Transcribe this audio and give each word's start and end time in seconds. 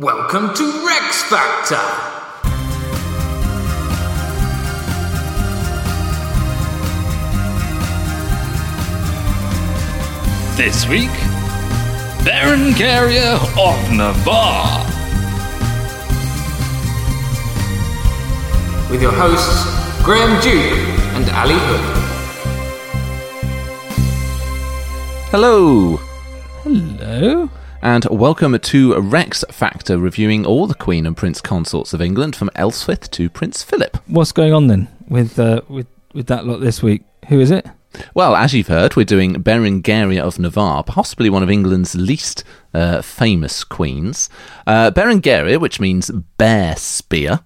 Welcome 0.00 0.54
to 0.54 0.64
Rex 0.86 1.24
Factor! 1.24 1.76
This 10.56 10.88
week, 10.88 11.10
Berengaria 12.24 13.34
of 13.58 13.92
Navarre. 13.94 14.86
With 18.90 19.02
your 19.02 19.12
hosts, 19.12 19.66
Graham 20.02 20.40
Duke 20.40 20.78
and 21.14 21.28
Ali 21.28 21.56
Hood. 21.58 22.00
Hello, 25.30 25.98
Hello. 26.64 27.50
And 27.82 28.04
welcome 28.10 28.58
to 28.58 29.00
Rex 29.00 29.42
Factor, 29.50 29.96
reviewing 29.96 30.44
all 30.44 30.66
the 30.66 30.74
Queen 30.74 31.06
and 31.06 31.16
Prince 31.16 31.40
consorts 31.40 31.94
of 31.94 32.02
England 32.02 32.36
from 32.36 32.50
Ealhswith 32.54 33.10
to 33.12 33.30
Prince 33.30 33.62
Philip. 33.62 33.96
What's 34.06 34.32
going 34.32 34.52
on 34.52 34.66
then 34.66 34.88
with 35.08 35.38
uh, 35.38 35.62
with 35.66 35.86
with 36.12 36.26
that 36.26 36.46
lot 36.46 36.58
this 36.58 36.82
week? 36.82 37.04
Who 37.28 37.40
is 37.40 37.50
it? 37.50 37.66
Well, 38.12 38.36
as 38.36 38.52
you've 38.52 38.68
heard, 38.68 38.96
we're 38.96 39.04
doing 39.04 39.34
Berengaria 39.36 40.20
of 40.20 40.38
Navarre, 40.38 40.84
possibly 40.84 41.30
one 41.30 41.42
of 41.42 41.50
England's 41.50 41.94
least 41.94 42.44
uh, 42.74 43.00
famous 43.00 43.64
queens. 43.64 44.28
Uh, 44.66 44.90
Berengaria, 44.90 45.58
which 45.58 45.80
means 45.80 46.10
bear 46.36 46.76
spear, 46.76 47.40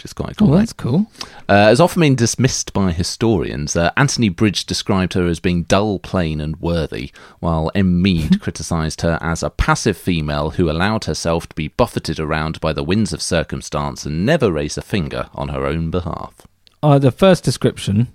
which 0.00 0.06
is 0.06 0.12
quite 0.14 0.34
cool. 0.38 0.54
Oh, 0.54 0.56
that's 0.56 0.72
cool. 0.72 1.10
uh, 1.46 1.66
has 1.66 1.78
often 1.78 2.00
been 2.00 2.14
dismissed 2.14 2.72
by 2.72 2.90
historians. 2.90 3.76
Uh, 3.76 3.90
Anthony 3.98 4.30
Bridge 4.30 4.64
described 4.64 5.12
her 5.12 5.26
as 5.26 5.40
being 5.40 5.64
dull, 5.64 5.98
plain, 5.98 6.40
and 6.40 6.56
worthy, 6.56 7.10
while 7.40 7.70
M. 7.74 8.00
Meade 8.00 8.40
criticised 8.40 9.02
her 9.02 9.18
as 9.20 9.42
a 9.42 9.50
passive 9.50 9.98
female 9.98 10.52
who 10.52 10.70
allowed 10.70 11.04
herself 11.04 11.50
to 11.50 11.54
be 11.54 11.68
buffeted 11.68 12.18
around 12.18 12.62
by 12.62 12.72
the 12.72 12.82
winds 12.82 13.12
of 13.12 13.20
circumstance 13.20 14.06
and 14.06 14.24
never 14.24 14.50
raised 14.50 14.78
a 14.78 14.82
finger 14.82 15.28
on 15.34 15.50
her 15.50 15.66
own 15.66 15.90
behalf. 15.90 16.46
Uh, 16.82 16.98
the 16.98 17.12
first 17.12 17.44
description. 17.44 18.08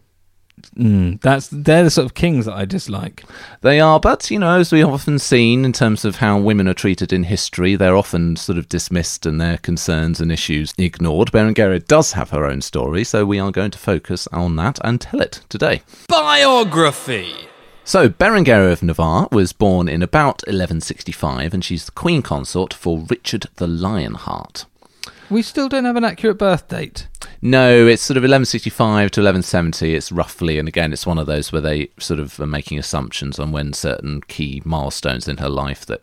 Mm, 0.77 1.21
that's 1.21 1.47
they're 1.47 1.83
the 1.83 1.89
sort 1.89 2.05
of 2.05 2.13
kings 2.13 2.45
that 2.45 2.55
I 2.55 2.65
dislike. 2.65 3.23
They 3.61 3.79
are, 3.79 3.99
but 3.99 4.29
you 4.29 4.39
know, 4.39 4.59
as 4.59 4.71
we've 4.71 4.87
often 4.87 5.19
seen 5.19 5.63
in 5.63 5.73
terms 5.73 6.03
of 6.03 6.17
how 6.17 6.37
women 6.37 6.67
are 6.67 6.73
treated 6.73 7.13
in 7.13 7.23
history, 7.23 7.75
they're 7.75 7.95
often 7.95 8.35
sort 8.35 8.57
of 8.57 8.67
dismissed 8.67 9.25
and 9.25 9.39
their 9.39 9.57
concerns 9.57 10.19
and 10.19 10.31
issues 10.31 10.73
ignored. 10.77 11.31
Berengaria 11.31 11.85
does 11.85 12.13
have 12.13 12.31
her 12.31 12.45
own 12.45 12.61
story, 12.61 13.03
so 13.03 13.25
we 13.25 13.39
are 13.39 13.51
going 13.51 13.71
to 13.71 13.79
focus 13.79 14.27
on 14.33 14.55
that 14.57 14.79
and 14.83 14.99
tell 14.99 15.21
it 15.21 15.41
today. 15.49 15.81
Biography! 16.07 17.47
So, 17.87 18.09
Berengaria 18.09 18.71
of 18.71 18.81
Navarre 18.81 19.27
was 19.31 19.53
born 19.53 19.87
in 19.87 20.01
about 20.01 20.41
1165, 20.47 21.53
and 21.53 21.63
she's 21.63 21.85
the 21.85 21.91
queen 21.91 22.23
consort 22.23 22.73
for 22.73 23.05
Richard 23.09 23.45
the 23.57 23.67
Lionheart. 23.67 24.65
We 25.29 25.41
still 25.41 25.69
don't 25.69 25.85
have 25.85 25.95
an 25.95 26.03
accurate 26.03 26.37
birth 26.37 26.67
date. 26.67 27.07
No, 27.41 27.87
it's 27.87 28.01
sort 28.01 28.17
of 28.17 28.21
1165 28.21 29.11
to 29.11 29.21
1170. 29.21 29.95
It's 29.95 30.11
roughly, 30.11 30.59
and 30.59 30.67
again, 30.67 30.93
it's 30.93 31.05
one 31.05 31.17
of 31.17 31.27
those 31.27 31.51
where 31.51 31.61
they 31.61 31.89
sort 31.99 32.19
of 32.19 32.39
are 32.39 32.45
making 32.45 32.79
assumptions 32.79 33.39
on 33.39 33.51
when 33.51 33.73
certain 33.73 34.21
key 34.21 34.61
milestones 34.65 35.27
in 35.27 35.37
her 35.37 35.49
life 35.49 35.85
that 35.87 36.01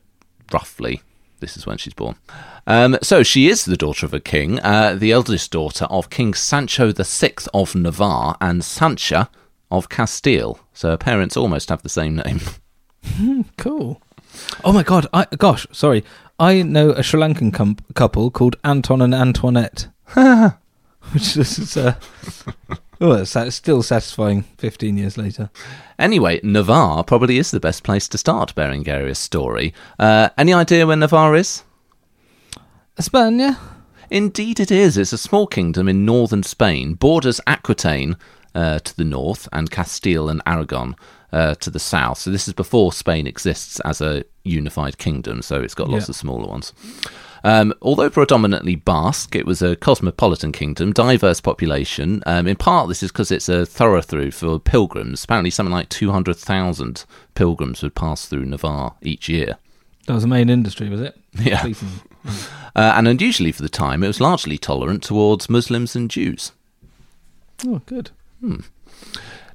roughly 0.53 1.03
this 1.43 1.57
is 1.57 1.67
when 1.67 1.77
she's 1.77 1.93
born. 1.93 2.17
Um, 2.67 2.97
so 3.03 3.23
she 3.23 3.49
is 3.49 3.65
the 3.65 3.77
daughter 3.77 4.07
of 4.07 4.15
a 4.15 4.21
king, 4.21 4.61
uh, 4.61 4.95
the 4.95 5.13
eldest 5.13 5.51
daughter 5.51 5.85
of 5.87 6.09
King 6.09 6.33
Sancho 6.33 6.93
VI 6.93 7.35
of 7.53 7.75
Navarre 7.75 8.37
and 8.41 8.65
Sancha 8.65 9.29
of 9.71 9.89
Castile. 9.89 10.61
So 10.73 10.91
her 10.91 10.97
parents 10.97 11.37
almost 11.37 11.69
have 11.69 11.83
the 11.83 11.89
same 11.89 12.17
name. 12.17 12.41
Cool. 13.59 14.01
Oh 14.65 14.73
my 14.73 14.85
god! 14.85 15.09
I 15.13 15.27
gosh, 15.37 15.67
sorry. 15.73 16.05
I 16.39 16.63
know 16.63 16.91
a 16.91 17.03
Sri 17.03 17.21
Lankan 17.21 17.53
com- 17.53 17.79
couple 17.95 18.31
called 18.31 18.57
Anton 18.65 19.01
and 19.03 19.15
Antoinette, 19.15 19.89
which 21.13 21.37
is 21.37 21.77
uh, 21.77 21.95
oh, 23.01 23.13
it's 23.13 23.31
sa- 23.31 23.49
still 23.51 23.83
satisfying. 23.83 24.43
Fifteen 24.59 24.97
years 24.97 25.17
later. 25.17 25.51
Anyway, 25.99 26.41
Navarre 26.43 27.05
probably 27.05 27.39
is 27.39 27.51
the 27.51 27.61
best 27.61 27.85
place 27.85 28.09
to 28.09 28.19
start 28.19 28.55
Berengaria's 28.55 29.19
story. 29.19 29.73
Uh, 29.99 30.31
any 30.37 30.53
idea 30.53 30.87
where 30.87 30.97
Navarre 30.97 31.37
is? 31.37 31.63
España. 32.99 33.59
Indeed, 34.11 34.61
it 34.61 34.71
is. 34.71 34.99
It's 34.99 35.15
a 35.15 35.19
small 35.19 35.47
kingdom 35.47 35.89
in 35.89 36.05
northern 36.05 36.43
Spain, 36.43 36.95
borders 36.95 37.41
Aquitaine 37.47 38.17
uh, 38.55 38.79
to 38.81 38.97
the 38.97 39.05
north 39.05 39.49
and 39.53 39.71
Castile 39.71 40.29
and 40.29 40.43
Aragon 40.45 40.97
uh, 41.33 41.55
to 41.57 41.71
the 41.71 41.79
south. 41.79 42.19
So, 42.19 42.31
this 42.31 42.47
is 42.49 42.55
before 42.55 42.93
Spain 42.93 43.27
exists 43.27 43.81
as 43.81 44.01
a 44.01 44.25
unified 44.45 44.99
kingdom, 44.99 45.43
so 45.43 45.61
it's 45.61 45.75
got 45.75 45.89
lots 45.89 46.07
Yeah. 46.09 46.13
of 46.13 46.17
smaller 46.17 46.47
ones. 46.49 46.73
Um, 47.45 47.75
although 47.83 48.09
predominantly 48.09 48.77
Basque, 48.77 49.35
it 49.35 49.47
was 49.47 49.63
a 49.63 49.75
cosmopolitan 49.75 50.53
kingdom, 50.53 50.93
diverse 50.93 51.41
population. 51.41 52.23
Um, 52.25 52.47
in 52.47 52.55
part, 52.57 52.89
this 52.89 53.03
is 53.03 53.11
because 53.11 53.33
it's 53.33 53.49
a 53.49 53.67
thoroughfare 53.67 54.31
for 54.31 54.61
pilgrims. 54.61 55.25
Apparently, 55.25 55.51
something 55.51 55.73
like 55.73 55.89
200,000 55.89 57.05
pilgrims 57.35 57.83
would 57.83 57.97
pass 57.97 58.27
through 58.27 58.45
Navarre 58.45 58.95
each 59.03 59.29
year. 59.29 59.59
That 60.07 60.15
was 60.15 60.23
the 60.23 60.29
main 60.29 60.51
industry, 60.51 60.89
was 60.89 61.01
it? 61.01 61.19
Yeah. 61.41 61.67
Uh, 62.77 62.93
and 62.95 63.09
unusually 63.09 63.51
for 63.51 63.63
the 63.63 63.69
time, 63.69 64.05
it 64.05 64.07
was 64.07 64.21
largely 64.21 64.57
tolerant 64.57 65.03
towards 65.03 65.51
Muslims 65.51 65.97
and 65.97 66.09
Jews. 66.09 66.53
Oh, 67.67 67.81
good. 67.87 68.11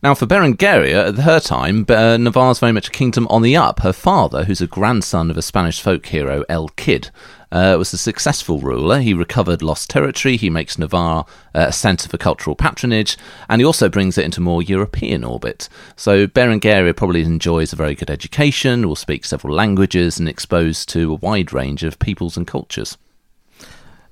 Now, 0.04 0.14
for 0.14 0.28
Berengaria, 0.28 1.08
at 1.10 1.16
her 1.24 1.40
time, 1.40 1.86
uh, 1.90 2.18
Navarre's 2.18 2.60
very 2.60 2.72
much 2.72 2.88
a 2.88 2.92
kingdom 2.92 3.28
on 3.30 3.42
the 3.42 3.58
up. 3.58 3.80
Her 3.80 3.94
father, 3.94 4.44
who's 4.44 4.62
a 4.62 4.68
grandson 4.68 5.32
of 5.32 5.38
a 5.38 5.42
Spanish 5.42 5.82
folk 5.82 6.06
hero, 6.06 6.44
El 6.48 6.70
Cid, 6.78 7.10
uh, 7.52 7.76
was 7.80 7.92
a 7.94 7.98
successful 7.98 8.60
ruler. 8.60 9.00
He 9.00 9.14
recovered 9.16 9.64
lost 9.64 9.90
territory, 9.90 10.38
he 10.38 10.52
makes 10.52 10.78
Navarre 10.78 11.26
uh, 11.56 11.66
a 11.70 11.72
centre 11.72 12.08
for 12.10 12.18
cultural 12.18 12.56
patronage, 12.56 13.18
and 13.50 13.60
he 13.60 13.66
also 13.66 13.90
brings 13.90 14.18
it 14.20 14.26
into 14.26 14.40
more 14.40 14.62
European 14.62 15.24
orbit. 15.24 15.68
So, 15.96 16.28
Berengaria 16.28 16.96
probably 16.96 17.24
enjoys 17.24 17.74
a 17.74 17.78
very 17.78 17.96
good 17.96 18.12
education, 18.12 18.88
will 18.88 18.96
speak 18.96 19.26
several 19.26 19.56
languages, 19.56 20.20
and 20.20 20.30
exposed 20.30 20.90
to 20.90 21.12
a 21.14 21.16
wide 21.16 21.54
range 21.54 21.84
of 21.84 21.98
peoples 21.98 22.38
and 22.38 22.46
cultures. 22.46 22.98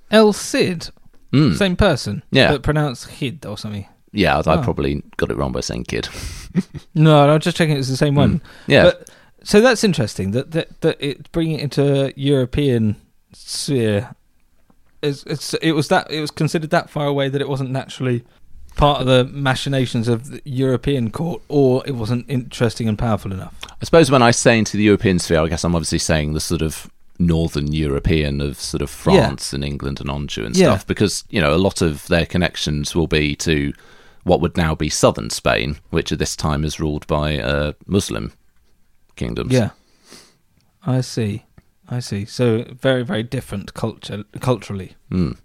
El 0.09 0.33
Cid, 0.33 0.89
Mm. 1.33 1.57
same 1.57 1.75
person, 1.75 2.23
Yeah. 2.31 2.51
but 2.51 2.63
pronounced 2.63 3.07
Hid 3.07 3.45
or 3.45 3.57
something. 3.57 3.85
Yeah, 4.15 4.37
I 4.37 4.41
Oh. 4.55 4.61
probably 4.63 5.03
got 5.17 5.29
it 5.29 5.37
wrong 5.37 5.51
by 5.51 5.59
saying 5.61 5.83
kid. 5.85 6.07
No, 6.95 7.29
I'm 7.29 7.39
just 7.41 7.57
checking 7.57 7.75
it's 7.77 7.89
the 7.89 7.97
same 7.97 8.15
one. 8.15 8.39
Mm. 8.39 8.41
Yeah. 8.67 8.83
But, 8.85 9.09
so 9.43 9.59
that's 9.61 9.83
interesting 9.83 10.31
that 10.31 10.51
that, 10.51 10.81
that 10.81 10.97
it 10.99 11.31
bringing 11.33 11.59
it 11.59 11.63
into 11.63 12.13
European 12.15 12.95
sphere. 13.33 14.15
It's, 15.01 15.23
it's 15.25 15.53
it 15.55 15.73
was 15.73 15.89
that 15.89 16.09
it 16.09 16.21
was 16.21 16.31
considered 16.31 16.69
that 16.71 16.89
far 16.89 17.05
away 17.07 17.29
that 17.29 17.41
it 17.41 17.49
wasn't 17.49 17.69
naturally 17.71 18.23
part 18.75 19.01
of 19.01 19.07
the 19.07 19.23
machinations 19.25 20.07
of 20.07 20.31
the 20.31 20.41
European 20.45 21.11
court, 21.11 21.41
or 21.47 21.83
it 21.85 21.91
wasn't 21.95 22.25
interesting 22.29 22.87
and 22.87 22.97
powerful 22.97 23.31
enough. 23.31 23.53
I 23.81 23.85
suppose 23.85 24.09
when 24.09 24.23
I 24.23 24.31
say 24.31 24.57
into 24.57 24.77
the 24.77 24.83
European 24.83 25.19
sphere, 25.19 25.41
I 25.41 25.47
guess 25.47 25.63
I'm 25.63 25.75
obviously 25.75 25.99
saying 25.99 26.33
the 26.33 26.39
sort 26.39 26.61
of 26.61 26.89
northern 27.19 27.71
European 27.71 28.41
of 28.41 28.57
sort 28.59 28.81
of 28.81 28.89
France 28.89 29.53
and 29.53 29.63
England 29.63 29.99
and 30.01 30.09
Anjou 30.09 30.45
and 30.45 30.55
Yeah. 30.55 30.69
stuff, 30.71 30.87
because 30.87 31.23
you 31.29 31.39
know 31.41 31.53
a 31.53 31.57
lot 31.59 31.81
of 31.81 32.07
their 32.07 32.25
connections 32.25 32.95
will 32.95 33.07
be 33.07 33.35
to 33.37 33.73
what 34.25 34.41
would 34.41 34.57
now 34.57 34.75
be 34.75 34.89
southern 34.89 35.29
Spain, 35.29 35.77
which 35.91 36.11
at 36.11 36.19
this 36.19 36.35
time 36.35 36.65
is 36.65 36.79
ruled 36.79 37.07
by 37.07 37.39
uh, 37.39 37.71
Muslim 37.85 38.33
kingdoms. 39.15 39.53
Yeah, 39.53 39.69
I 40.85 40.99
see, 41.01 41.45
I 41.87 41.99
see. 42.01 42.25
So 42.25 42.65
very 42.73 43.05
very 43.05 43.23
different 43.23 43.73
culture 43.73 44.25
culturally. 44.41 44.95
Mm. 45.09 45.37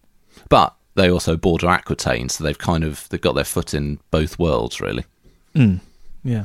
but 0.48 0.74
they 0.96 1.08
also 1.08 1.36
border 1.36 1.68
Aquitaine, 1.68 2.28
so 2.28 2.42
they've 2.42 2.58
kind 2.58 2.82
of 2.82 3.08
they've 3.10 3.20
got 3.20 3.34
their 3.36 3.44
foot 3.44 3.72
in 3.74 4.00
both 4.10 4.38
worlds 4.38 4.80
really. 4.80 5.04
Mm. 5.54 5.80
Yeah. 6.24 6.44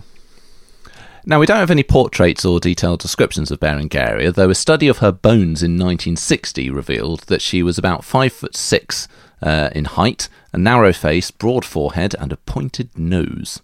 Now, 1.28 1.40
we 1.40 1.48
don't 1.48 1.58
have 1.58 1.72
any 1.72 1.84
portraits 1.84 2.46
or 2.46 2.60
detailed 2.60 3.00
descriptions 3.00 3.50
of 3.50 3.60
Berengaria, 3.60 4.34
though 4.34 4.52
a 4.52 4.56
study 4.56 4.88
of 4.88 5.00
her 5.00 5.12
bones 5.12 5.64
in 5.64 5.72
1960 5.72 6.70
revealed 6.70 7.22
that 7.22 7.42
she 7.42 7.64
was 7.64 7.80
about 7.80 8.04
five 8.04 8.32
foot 8.32 8.56
six 8.56 9.08
uh, 9.42 9.70
in 9.74 9.86
height, 9.86 10.30
a 10.54 10.58
narrow 10.60 10.94
face, 10.94 11.32
broad 11.32 11.66
forehead, 11.66 12.16
and 12.20 12.32
a 12.32 12.38
pointed 12.38 12.96
nose. 12.98 13.62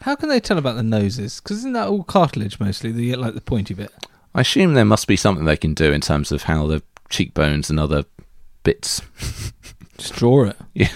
How 0.00 0.16
can 0.16 0.28
they 0.28 0.40
tell 0.40 0.58
about 0.58 0.74
the 0.74 0.82
noses? 0.82 1.40
Because 1.40 1.58
isn't 1.58 1.74
that 1.74 1.88
all 1.88 2.02
cartilage 2.02 2.58
mostly? 2.58 2.90
The 2.90 3.14
like 3.16 3.34
the 3.34 3.40
pointy 3.40 3.74
bit. 3.74 3.92
I 4.34 4.42
assume 4.42 4.74
there 4.74 4.84
must 4.84 5.06
be 5.06 5.16
something 5.16 5.44
they 5.44 5.56
can 5.56 5.74
do 5.74 5.92
in 5.92 6.00
terms 6.00 6.32
of 6.32 6.44
how 6.44 6.66
the 6.66 6.82
cheekbones 7.08 7.70
and 7.70 7.80
other 7.80 8.04
bits. 8.62 9.00
Just 9.96 10.14
draw 10.14 10.44
it. 10.44 10.56
Yeah. 10.74 10.92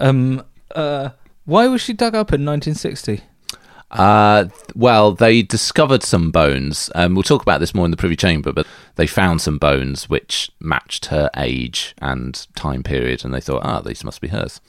Um. 0.00 0.44
Uh. 0.74 1.10
Why 1.44 1.66
was 1.68 1.80
she 1.80 1.94
dug 1.94 2.14
up 2.14 2.32
in 2.32 2.44
1960? 2.44 3.22
Uh, 3.90 4.46
well, 4.74 5.12
they 5.12 5.42
discovered 5.42 6.02
some 6.02 6.30
bones. 6.30 6.90
Um, 6.94 7.14
we'll 7.14 7.22
talk 7.22 7.42
about 7.42 7.60
this 7.60 7.74
more 7.74 7.86
in 7.86 7.90
the 7.90 7.96
Privy 7.96 8.16
Chamber, 8.16 8.52
but 8.52 8.66
they 8.96 9.06
found 9.06 9.40
some 9.40 9.56
bones 9.58 10.08
which 10.10 10.50
matched 10.60 11.06
her 11.06 11.30
age 11.36 11.94
and 11.98 12.46
time 12.54 12.82
period, 12.82 13.24
and 13.24 13.32
they 13.32 13.40
thought, 13.40 13.64
ah, 13.64 13.80
these 13.80 14.04
must 14.04 14.20
be 14.20 14.28
hers. 14.28 14.60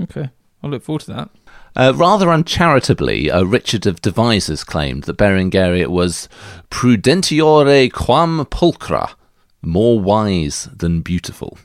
Okay, 0.00 0.30
I'll 0.62 0.70
look 0.70 0.84
forward 0.84 1.00
to 1.02 1.12
that. 1.12 1.30
Uh, 1.74 1.92
rather 1.94 2.30
uncharitably, 2.30 3.30
uh, 3.30 3.42
Richard 3.42 3.86
of 3.86 4.00
Devizes 4.02 4.64
claimed 4.64 5.04
that 5.04 5.16
Berengaria 5.16 5.88
was 5.88 6.28
prudentiore 6.70 7.92
quam 7.92 8.44
pulchra, 8.46 9.14
more 9.62 9.98
wise 10.00 10.68
than 10.74 11.00
beautiful. 11.02 11.58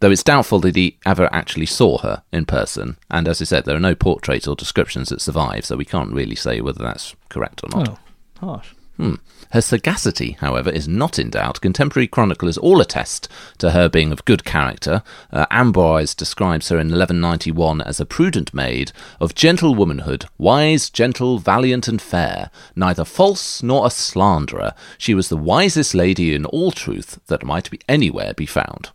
Though 0.00 0.10
it's 0.12 0.22
doubtful 0.22 0.60
that 0.60 0.76
he 0.76 0.96
ever 1.04 1.28
actually 1.32 1.66
saw 1.66 1.98
her 1.98 2.22
in 2.32 2.46
person, 2.46 2.96
and 3.10 3.26
as 3.26 3.42
I 3.42 3.44
said, 3.44 3.64
there 3.64 3.76
are 3.76 3.80
no 3.80 3.96
portraits 3.96 4.46
or 4.46 4.54
descriptions 4.54 5.08
that 5.08 5.20
survive, 5.20 5.64
so 5.64 5.76
we 5.76 5.84
can't 5.84 6.12
really 6.12 6.36
say 6.36 6.60
whether 6.60 6.84
that's 6.84 7.16
correct 7.28 7.62
or 7.64 7.76
not. 7.76 7.88
Oh, 7.88 7.98
harsh. 8.38 8.74
Hmm. 8.98 9.14
Her 9.52 9.60
sagacity, 9.60 10.32
however, 10.40 10.70
is 10.70 10.88
not 10.88 11.20
in 11.20 11.30
doubt. 11.30 11.60
Contemporary 11.60 12.08
chroniclers 12.08 12.58
all 12.58 12.80
attest 12.80 13.28
to 13.58 13.70
her 13.70 13.88
being 13.88 14.10
of 14.10 14.24
good 14.24 14.44
character. 14.44 15.02
Uh, 15.32 15.46
Ambroise 15.52 16.16
describes 16.16 16.68
her 16.68 16.76
in 16.76 16.88
1191 16.88 17.80
as 17.80 18.00
a 18.00 18.04
prudent 18.04 18.52
maid, 18.52 18.90
of 19.20 19.36
gentle 19.36 19.74
womanhood, 19.76 20.26
wise, 20.36 20.90
gentle, 20.90 21.38
valiant, 21.38 21.86
and 21.86 22.02
fair, 22.02 22.50
neither 22.74 23.04
false 23.04 23.62
nor 23.62 23.86
a 23.86 23.90
slanderer. 23.90 24.74
She 24.98 25.14
was 25.14 25.28
the 25.28 25.36
wisest 25.36 25.94
lady 25.94 26.34
in 26.34 26.44
all 26.44 26.72
truth 26.72 27.20
that 27.28 27.44
might 27.44 27.70
be 27.70 27.80
anywhere 27.88 28.34
be 28.34 28.46
found. 28.46 28.90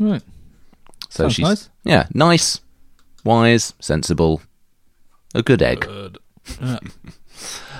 Right. 0.00 0.22
So 1.08 1.24
Sounds 1.24 1.34
she's 1.34 1.44
nice. 1.44 1.70
yeah, 1.84 2.06
nice, 2.12 2.60
wise, 3.22 3.74
sensible, 3.78 4.42
a 5.34 5.42
good 5.42 5.62
egg. 5.62 5.86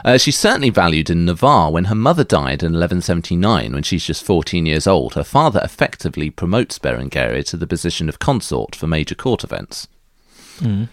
Uh, 0.03 0.17
she's 0.17 0.39
certainly 0.39 0.71
valued 0.71 1.11
in 1.11 1.27
Navarre. 1.27 1.71
When 1.71 1.85
her 1.87 1.95
mother 1.95 2.25
died 2.25 2.63
in 2.63 2.73
1179, 2.73 3.73
when 3.75 3.83
she's 3.83 4.05
just 4.05 4.25
14 4.25 4.65
years 4.65 4.87
old, 4.87 5.13
her 5.13 5.25
father 5.25 5.61
effectively 5.63 6.31
promotes 6.31 6.79
Berengaria 6.79 7.45
to 7.47 7.59
the 7.59 7.67
position 7.67 8.09
of 8.09 8.19
consort 8.19 8.75
for 8.75 8.87
major 8.87 9.15
court 9.15 9.45
events. 9.45 9.89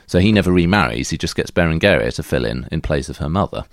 So 0.07 0.19
he 0.19 0.31
never 0.31 0.51
remarries, 0.51 1.09
he 1.09 1.17
just 1.17 1.35
gets 1.35 1.51
Berengaria 1.51 2.13
to 2.15 2.23
fill 2.23 2.45
in 2.45 2.67
in 2.71 2.79
place 2.81 3.09
of 3.09 3.17
her 3.17 3.29
mother. 3.29 3.65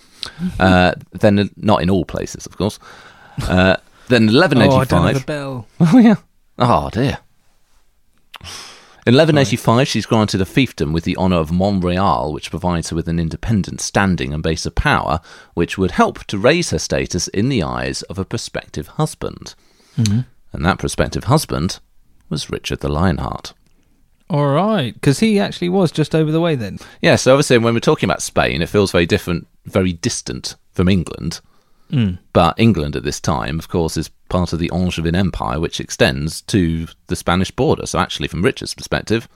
Uh, 0.58 0.94
then, 1.12 1.50
not 1.56 1.82
in 1.82 1.90
all 1.90 2.04
places, 2.04 2.46
of 2.46 2.56
course. 2.56 2.78
Uh, 3.48 3.76
then 4.08 4.28
Oh, 4.34 4.42
I 4.42 4.46
don't 4.48 4.62
have 4.62 5.16
1185. 5.16 5.22
a 5.22 5.26
bell. 5.26 5.66
Oh, 5.80 5.98
yeah. 5.98 6.16
Oh, 6.58 6.90
dear. 6.90 7.18
In 9.06 9.12
1185, 9.12 9.86
she's 9.86 10.06
granted 10.06 10.40
a 10.40 10.46
fiefdom 10.46 10.94
with 10.94 11.04
the 11.04 11.16
honour 11.18 11.36
of 11.36 11.52
Montreal, 11.52 12.32
which 12.32 12.48
provides 12.48 12.88
her 12.88 12.96
with 12.96 13.06
an 13.06 13.20
independent 13.20 13.82
standing 13.82 14.32
and 14.32 14.42
base 14.42 14.64
of 14.64 14.74
power, 14.74 15.20
which 15.52 15.76
would 15.76 15.90
help 15.90 16.24
to 16.24 16.38
raise 16.38 16.70
her 16.70 16.78
status 16.78 17.28
in 17.28 17.50
the 17.50 17.62
eyes 17.62 18.00
of 18.04 18.18
a 18.18 18.24
prospective 18.24 18.88
husband. 18.88 19.54
Mm-hmm. 19.98 20.20
And 20.54 20.64
that 20.64 20.78
prospective 20.78 21.24
husband 21.24 21.80
was 22.30 22.48
Richard 22.48 22.80
the 22.80 22.88
Lionheart. 22.88 23.52
All 24.30 24.48
right, 24.48 24.94
because 24.94 25.20
he 25.20 25.38
actually 25.38 25.68
was 25.68 25.92
just 25.92 26.14
over 26.14 26.32
the 26.32 26.40
way 26.40 26.54
then. 26.54 26.78
Yeah, 27.02 27.16
so 27.16 27.34
obviously 27.34 27.58
when 27.58 27.74
we're 27.74 27.80
talking 27.80 28.08
about 28.08 28.22
Spain, 28.22 28.62
it 28.62 28.70
feels 28.70 28.90
very 28.90 29.04
different, 29.04 29.46
very 29.66 29.92
distant 29.92 30.56
from 30.72 30.88
England. 30.88 31.42
But 32.32 32.58
England 32.58 32.96
at 32.96 33.04
this 33.04 33.20
time, 33.20 33.58
of 33.58 33.68
course, 33.68 33.96
is 33.96 34.10
part 34.28 34.52
of 34.52 34.58
the 34.58 34.70
Angevin 34.72 35.14
Empire, 35.14 35.60
which 35.60 35.80
extends 35.80 36.40
to 36.42 36.88
the 37.06 37.16
Spanish 37.16 37.50
border. 37.50 37.86
So 37.86 37.98
actually, 37.98 38.28
from 38.28 38.42
Richard's 38.42 38.74
perspective, 38.74 39.28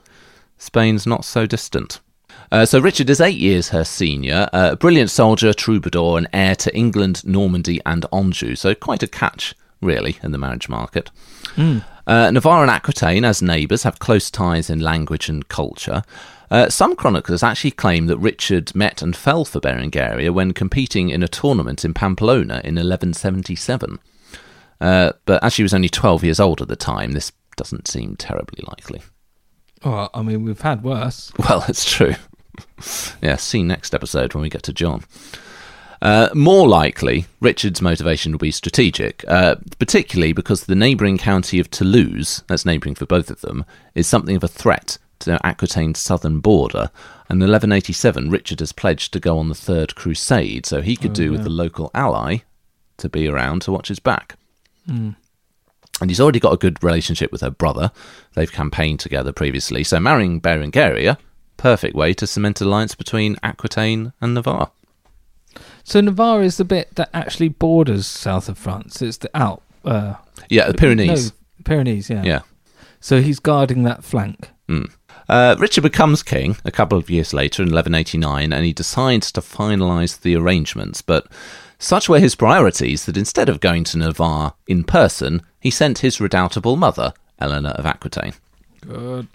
Spain's 0.57 1.07
not 1.07 1.23
so 1.23 1.45
distant. 1.45 1.99
Uh, 2.51 2.65
so 2.65 2.79
Richard 2.79 3.09
is 3.09 3.21
eight 3.21 3.37
years 3.37 3.69
her 3.69 3.83
senior, 3.83 4.49
uh, 4.51 4.69
a 4.73 4.75
brilliant 4.75 5.09
soldier, 5.09 5.53
troubadour, 5.53 6.17
and 6.17 6.27
heir 6.33 6.55
to 6.55 6.75
England, 6.75 7.25
Normandy, 7.25 7.79
and 7.85 8.05
Anjou. 8.11 8.55
So 8.55 8.73
quite 8.75 9.03
a 9.03 9.07
catch, 9.07 9.55
really, 9.81 10.17
in 10.23 10.31
the 10.31 10.37
marriage 10.37 10.67
market. 10.67 11.11
Uh, 12.07 12.31
Navarre 12.31 12.63
and 12.63 12.71
Aquitaine, 12.71 13.23
as 13.23 13.41
neighbours, 13.41 13.83
have 13.83 13.99
close 13.99 14.31
ties 14.31 14.69
in 14.69 14.79
language 14.79 15.29
and 15.29 15.47
culture. 15.47 16.01
Uh, 16.51 16.69
some 16.69 16.95
chroniclers 16.95 17.43
actually 17.43 17.71
claim 17.71 18.07
that 18.07 18.17
Richard 18.17 18.73
met 18.75 19.01
and 19.01 19.15
fell 19.15 19.45
for 19.45 19.59
Berengaria 19.59 20.33
when 20.33 20.53
competing 20.53 21.09
in 21.09 21.21
a 21.21 21.27
tournament 21.27 21.85
in 21.85 21.93
Pamplona 21.93 22.55
in 22.63 22.75
1177. 22.75 23.99
Uh, 24.81 25.11
but 25.25 25.43
as 25.43 25.53
she 25.53 25.63
was 25.63 25.73
only 25.73 25.89
12 25.89 26.23
years 26.23 26.39
old 26.39 26.61
at 26.61 26.67
the 26.67 26.75
time, 26.75 27.11
this 27.11 27.31
doesn't 27.55 27.87
seem 27.87 28.15
terribly 28.15 28.63
likely. 28.67 29.01
Well, 29.83 30.09
I 30.13 30.21
mean, 30.21 30.43
we've 30.43 30.61
had 30.61 30.83
worse. 30.83 31.31
Well, 31.39 31.63
it's 31.67 31.89
true. 31.89 32.15
yeah, 33.21 33.35
see 33.35 33.63
next 33.63 33.93
episode 33.93 34.33
when 34.33 34.41
we 34.41 34.49
get 34.49 34.63
to 34.63 34.73
John. 34.73 35.03
Uh, 36.01 36.29
more 36.33 36.67
likely, 36.67 37.25
Richard's 37.41 37.81
motivation 37.81 38.31
will 38.31 38.39
be 38.39 38.51
strategic, 38.51 39.25
uh, 39.27 39.55
particularly 39.79 40.31
because 40.31 40.63
the 40.65 40.75
neighbouring 40.75 41.17
county 41.17 41.59
of 41.59 41.69
Toulouse, 41.69 42.41
that's 42.47 42.65
neighbouring 42.65 42.95
for 42.95 43.05
both 43.05 43.29
of 43.29 43.41
them, 43.41 43.65
is 43.95 44.07
something 44.07 44.35
of 44.37 44.43
a 44.43 44.47
threat 44.47 44.97
to 45.19 45.35
uh, 45.35 45.39
Aquitaine's 45.43 45.99
southern 45.99 46.39
border. 46.39 46.89
And 47.29 47.37
in 47.41 47.49
1187, 47.49 48.29
Richard 48.29 48.59
has 48.59 48.71
pledged 48.71 49.13
to 49.13 49.19
go 49.19 49.37
on 49.37 49.49
the 49.49 49.55
Third 49.55 49.95
Crusade, 49.95 50.65
so 50.65 50.81
he 50.81 50.95
could 50.95 51.11
oh, 51.11 51.15
do 51.15 51.31
with 51.31 51.43
the 51.43 51.49
local 51.49 51.91
ally 51.93 52.39
to 52.97 53.09
be 53.09 53.27
around 53.27 53.61
to 53.63 53.71
watch 53.71 53.87
his 53.87 53.99
back. 53.99 54.35
Hmm. 54.85 55.11
And 56.01 56.09
he's 56.09 56.19
already 56.19 56.39
got 56.39 56.53
a 56.53 56.57
good 56.57 56.81
relationship 56.83 57.31
with 57.31 57.41
her 57.41 57.49
brother. 57.49 57.91
They've 58.33 58.51
campaigned 58.51 58.99
together 58.99 59.31
previously, 59.31 59.83
so 59.83 59.99
marrying 59.99 60.39
Berengaria, 60.39 61.17
perfect 61.57 61.95
way 61.95 62.13
to 62.13 62.25
cement 62.25 62.61
an 62.61 62.67
alliance 62.67 62.95
between 62.95 63.37
Aquitaine 63.43 64.13
and 64.21 64.33
Navarre. 64.33 64.71
So 65.83 65.99
Navarre 66.01 66.43
is 66.43 66.57
the 66.57 66.65
bit 66.65 66.95
that 66.95 67.09
actually 67.13 67.49
borders 67.49 68.07
south 68.07 68.47
of 68.47 68.57
France. 68.57 69.01
It's 69.01 69.17
the 69.17 69.35
Alp. 69.35 69.63
Uh, 69.83 70.15
Yeah, 70.49 70.67
the 70.67 70.73
Pyrenees. 70.75 71.31
No, 71.31 71.37
Pyrenees, 71.63 72.09
yeah. 72.09 72.23
Yeah. 72.23 72.41
So 72.99 73.21
he's 73.21 73.39
guarding 73.39 73.83
that 73.83 74.03
flank. 74.03 74.49
Hmm. 74.67 74.85
Uh, 75.29 75.55
Richard 75.59 75.81
becomes 75.81 76.23
king 76.23 76.57
a 76.65 76.71
couple 76.71 76.97
of 76.97 77.09
years 77.09 77.33
later 77.33 77.61
in 77.61 77.67
1189, 77.67 78.51
and 78.51 78.65
he 78.65 78.73
decides 78.73 79.31
to 79.31 79.41
finalise 79.41 80.19
the 80.19 80.35
arrangements. 80.35 81.03
But 81.03 81.27
such 81.77 82.09
were 82.09 82.19
his 82.19 82.35
priorities 82.35 83.05
that 83.05 83.15
instead 83.15 83.47
of 83.47 83.59
going 83.59 83.83
to 83.85 83.99
Navarre 83.99 84.53
in 84.67 84.83
person, 84.83 85.43
he 85.59 85.69
sent 85.69 85.99
his 85.99 86.19
redoubtable 86.19 86.75
mother, 86.75 87.13
Eleanor 87.37 87.69
of 87.69 87.85
Aquitaine. 87.85 88.33
Good. 88.81 89.27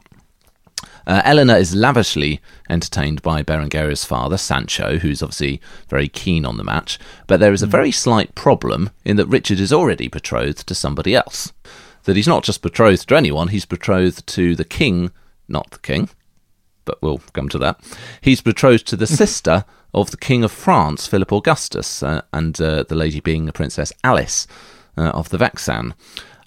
Uh, 1.06 1.23
Eleanor 1.25 1.56
is 1.56 1.75
lavishly 1.75 2.41
entertained 2.69 3.23
by 3.23 3.43
Berengaria's 3.43 4.05
father, 4.05 4.37
Sancho, 4.37 4.99
who's 4.99 5.23
obviously 5.23 5.61
very 5.88 6.08
keen 6.08 6.44
on 6.44 6.56
the 6.56 6.64
match. 6.64 6.99
But 7.26 7.41
there 7.41 7.52
is 7.52 7.62
a 7.62 7.67
very 7.67 7.93
slight 7.93 8.35
problem 8.35 8.91
in 9.05 9.17
that 9.17 9.26
Richard 9.26 9.61
is 9.61 9.73
already 9.73 10.08
betrothed 10.08 10.67
to 10.67 10.75
somebody 10.75 11.14
else. 11.14 11.52
That 12.05 12.17
he's 12.17 12.29
not 12.29 12.43
just 12.43 12.62
betrothed 12.62 13.08
to 13.08 13.17
anyone, 13.17 13.49
he's 13.49 13.67
betrothed 13.67 14.26
to 14.29 14.56
the 14.56 14.64
king, 14.64 15.11
not 15.49 15.70
the 15.70 15.79
king, 15.79 16.08
but 16.85 17.00
we'll 17.02 17.20
come 17.32 17.49
to 17.50 17.58
that. 17.58 17.81
He's 18.20 18.41
betrothed 18.41 18.87
to 18.88 18.96
the 18.96 19.06
sister 19.23 19.64
of 19.93 20.11
the 20.11 20.17
King 20.17 20.43
of 20.43 20.52
France, 20.52 21.06
Philip 21.06 21.32
Augustus, 21.32 22.02
uh, 22.02 22.23
and 22.32 22.61
uh, 22.61 22.82
the 22.82 22.96
lady 22.96 23.20
being 23.20 23.46
the 23.46 23.52
Princess 23.52 23.93
Alice 24.02 24.46
uh, 24.96 25.11
of 25.11 25.29
the 25.29 25.38
Vexin. 25.38 25.94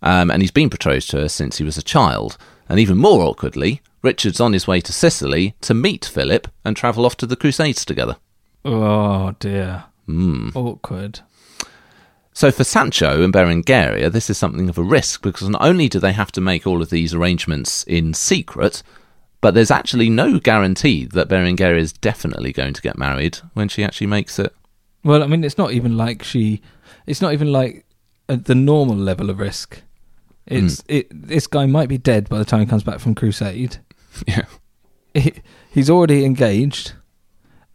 Um, 0.01 0.29
and 0.29 0.41
he's 0.41 0.51
been 0.51 0.69
betrothed 0.69 1.09
to 1.11 1.17
her 1.21 1.29
since 1.29 1.57
he 1.57 1.63
was 1.63 1.77
a 1.77 1.83
child. 1.83 2.37
And 2.69 2.79
even 2.79 2.97
more 2.97 3.23
awkwardly, 3.23 3.81
Richard's 4.01 4.41
on 4.41 4.53
his 4.53 4.67
way 4.67 4.81
to 4.81 4.93
Sicily 4.93 5.55
to 5.61 5.73
meet 5.73 6.05
Philip 6.05 6.47
and 6.65 6.75
travel 6.75 7.05
off 7.05 7.17
to 7.17 7.25
the 7.25 7.35
Crusades 7.35 7.85
together. 7.85 8.17
Oh 8.63 9.33
dear. 9.39 9.85
Hmm. 10.05 10.49
Awkward. 10.53 11.21
So 12.37 12.51
for 12.51 12.63
Sancho 12.63 13.23
and 13.23 13.33
Berengaria, 13.33 14.11
this 14.11 14.29
is 14.29 14.37
something 14.37 14.69
of 14.69 14.77
a 14.77 14.83
risk 14.83 15.23
because 15.23 15.49
not 15.49 15.63
only 15.63 15.89
do 15.89 15.99
they 15.99 16.11
have 16.11 16.31
to 16.33 16.39
make 16.39 16.67
all 16.67 16.83
of 16.83 16.91
these 16.91 17.15
arrangements 17.15 17.81
in 17.85 18.13
secret, 18.13 18.83
but 19.41 19.55
there's 19.55 19.71
actually 19.71 20.07
no 20.11 20.37
guarantee 20.37 21.05
that 21.05 21.29
Berengaria 21.29 21.79
is 21.79 21.91
definitely 21.91 22.53
going 22.53 22.75
to 22.75 22.81
get 22.83 22.95
married 22.95 23.39
when 23.55 23.69
she 23.69 23.83
actually 23.83 24.05
makes 24.05 24.37
it. 24.37 24.53
Well, 25.03 25.23
I 25.23 25.25
mean, 25.25 25.43
it's 25.43 25.57
not 25.57 25.71
even 25.71 25.97
like 25.97 26.21
she. 26.21 26.61
It's 27.07 27.23
not 27.23 27.33
even 27.33 27.51
like 27.51 27.87
at 28.29 28.45
the 28.45 28.53
normal 28.53 28.97
level 28.97 29.31
of 29.31 29.39
risk. 29.39 29.81
It's 30.45 30.81
hmm. 30.81 30.93
it. 30.93 31.07
This 31.09 31.47
guy 31.47 31.65
might 31.65 31.89
be 31.89 31.97
dead 31.97 32.29
by 32.29 32.37
the 32.37 32.45
time 32.45 32.59
he 32.59 32.67
comes 32.67 32.83
back 32.83 32.99
from 32.99 33.15
Crusade. 33.15 33.77
Yeah. 34.27 34.45
He, 35.15 35.33
he's 35.71 35.89
already 35.89 36.23
engaged, 36.23 36.93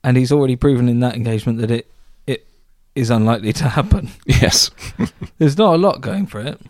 and 0.05 0.17
he's 0.17 0.31
already 0.31 0.55
proven 0.55 0.89
in 0.89 1.01
that 1.01 1.17
engagement 1.17 1.59
that 1.59 1.73
it 1.73 1.89
is 2.95 3.11
unlikely 3.11 3.53
to 3.55 3.69
happen. 3.69 4.11
Yes. 4.27 4.71
There's 5.39 5.59
not 5.59 5.75
a 5.75 5.79
lot 5.79 6.01
going 6.01 6.27
for 6.27 6.41
it. 6.41 6.61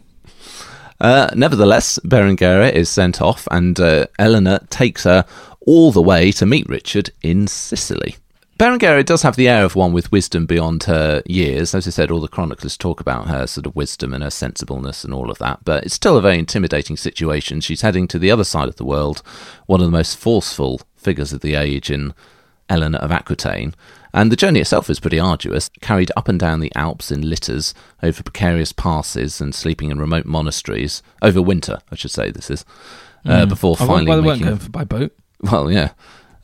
Uh, 1.00 1.28
nevertheless, 1.34 1.98
Berengaria 2.04 2.72
is 2.72 2.88
sent 2.88 3.20
off, 3.20 3.48
and 3.50 3.78
uh, 3.80 4.06
Eleanor 4.18 4.60
takes 4.70 5.04
her 5.04 5.24
all 5.66 5.90
the 5.90 6.02
way 6.02 6.30
to 6.32 6.46
meet 6.46 6.68
Richard 6.68 7.10
in 7.22 7.46
Sicily. 7.48 8.16
Berengaria 8.58 9.04
does 9.04 9.22
have 9.22 9.34
the 9.34 9.48
air 9.48 9.64
of 9.64 9.74
one 9.74 9.92
with 9.92 10.12
wisdom 10.12 10.46
beyond 10.46 10.84
her 10.84 11.20
years. 11.26 11.74
As 11.74 11.88
I 11.88 11.90
said, 11.90 12.12
all 12.12 12.20
the 12.20 12.28
chroniclers 12.28 12.76
talk 12.76 13.00
about 13.00 13.26
her 13.26 13.46
sort 13.48 13.66
of 13.66 13.74
wisdom 13.74 14.14
and 14.14 14.22
her 14.22 14.30
sensibleness 14.30 15.02
and 15.02 15.12
all 15.12 15.32
of 15.32 15.38
that, 15.38 15.64
but 15.64 15.82
it's 15.82 15.94
still 15.94 16.16
a 16.16 16.22
very 16.22 16.38
intimidating 16.38 16.96
situation. 16.96 17.60
She's 17.60 17.80
heading 17.80 18.06
to 18.06 18.20
the 18.20 18.30
other 18.30 18.44
side 18.44 18.68
of 18.68 18.76
the 18.76 18.84
world, 18.84 19.22
one 19.66 19.80
of 19.80 19.86
the 19.86 19.90
most 19.90 20.16
forceful 20.16 20.80
figures 20.96 21.32
of 21.32 21.40
the 21.40 21.56
age 21.56 21.90
in 21.90 22.14
Eleanor 22.68 22.98
of 22.98 23.10
Aquitaine. 23.10 23.74
And 24.14 24.30
the 24.30 24.36
journey 24.36 24.60
itself 24.60 24.90
is 24.90 25.00
pretty 25.00 25.18
arduous, 25.18 25.70
carried 25.80 26.12
up 26.16 26.28
and 26.28 26.38
down 26.38 26.60
the 26.60 26.72
Alps 26.74 27.10
in 27.10 27.28
litters, 27.28 27.72
over 28.02 28.22
precarious 28.22 28.72
passes, 28.72 29.40
and 29.40 29.54
sleeping 29.54 29.90
in 29.90 29.98
remote 29.98 30.26
monasteries, 30.26 31.02
over 31.22 31.40
winter, 31.40 31.78
I 31.90 31.94
should 31.94 32.10
say 32.10 32.30
this 32.30 32.50
is, 32.50 32.64
uh, 33.24 33.46
before 33.46 33.76
I 33.80 33.86
finally 33.86 34.06
why 34.06 34.16
they 34.16 34.22
weren't 34.22 34.40
making... 34.40 34.46
going 34.46 34.58
for 34.58 34.70
by 34.70 34.84
boat. 34.84 35.16
Well, 35.40 35.70
yeah. 35.70 35.92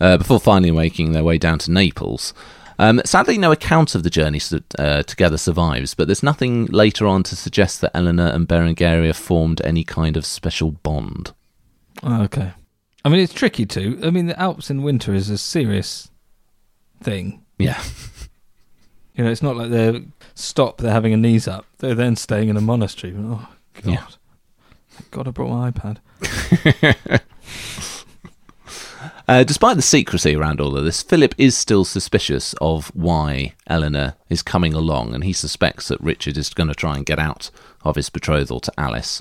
Uh, 0.01 0.17
before 0.17 0.41
finally 0.41 0.71
making 0.71 1.13
their 1.13 1.25
way 1.25 1.39
down 1.39 1.59
to 1.59 1.71
Naples. 1.71 2.33
Um, 2.79 3.03
sadly, 3.05 3.37
no 3.37 3.51
account 3.51 3.97
of 3.97 4.05
the 4.05 4.11
journey 4.11 4.41
uh, 4.79 5.03
together 5.03 5.37
survives, 5.37 5.95
but 5.95 6.07
there's 6.07 6.23
nothing 6.23 6.67
later 6.67 7.07
on 7.07 7.25
to 7.25 7.35
suggest 7.35 7.81
that 7.81 7.91
Eleanor 7.95 8.29
and 8.29 8.49
Berengaria 8.49 9.15
formed 9.15 9.61
any 9.65 9.83
kind 9.83 10.17
of 10.17 10.25
special 10.25 10.71
bond. 10.71 11.33
Oh, 12.05 12.23
okay. 12.23 12.53
I 13.05 13.09
mean, 13.09 13.21
it's 13.21 13.33
tricky 13.33 13.67
too. 13.67 13.99
I 14.05 14.11
mean, 14.11 14.27
the 14.27 14.41
Alps 14.41 14.71
in 14.71 14.85
winter 14.85 15.13
is 15.13 15.29
a 15.29 15.39
serious 15.39 16.11
thing. 17.03 17.45
Yeah. 17.59 17.83
You 19.15 19.25
know, 19.25 19.31
it's 19.31 19.43
not 19.43 19.57
like 19.57 19.71
they're 19.71 20.01
stop, 20.35 20.79
they're 20.79 20.93
having 20.93 21.13
a 21.13 21.17
knees 21.17 21.49
up. 21.49 21.67
They're 21.79 21.95
then 21.95 22.17
staying 22.17 22.49
in 22.49 22.57
a 22.57 22.61
monastery. 22.61 23.15
Oh, 23.17 23.49
God. 23.83 23.93
Yeah. 23.93 24.07
Thank 24.91 25.11
God 25.11 25.29
I 25.29 25.31
brought 25.33 25.51
my 25.51 25.71
iPad. 25.71 25.99
Uh, 29.29 29.45
despite 29.45 29.77
the 29.77 29.83
secrecy 29.83 30.35
around 30.35 30.59
all 30.59 30.75
of 30.75 30.85
this, 30.85 31.03
Philip 31.03 31.35
is 31.37 31.55
still 31.55 31.85
suspicious 31.85 32.55
of 32.63 32.89
why 32.95 33.53
Eleanor 33.67 34.15
is 34.31 34.43
coming 34.43 34.73
along, 34.73 35.15
and 35.15 35.23
he 35.23 35.35
suspects 35.35 35.89
that 35.89 36.01
Richard 36.01 36.39
is 36.39 36.49
going 36.49 36.69
to 36.69 36.75
try 36.75 36.97
and 36.97 37.05
get 37.05 37.19
out 37.19 37.51
of 37.85 37.97
his 37.97 38.09
betrothal 38.09 38.59
to 38.61 38.73
Alice. 38.79 39.21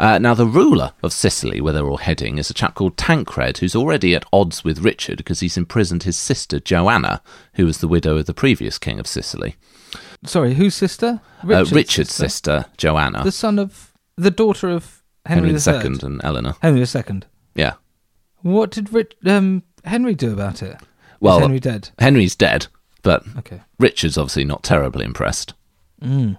Uh, 0.00 0.18
now, 0.18 0.32
the 0.32 0.46
ruler 0.46 0.94
of 1.02 1.12
Sicily, 1.12 1.60
where 1.60 1.74
they're 1.74 1.86
all 1.88 1.98
heading, 1.98 2.38
is 2.38 2.48
a 2.48 2.54
chap 2.54 2.74
called 2.74 2.96
Tancred, 2.96 3.58
who's 3.58 3.76
already 3.76 4.14
at 4.14 4.24
odds 4.32 4.64
with 4.64 4.78
Richard 4.78 5.18
because 5.18 5.40
he's 5.40 5.58
imprisoned 5.58 6.04
his 6.04 6.16
sister 6.16 6.58
Joanna, 6.58 7.20
who 7.54 7.66
was 7.66 7.78
the 7.78 7.86
widow 7.88 8.16
of 8.16 8.24
the 8.24 8.32
previous 8.32 8.78
king 8.78 8.98
of 8.98 9.06
Sicily. 9.06 9.56
Sorry, 10.24 10.54
whose 10.54 10.74
sister? 10.74 11.20
uh, 11.44 11.66
Richard's 11.70 12.14
sister, 12.14 12.64
Joanna, 12.78 13.22
The 13.24 13.30
son 13.30 13.58
of, 13.58 13.92
the 14.16 14.30
daughter 14.30 14.70
of 14.70 15.02
Henry, 15.26 15.52
Henry 15.52 15.74
II. 15.74 15.90
II 15.92 15.98
and 16.02 16.20
Eleanor. 16.24 16.54
Henry 16.62 16.80
II. 16.80 17.20
Yeah. 17.54 17.74
What 18.40 18.70
did 18.70 18.92
Rich, 18.94 19.12
um, 19.26 19.62
Henry 19.84 20.14
do 20.14 20.32
about 20.32 20.62
it? 20.62 20.78
Well, 21.20 21.36
is 21.36 21.42
Henry 21.42 21.60
dead? 21.60 21.90
Henry's 21.98 22.34
dead, 22.34 22.68
but 23.02 23.22
Okay. 23.36 23.60
Richard's 23.78 24.16
obviously 24.16 24.44
not 24.44 24.62
terribly 24.62 25.04
impressed. 25.04 25.52
Mm. 26.02 26.38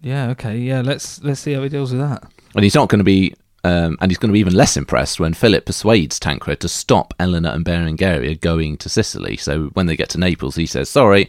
Yeah. 0.00 0.30
Okay. 0.30 0.58
Yeah. 0.58 0.80
Let's 0.82 1.22
let's 1.22 1.40
see 1.40 1.52
how 1.52 1.62
he 1.62 1.68
deals 1.68 1.92
with 1.92 2.00
that. 2.00 2.24
And 2.56 2.64
he's 2.64 2.74
not 2.74 2.88
going 2.88 3.00
to 3.00 3.04
be, 3.04 3.34
um, 3.64 3.98
and 4.00 4.10
he's 4.10 4.18
going 4.18 4.30
to 4.30 4.32
be 4.32 4.40
even 4.40 4.54
less 4.54 4.76
impressed 4.76 5.20
when 5.20 5.34
Philip 5.34 5.66
persuades 5.66 6.18
Tancred 6.18 6.58
to 6.60 6.68
stop 6.68 7.14
Eleanor 7.20 7.50
and 7.50 7.64
Berengaria 7.64 8.40
going 8.40 8.78
to 8.78 8.88
Sicily. 8.88 9.36
So 9.36 9.66
when 9.74 9.86
they 9.86 9.96
get 9.96 10.08
to 10.10 10.18
Naples, 10.18 10.56
he 10.56 10.66
says, 10.66 10.88
"Sorry, 10.88 11.28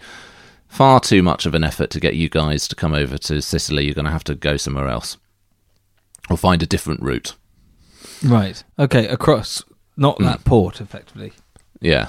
far 0.68 1.00
too 1.00 1.22
much 1.22 1.46
of 1.46 1.54
an 1.54 1.64
effort 1.64 1.90
to 1.92 2.00
get 2.00 2.16
you 2.16 2.30
guys 2.30 2.68
to 2.70 2.76
come 2.76 2.94
over 2.94 3.18
to 3.18 3.42
Sicily. 3.42 3.86
You're 3.86 3.94
going 3.94 4.06
to 4.06 4.12
have 4.12 4.24
to 4.26 4.36
go 4.36 4.56
somewhere 4.58 4.88
else, 4.88 5.18
or 6.30 6.38
find 6.38 6.64
a 6.64 6.68
different 6.68 7.02
route." 7.02 7.36
Right. 8.24 8.64
Okay. 8.80 9.08
Across, 9.08 9.64
not 9.98 10.18
that 10.20 10.44
port, 10.46 10.82
effectively. 10.82 11.34
Yeah. 11.82 12.08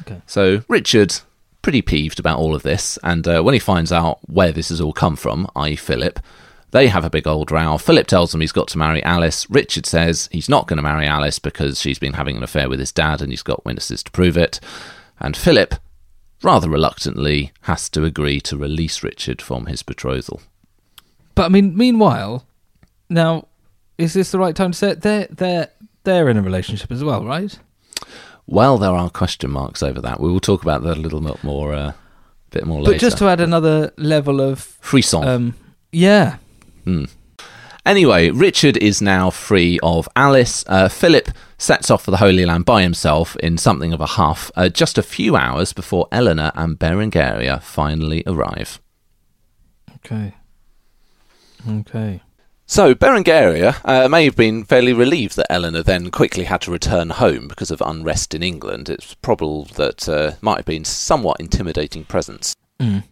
Okay. 0.00 0.22
So 0.26 0.64
Richard, 0.68 1.14
pretty 1.60 1.82
peeved 1.82 2.18
about 2.18 2.38
all 2.38 2.54
of 2.54 2.62
this, 2.62 2.98
and 3.02 3.28
uh, 3.28 3.42
when 3.42 3.52
he 3.52 3.60
finds 3.60 3.92
out 3.92 4.18
where 4.26 4.52
this 4.52 4.70
has 4.70 4.80
all 4.80 4.92
come 4.92 5.16
from, 5.16 5.48
i.e., 5.54 5.76
Philip, 5.76 6.18
they 6.72 6.88
have 6.88 7.04
a 7.04 7.10
big 7.10 7.26
old 7.26 7.50
row. 7.50 7.78
Philip 7.78 8.06
tells 8.06 8.34
him 8.34 8.40
he's 8.40 8.52
got 8.52 8.68
to 8.68 8.78
marry 8.78 9.02
Alice. 9.04 9.48
Richard 9.48 9.86
says 9.86 10.28
he's 10.32 10.48
not 10.48 10.66
going 10.66 10.78
to 10.78 10.82
marry 10.82 11.06
Alice 11.06 11.38
because 11.38 11.80
she's 11.80 11.98
been 11.98 12.14
having 12.14 12.36
an 12.36 12.42
affair 12.42 12.68
with 12.68 12.80
his 12.80 12.92
dad, 12.92 13.22
and 13.22 13.30
he's 13.30 13.42
got 13.42 13.64
witnesses 13.64 14.02
to 14.02 14.10
prove 14.10 14.36
it. 14.36 14.58
And 15.20 15.36
Philip, 15.36 15.74
rather 16.42 16.68
reluctantly, 16.68 17.52
has 17.62 17.88
to 17.90 18.04
agree 18.04 18.40
to 18.40 18.56
release 18.56 19.02
Richard 19.02 19.40
from 19.40 19.66
his 19.66 19.82
betrothal. 19.82 20.40
But 21.34 21.44
I 21.44 21.48
mean, 21.50 21.76
meanwhile, 21.76 22.46
now 23.08 23.48
is 23.98 24.14
this 24.14 24.30
the 24.30 24.38
right 24.38 24.56
time 24.56 24.72
to 24.72 24.78
say 24.78 24.90
it? 24.90 25.02
They're 25.02 25.28
they're 25.30 25.68
they're 26.04 26.28
in 26.28 26.36
a 26.36 26.42
relationship 26.42 26.90
as 26.90 27.04
well, 27.04 27.24
right? 27.24 27.56
Well, 28.46 28.78
there 28.78 28.90
are 28.90 29.10
question 29.10 29.50
marks 29.50 29.82
over 29.82 30.00
that. 30.00 30.20
We 30.20 30.30
will 30.30 30.40
talk 30.40 30.62
about 30.62 30.82
that 30.82 30.96
a 30.96 31.00
little 31.00 31.20
bit 31.20 31.44
more, 31.44 31.72
uh, 31.72 31.92
bit 32.50 32.66
more 32.66 32.80
later. 32.80 32.92
But 32.92 33.00
just 33.00 33.18
to 33.18 33.28
add 33.28 33.40
another 33.40 33.92
level 33.96 34.40
of, 34.40 34.58
frisson. 34.58 35.24
um, 35.24 35.54
yeah, 35.92 36.38
Anyway, 37.84 38.30
Richard 38.30 38.76
is 38.76 39.02
now 39.02 39.28
free 39.28 39.80
of 39.82 40.08
Alice. 40.14 40.64
Uh, 40.68 40.88
Philip 40.88 41.28
sets 41.58 41.90
off 41.90 42.04
for 42.04 42.12
the 42.12 42.18
Holy 42.18 42.46
Land 42.46 42.64
by 42.64 42.82
himself 42.82 43.34
in 43.36 43.58
something 43.58 43.92
of 43.92 44.00
a 44.00 44.06
huff, 44.06 44.52
uh, 44.54 44.68
just 44.68 44.98
a 44.98 45.02
few 45.02 45.34
hours 45.34 45.72
before 45.72 46.06
Eleanor 46.12 46.52
and 46.54 46.78
Berengaria 46.78 47.60
finally 47.60 48.22
arrive. 48.26 48.80
okay, 49.96 50.34
okay. 51.68 52.22
So, 52.66 52.94
Berengaria 52.94 53.80
uh, 53.84 54.08
may 54.08 54.24
have 54.24 54.36
been 54.36 54.64
fairly 54.64 54.92
relieved 54.92 55.36
that 55.36 55.50
Eleanor 55.50 55.82
then 55.82 56.10
quickly 56.10 56.44
had 56.44 56.62
to 56.62 56.70
return 56.70 57.10
home 57.10 57.48
because 57.48 57.70
of 57.70 57.82
unrest 57.84 58.32
in 58.32 58.42
England. 58.42 58.88
It's 58.88 59.14
probable 59.14 59.64
that 59.74 60.08
uh, 60.08 60.32
might 60.40 60.58
have 60.58 60.64
been 60.64 60.84
somewhat 60.84 61.40
intimidating 61.40 62.04
presence. 62.04 62.54
Mm. 62.80 63.04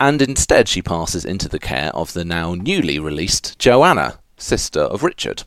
And 0.00 0.22
instead, 0.22 0.68
she 0.68 0.82
passes 0.82 1.24
into 1.24 1.48
the 1.48 1.58
care 1.58 1.90
of 1.94 2.12
the 2.12 2.24
now 2.24 2.54
newly 2.54 2.98
released 2.98 3.58
Joanna, 3.58 4.20
sister 4.36 4.80
of 4.80 5.02
Richard. 5.02 5.42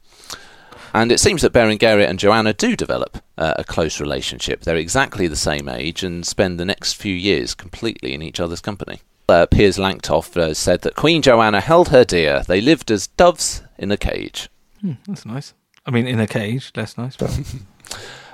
And 0.94 1.12
it 1.12 1.20
seems 1.22 1.42
that 1.42 1.54
Berengaria 1.54 2.08
and 2.08 2.20
Joanna 2.20 2.54
do 2.54 2.76
develop 2.76 3.24
uh, 3.38 3.54
a 3.58 3.64
close 3.64 4.02
relationship. 4.02 4.62
They're 4.62 4.76
exactly 4.76 5.28
the 5.28 5.38
same 5.38 5.70
age 5.70 6.04
and 6.04 6.26
spend 6.26 6.60
the 6.60 6.66
next 6.66 6.94
few 6.94 7.16
years 7.16 7.54
completely 7.54 8.14
in 8.14 8.22
each 8.22 8.42
other's 8.42 8.60
company. 8.60 9.00
Uh, 9.30 9.46
Piers 9.46 9.78
Langtoft 9.78 10.36
uh, 10.36 10.54
said 10.54 10.82
that 10.82 10.96
Queen 10.96 11.22
Joanna 11.22 11.62
held 11.62 11.90
her 11.90 12.04
dear. 12.04 12.44
They 12.46 12.60
lived 12.60 12.92
as 12.92 13.08
doves 13.08 13.64
in 13.78 13.90
a 13.90 13.98
cage. 13.98 14.50
Hmm, 14.82 14.94
that's 15.08 15.26
nice. 15.26 15.54
I 15.86 15.92
mean, 15.92 16.06
in 16.06 16.20
a 16.20 16.28
cage, 16.28 16.74
less 16.76 16.98
nice. 16.98 17.16
But 17.16 17.30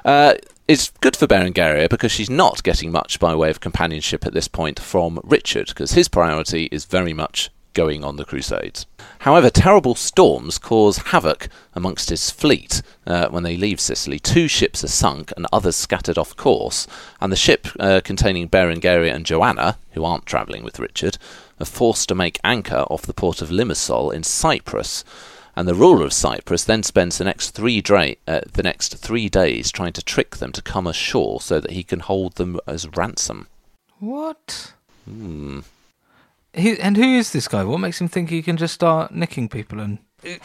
Uh, 0.07 0.35
it's 0.69 0.91
good 1.01 1.17
for 1.17 1.27
Berengaria 1.27 1.89
because 1.89 2.13
she's 2.13 2.29
not 2.29 2.63
getting 2.63 2.93
much 2.93 3.19
by 3.19 3.35
way 3.35 3.49
of 3.49 3.59
companionship 3.59 4.25
at 4.25 4.33
this 4.33 4.47
point 4.47 4.79
from 4.79 5.19
Richard, 5.21 5.67
because 5.67 5.91
his 5.91 6.07
priority 6.07 6.69
is 6.71 6.85
very 6.85 7.11
much 7.11 7.49
going 7.73 8.05
on 8.05 8.15
the 8.15 8.23
Crusades. 8.23 8.85
However, 9.19 9.49
terrible 9.49 9.95
storms 9.95 10.57
cause 10.57 10.97
havoc 10.97 11.49
amongst 11.73 12.09
his 12.09 12.31
fleet 12.31 12.81
uh, 13.05 13.27
when 13.27 13.43
they 13.43 13.57
leave 13.57 13.81
Sicily. 13.81 14.17
Two 14.17 14.47
ships 14.47 14.81
are 14.81 14.87
sunk 14.87 15.33
and 15.35 15.45
others 15.51 15.75
scattered 15.75 16.17
off 16.17 16.37
course, 16.37 16.87
and 17.19 17.29
the 17.29 17.35
ship 17.35 17.67
uh, 17.77 17.99
containing 18.01 18.47
Berengaria 18.47 19.13
and 19.13 19.25
Joanna, 19.25 19.77
who 19.91 20.05
aren't 20.05 20.25
travelling 20.25 20.63
with 20.63 20.79
Richard, 20.79 21.17
are 21.59 21.65
forced 21.65 22.07
to 22.07 22.15
make 22.15 22.39
anchor 22.45 22.85
off 22.89 23.01
the 23.01 23.13
port 23.13 23.41
of 23.41 23.49
Limassol 23.49 24.13
in 24.13 24.23
Cyprus 24.23 25.03
and 25.57 25.67
the 25.67 25.73
ruler 25.73 26.05
of 26.05 26.13
Cyprus 26.13 26.63
then 26.63 26.83
spends 26.83 27.17
the 27.17 27.23
next 27.23 27.49
three 27.49 27.81
dra- 27.81 28.15
uh, 28.27 28.41
the 28.53 28.61
next 28.61 28.95
three 28.97 29.27
days 29.27 29.71
trying 29.71 29.91
to 29.93 30.03
trick 30.03 30.37
them 30.37 30.51
to 30.51 30.61
come 30.61 30.85
ashore 30.85 31.41
so 31.41 31.59
that 31.59 31.71
he 31.71 31.83
can 31.83 31.99
hold 31.99 32.35
them 32.35 32.59
as 32.67 32.87
ransom. 32.95 33.47
what? 33.99 34.73
Hmm. 35.05 35.61
He, 36.53 36.79
and 36.79 36.95
who 36.95 37.17
is 37.17 37.31
this 37.33 37.47
guy? 37.47 37.63
What 37.63 37.79
makes 37.79 37.99
him 37.99 38.07
think 38.07 38.29
he 38.29 38.43
can 38.43 38.55
just 38.55 38.75
start 38.75 39.11
nicking 39.11 39.49
people? 39.49 39.79
And 39.79 39.97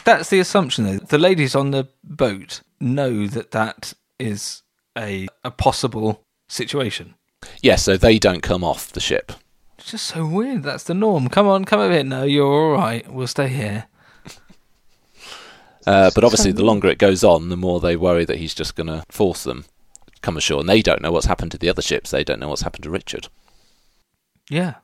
that's 0.03 0.29
the 0.29 0.39
assumption. 0.39 0.83
Though 0.83 0.97
the 0.97 1.19
ladies 1.19 1.53
on 1.55 1.69
the 1.69 1.87
boat 2.03 2.61
know 2.79 3.27
that 3.27 3.51
that 3.51 3.93
is 4.17 4.63
a 4.97 5.27
a 5.43 5.51
possible 5.51 6.23
situation. 6.49 7.13
Yeah, 7.61 7.75
so 7.75 7.97
they 7.97 8.17
don't 8.17 8.41
come 8.41 8.63
off 8.63 8.91
the 8.91 8.99
ship. 8.99 9.31
It's 9.77 9.91
just 9.91 10.07
so 10.07 10.25
weird. 10.25 10.63
That's 10.63 10.85
the 10.85 10.93
norm. 10.95 11.27
Come 11.29 11.47
on, 11.47 11.65
come 11.65 11.79
over 11.79 11.93
here. 11.93 12.03
No, 12.03 12.23
you're 12.23 12.47
all 12.47 12.71
right. 12.71 13.11
We'll 13.11 13.27
stay 13.27 13.49
here. 13.49 13.85
Uh, 15.85 16.11
but 16.15 16.23
obviously, 16.23 16.51
the 16.51 16.63
longer 16.63 16.87
it 16.87 16.97
goes 16.97 17.23
on, 17.23 17.49
the 17.49 17.57
more 17.57 17.79
they 17.79 17.95
worry 17.95 18.25
that 18.25 18.37
he's 18.37 18.53
just 18.53 18.75
going 18.75 18.87
to 18.87 19.03
force 19.09 19.43
them 19.43 19.65
to 20.13 20.21
come 20.21 20.37
ashore, 20.37 20.59
and 20.61 20.69
they 20.69 20.81
don't 20.81 21.01
know 21.01 21.11
what's 21.11 21.25
happened 21.25 21.51
to 21.51 21.57
the 21.57 21.69
other 21.69 21.81
ships. 21.81 22.11
They 22.11 22.23
don't 22.23 22.39
know 22.39 22.49
what's 22.49 22.61
happened 22.61 22.83
to 22.83 22.89
Richard. 22.89 23.27
Yeah. 24.49 24.75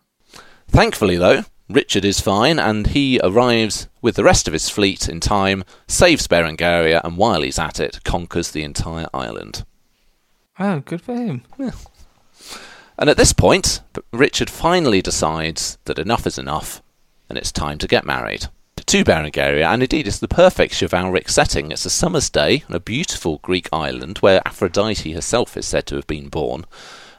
Thankfully, 0.68 1.18
though, 1.18 1.44
Richard 1.70 2.06
is 2.06 2.20
fine, 2.20 2.60
and 2.60 2.88
he 2.88 3.20
arrives 3.24 3.88
with 4.02 4.16
the 4.16 4.24
rest 4.24 4.48
of 4.48 4.54
his 4.54 4.70
fleet 4.70 5.08
in 5.08 5.20
time, 5.20 5.64
saves 5.88 6.28
Berengaria, 6.28 7.02
and 7.04 7.18
while 7.18 7.42
he's 7.42 7.60
at 7.60 7.80
it, 7.80 8.04
conquers 8.04 8.52
the 8.52 8.64
entire 8.64 9.08
island. 9.14 9.66
Oh, 10.60 10.80
good 10.82 11.02
for 11.02 11.16
him. 11.16 11.44
And 12.98 13.10
at 13.10 13.16
this 13.16 13.32
point, 13.32 13.80
Richard 14.12 14.50
finally 14.50 15.02
decides 15.02 15.78
that 15.86 15.98
enough 15.98 16.28
is 16.28 16.38
enough 16.38 16.84
and 17.30 17.38
it's 17.38 17.52
time 17.52 17.78
to 17.78 17.88
get 17.88 18.06
married. 18.06 18.48
To 18.86 19.04
Berengaria, 19.04 19.72
and 19.72 19.84
indeed 19.84 20.08
it's 20.08 20.20
the 20.20 20.28
perfect 20.28 20.80
chivalric 20.80 21.30
setting. 21.30 21.72
It's 21.72 21.86
a 21.86 21.90
summer's 21.90 22.30
day 22.30 22.64
on 22.70 22.76
a 22.76 22.80
beautiful 22.80 23.40
Greek 23.40 23.68
island 23.74 24.20
where 24.20 24.42
Aphrodite 24.48 25.12
herself 25.12 25.58
is 25.58 25.68
said 25.68 25.86
to 25.88 25.96
have 25.96 26.08
been 26.08 26.30
born. 26.30 26.66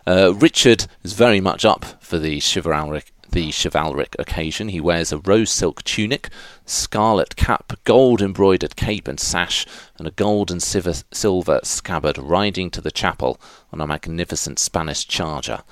Uh, 0.07 0.35
Richard 0.35 0.87
is 1.03 1.13
very 1.13 1.41
much 1.41 1.65
up 1.65 1.85
for 2.01 2.19
the 2.19 2.41
chivalric, 2.41 3.13
the 3.31 3.53
chivalric 3.53 4.17
occasion. 4.19 4.69
He 4.69 4.81
wears 4.81 5.13
a 5.13 5.19
rose 5.19 5.51
silk 5.51 5.85
tunic, 5.85 6.29
scarlet 6.67 7.37
cap, 7.37 7.73
gold 7.85 8.23
embroidered 8.23 8.77
cape 8.77 9.07
and 9.07 9.21
sash, 9.21 9.67
and 9.99 10.09
a 10.09 10.13
gold 10.13 10.51
and 10.51 10.63
silver, 10.63 10.95
silver 11.13 11.61
scabbard, 11.63 12.19
riding 12.19 12.71
to 12.71 12.81
the 12.81 12.91
chapel 12.91 13.41
on 13.73 13.81
a 13.81 13.87
magnificent 13.87 14.59
Spanish 14.59 15.07
charger. 15.07 15.63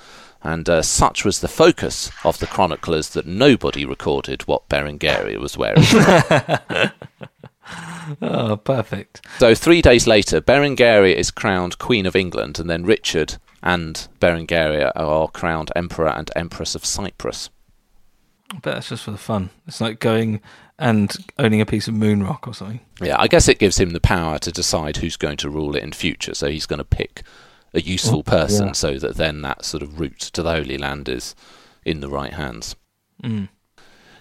And 0.41 0.69
uh, 0.69 0.81
such 0.81 1.25
was 1.25 1.41
the 1.41 1.47
focus 1.47 2.11
of 2.23 2.39
the 2.39 2.47
chroniclers 2.47 3.09
that 3.09 3.25
nobody 3.25 3.85
recorded 3.85 4.43
what 4.43 4.69
Berengaria 4.69 5.37
was 5.37 5.57
wearing. 5.57 5.83
Oh, 8.21 8.57
perfect. 8.57 9.25
So 9.37 9.53
three 9.53 9.81
days 9.81 10.07
later, 10.07 10.41
Berengaria 10.41 11.13
is 11.13 11.31
crowned 11.31 11.77
Queen 11.77 12.05
of 12.05 12.15
England, 12.15 12.59
and 12.59 12.69
then 12.69 12.83
Richard 12.83 13.37
and 13.61 14.07
Berengaria 14.19 14.91
are 14.95 15.27
crowned 15.27 15.71
Emperor 15.75 16.09
and 16.09 16.31
Empress 16.35 16.75
of 16.75 16.85
Cyprus. 16.85 17.49
I 18.51 18.55
bet 18.55 18.75
that's 18.75 18.89
just 18.89 19.03
for 19.03 19.11
the 19.11 19.17
fun. 19.17 19.51
It's 19.67 19.79
like 19.79 19.99
going 19.99 20.41
and 20.79 21.15
owning 21.37 21.61
a 21.61 21.65
piece 21.65 21.87
of 21.87 21.93
moon 21.93 22.23
rock 22.23 22.47
or 22.47 22.53
something. 22.53 22.79
Yeah, 23.01 23.17
I 23.19 23.27
guess 23.27 23.47
it 23.47 23.59
gives 23.59 23.79
him 23.79 23.91
the 23.91 23.99
power 23.99 24.39
to 24.39 24.51
decide 24.51 24.97
who's 24.97 25.17
going 25.17 25.37
to 25.37 25.49
rule 25.49 25.75
it 25.75 25.83
in 25.83 25.91
future. 25.91 26.33
So 26.33 26.49
he's 26.49 26.65
going 26.65 26.79
to 26.79 26.85
pick 26.85 27.21
a 27.73 27.81
useful 27.81 28.23
person 28.23 28.67
yeah. 28.67 28.73
so 28.73 28.97
that 28.97 29.15
then 29.15 29.41
that 29.41 29.65
sort 29.65 29.83
of 29.83 29.99
route 29.99 30.19
to 30.19 30.41
the 30.43 30.51
Holy 30.51 30.77
Land 30.77 31.09
is 31.09 31.35
in 31.85 32.01
the 32.01 32.09
right 32.09 32.33
hands. 32.33 32.75
Mm. 33.23 33.49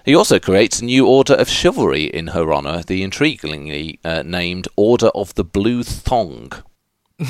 He 0.04 0.14
also 0.14 0.38
creates 0.38 0.80
a 0.80 0.84
new 0.84 1.06
order 1.06 1.34
of 1.34 1.48
chivalry 1.48 2.04
in 2.04 2.28
her 2.28 2.52
honour, 2.52 2.82
the 2.82 3.02
intriguingly 3.02 3.98
uh, 4.04 4.22
named 4.22 4.66
Order 4.76 5.08
of 5.08 5.34
the 5.34 5.44
Blue 5.44 5.82
Thong. 5.82 6.52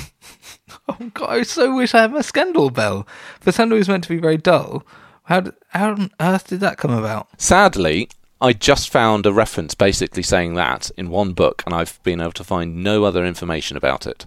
Oh 0.88 1.10
God, 1.12 1.30
I 1.30 1.42
so 1.42 1.74
wish 1.74 1.94
I 1.94 2.02
had 2.02 2.12
my 2.12 2.22
scandal 2.22 2.70
bell. 2.70 3.06
For 3.40 3.52
that 3.52 3.68
was 3.68 3.88
meant 3.88 4.04
to 4.04 4.08
be 4.08 4.18
very 4.18 4.38
dull, 4.38 4.86
how 5.24 5.40
did, 5.40 5.54
how 5.68 5.90
on 5.90 6.10
earth 6.20 6.48
did 6.48 6.60
that 6.60 6.78
come 6.78 6.90
about? 6.90 7.28
Sadly, 7.38 8.08
I 8.40 8.52
just 8.52 8.88
found 8.88 9.26
a 9.26 9.32
reference 9.32 9.74
basically 9.74 10.22
saying 10.22 10.54
that 10.54 10.90
in 10.96 11.10
one 11.10 11.32
book, 11.32 11.62
and 11.66 11.74
I've 11.74 12.02
been 12.02 12.20
able 12.20 12.32
to 12.32 12.44
find 12.44 12.82
no 12.82 13.04
other 13.04 13.24
information 13.24 13.76
about 13.76 14.06
it. 14.06 14.26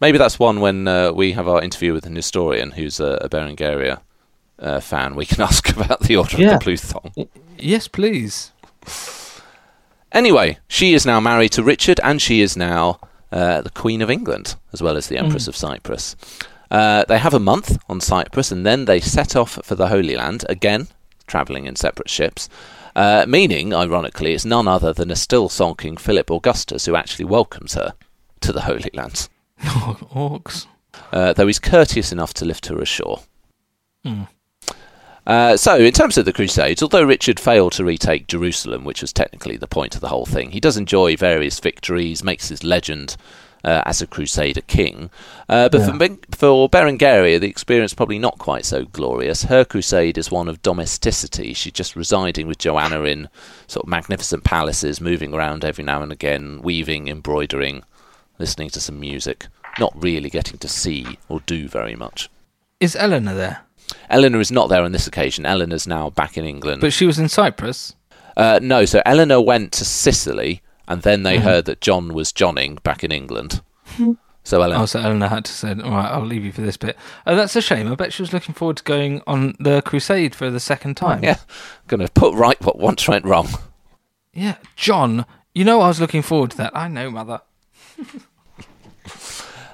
Maybe 0.00 0.18
that's 0.18 0.38
one 0.38 0.60
when 0.60 0.88
uh, 0.88 1.12
we 1.12 1.32
have 1.32 1.46
our 1.48 1.60
interview 1.62 1.92
with 1.92 2.06
an 2.06 2.16
historian 2.16 2.70
who's 2.72 3.00
a, 3.00 3.18
a 3.22 3.28
Berengaria 3.28 4.00
uh, 4.58 4.80
fan. 4.80 5.14
We 5.14 5.26
can 5.26 5.40
ask 5.50 5.68
about 5.76 6.00
the 6.00 6.16
Order 6.16 6.36
Yeah. 6.38 6.54
of 6.54 6.60
the 6.60 6.64
Blue 6.64 6.76
Thong. 6.76 7.12
Yes, 7.58 7.86
please. 7.88 8.52
Anyway, 10.12 10.58
she 10.68 10.94
is 10.94 11.06
now 11.06 11.20
married 11.20 11.52
to 11.52 11.62
Richard, 11.62 12.00
and 12.02 12.20
she 12.20 12.40
is 12.40 12.56
now 12.56 12.98
uh, 13.30 13.60
the 13.62 13.70
Queen 13.70 14.02
of 14.02 14.10
England, 14.10 14.56
as 14.72 14.82
well 14.82 14.96
as 14.96 15.06
the 15.06 15.18
Empress 15.18 15.46
of 15.46 15.54
Cyprus. 15.54 16.16
Uh, 16.70 17.04
they 17.06 17.18
have 17.18 17.34
a 17.34 17.38
month 17.40 17.78
on 17.88 18.00
Cyprus, 18.00 18.50
and 18.50 18.66
then 18.66 18.86
they 18.86 19.00
set 19.00 19.36
off 19.36 19.58
for 19.64 19.74
the 19.76 19.88
Holy 19.88 20.16
Land, 20.16 20.44
again, 20.48 20.88
travelling 21.26 21.66
in 21.66 21.76
separate 21.76 22.10
ships. 22.10 22.48
Uh, 22.96 23.24
meaning, 23.28 23.72
ironically, 23.72 24.32
it's 24.34 24.44
none 24.44 24.66
other 24.66 24.92
than 24.92 25.10
a 25.12 25.16
still 25.16 25.48
sulking 25.48 25.96
Philip 25.96 26.28
Augustus 26.30 26.86
who 26.86 26.96
actually 26.96 27.24
welcomes 27.26 27.74
her 27.74 27.94
to 28.40 28.52
the 28.52 28.62
Holy 28.62 28.90
Land, 28.94 29.28
Orcs. 30.14 30.66
uh, 31.12 31.32
though 31.32 31.46
he's 31.46 31.58
courteous 31.58 32.12
enough 32.12 32.34
to 32.34 32.44
lift 32.44 32.66
her 32.66 32.78
ashore. 32.78 33.20
Hmm. 34.04 34.22
Uh, 35.26 35.56
so, 35.56 35.76
in 35.76 35.92
terms 35.92 36.16
of 36.16 36.24
the 36.24 36.32
Crusades, 36.32 36.82
although 36.82 37.04
Richard 37.04 37.38
failed 37.38 37.72
to 37.72 37.84
retake 37.84 38.26
Jerusalem, 38.26 38.84
which 38.84 39.02
was 39.02 39.12
technically 39.12 39.56
the 39.56 39.66
point 39.66 39.94
of 39.94 40.00
the 40.00 40.08
whole 40.08 40.26
thing, 40.26 40.50
he 40.50 40.60
does 40.60 40.76
enjoy 40.76 41.16
various 41.16 41.60
victories, 41.60 42.24
makes 42.24 42.48
his 42.48 42.64
legend 42.64 43.16
uh, 43.62 43.82
as 43.84 44.00
a 44.00 44.06
Crusader 44.06 44.62
king. 44.62 45.10
Uh, 45.48 45.68
but 45.68 45.82
for, 45.82 45.92
for 46.34 46.70
Berengaria, 46.70 47.38
the 47.38 47.48
experience 47.48 47.94
probably 47.94 48.18
not 48.18 48.38
quite 48.38 48.64
so 48.64 48.86
glorious. 48.86 49.44
Her 49.44 49.64
crusade 49.64 50.16
is 50.16 50.30
one 50.30 50.48
of 50.48 50.62
domesticity. 50.62 51.52
She's 51.52 51.72
just 51.72 51.96
residing 51.96 52.46
with 52.46 52.58
Joanna 52.58 53.02
in 53.02 53.28
sort 53.66 53.84
of 53.84 53.90
magnificent 53.90 54.44
palaces, 54.44 55.00
moving 55.00 55.34
around 55.34 55.64
every 55.64 55.84
now 55.84 56.02
and 56.02 56.12
again, 56.12 56.60
weaving, 56.62 57.08
embroidering, 57.08 57.82
listening 58.40 58.70
to 58.70 58.80
some 58.80 58.98
music, 58.98 59.46
not 59.78 59.92
really 59.94 60.30
getting 60.30 60.58
to 60.58 60.68
see 60.68 61.18
or 61.28 61.40
do 61.46 61.68
very 61.68 61.94
much. 61.94 62.28
Is 62.80 62.96
Eleanor 62.96 63.34
there? 63.34 63.60
Eleanor 64.08 64.40
is 64.40 64.50
not 64.50 64.68
there 64.68 64.82
on 64.82 64.92
this 64.92 65.06
occasion. 65.06 65.46
Eleanor's 65.46 65.86
now 65.86 66.10
back 66.10 66.36
in 66.36 66.44
England. 66.44 66.80
But 66.80 66.92
she 66.92 67.06
was 67.06 67.18
in 67.18 67.28
Cyprus. 67.28 67.94
Uh, 68.36 68.58
no, 68.62 68.84
so 68.84 69.02
Eleanor 69.04 69.40
went 69.40 69.72
to 69.72 69.84
Sicily, 69.84 70.62
and 70.88 71.02
then 71.02 71.22
they 71.24 71.38
heard 71.38 71.66
that 71.66 71.80
John 71.80 72.14
was 72.14 72.32
Johnning 72.32 72.76
back 72.82 73.04
in 73.04 73.12
England. 73.12 73.60
so 74.44 74.62
Eleanor, 74.62 74.82
Oh, 74.82 74.86
so 74.86 75.00
Eleanor 75.00 75.26
had 75.28 75.44
to 75.44 75.52
say, 75.52 75.70
"All 75.72 75.90
right, 75.90 76.10
I'll 76.10 76.24
leave 76.24 76.44
you 76.44 76.52
for 76.52 76.60
this 76.62 76.76
bit." 76.76 76.96
Oh, 77.26 77.34
that's 77.36 77.56
a 77.56 77.60
shame. 77.60 77.90
I 77.90 77.96
bet 77.96 78.12
she 78.12 78.22
was 78.22 78.32
looking 78.32 78.54
forward 78.54 78.78
to 78.78 78.84
going 78.84 79.20
on 79.26 79.56
the 79.60 79.82
crusade 79.82 80.34
for 80.34 80.50
the 80.50 80.60
second 80.60 80.96
time. 80.96 81.22
yeah, 81.24 81.36
going 81.88 82.00
to 82.00 82.10
put 82.12 82.34
right 82.34 82.60
what 82.64 82.78
once 82.78 83.06
went 83.08 83.24
wrong. 83.24 83.48
yeah. 84.32 84.56
John, 84.76 85.26
you 85.54 85.64
know 85.64 85.80
I 85.80 85.88
was 85.88 86.00
looking 86.00 86.22
forward 86.22 86.52
to 86.52 86.56
that. 86.58 86.74
I 86.76 86.88
know, 86.88 87.10
mother. 87.10 87.42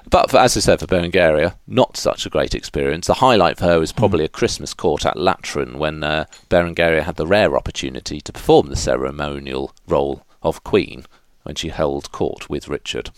But 0.09 0.31
for, 0.31 0.37
as 0.37 0.55
I 0.55 0.61
said, 0.61 0.79
for 0.79 0.87
Berengaria, 0.87 1.55
not 1.67 1.97
such 1.97 2.25
a 2.25 2.29
great 2.29 2.55
experience. 2.55 3.07
The 3.07 3.15
highlight 3.15 3.57
for 3.57 3.65
her 3.65 3.79
was 3.79 3.91
probably 3.91 4.23
a 4.23 4.29
Christmas 4.29 4.73
court 4.73 5.05
at 5.05 5.17
Latrun 5.17 5.75
when 5.75 6.03
uh, 6.03 6.25
Berengaria 6.49 7.03
had 7.03 7.17
the 7.17 7.27
rare 7.27 7.57
opportunity 7.57 8.21
to 8.21 8.31
perform 8.31 8.67
the 8.67 8.77
ceremonial 8.77 9.73
role 9.85 10.25
of 10.41 10.63
queen 10.63 11.05
when 11.43 11.55
she 11.55 11.69
held 11.69 12.11
court 12.11 12.49
with 12.49 12.69
Richard. 12.69 13.09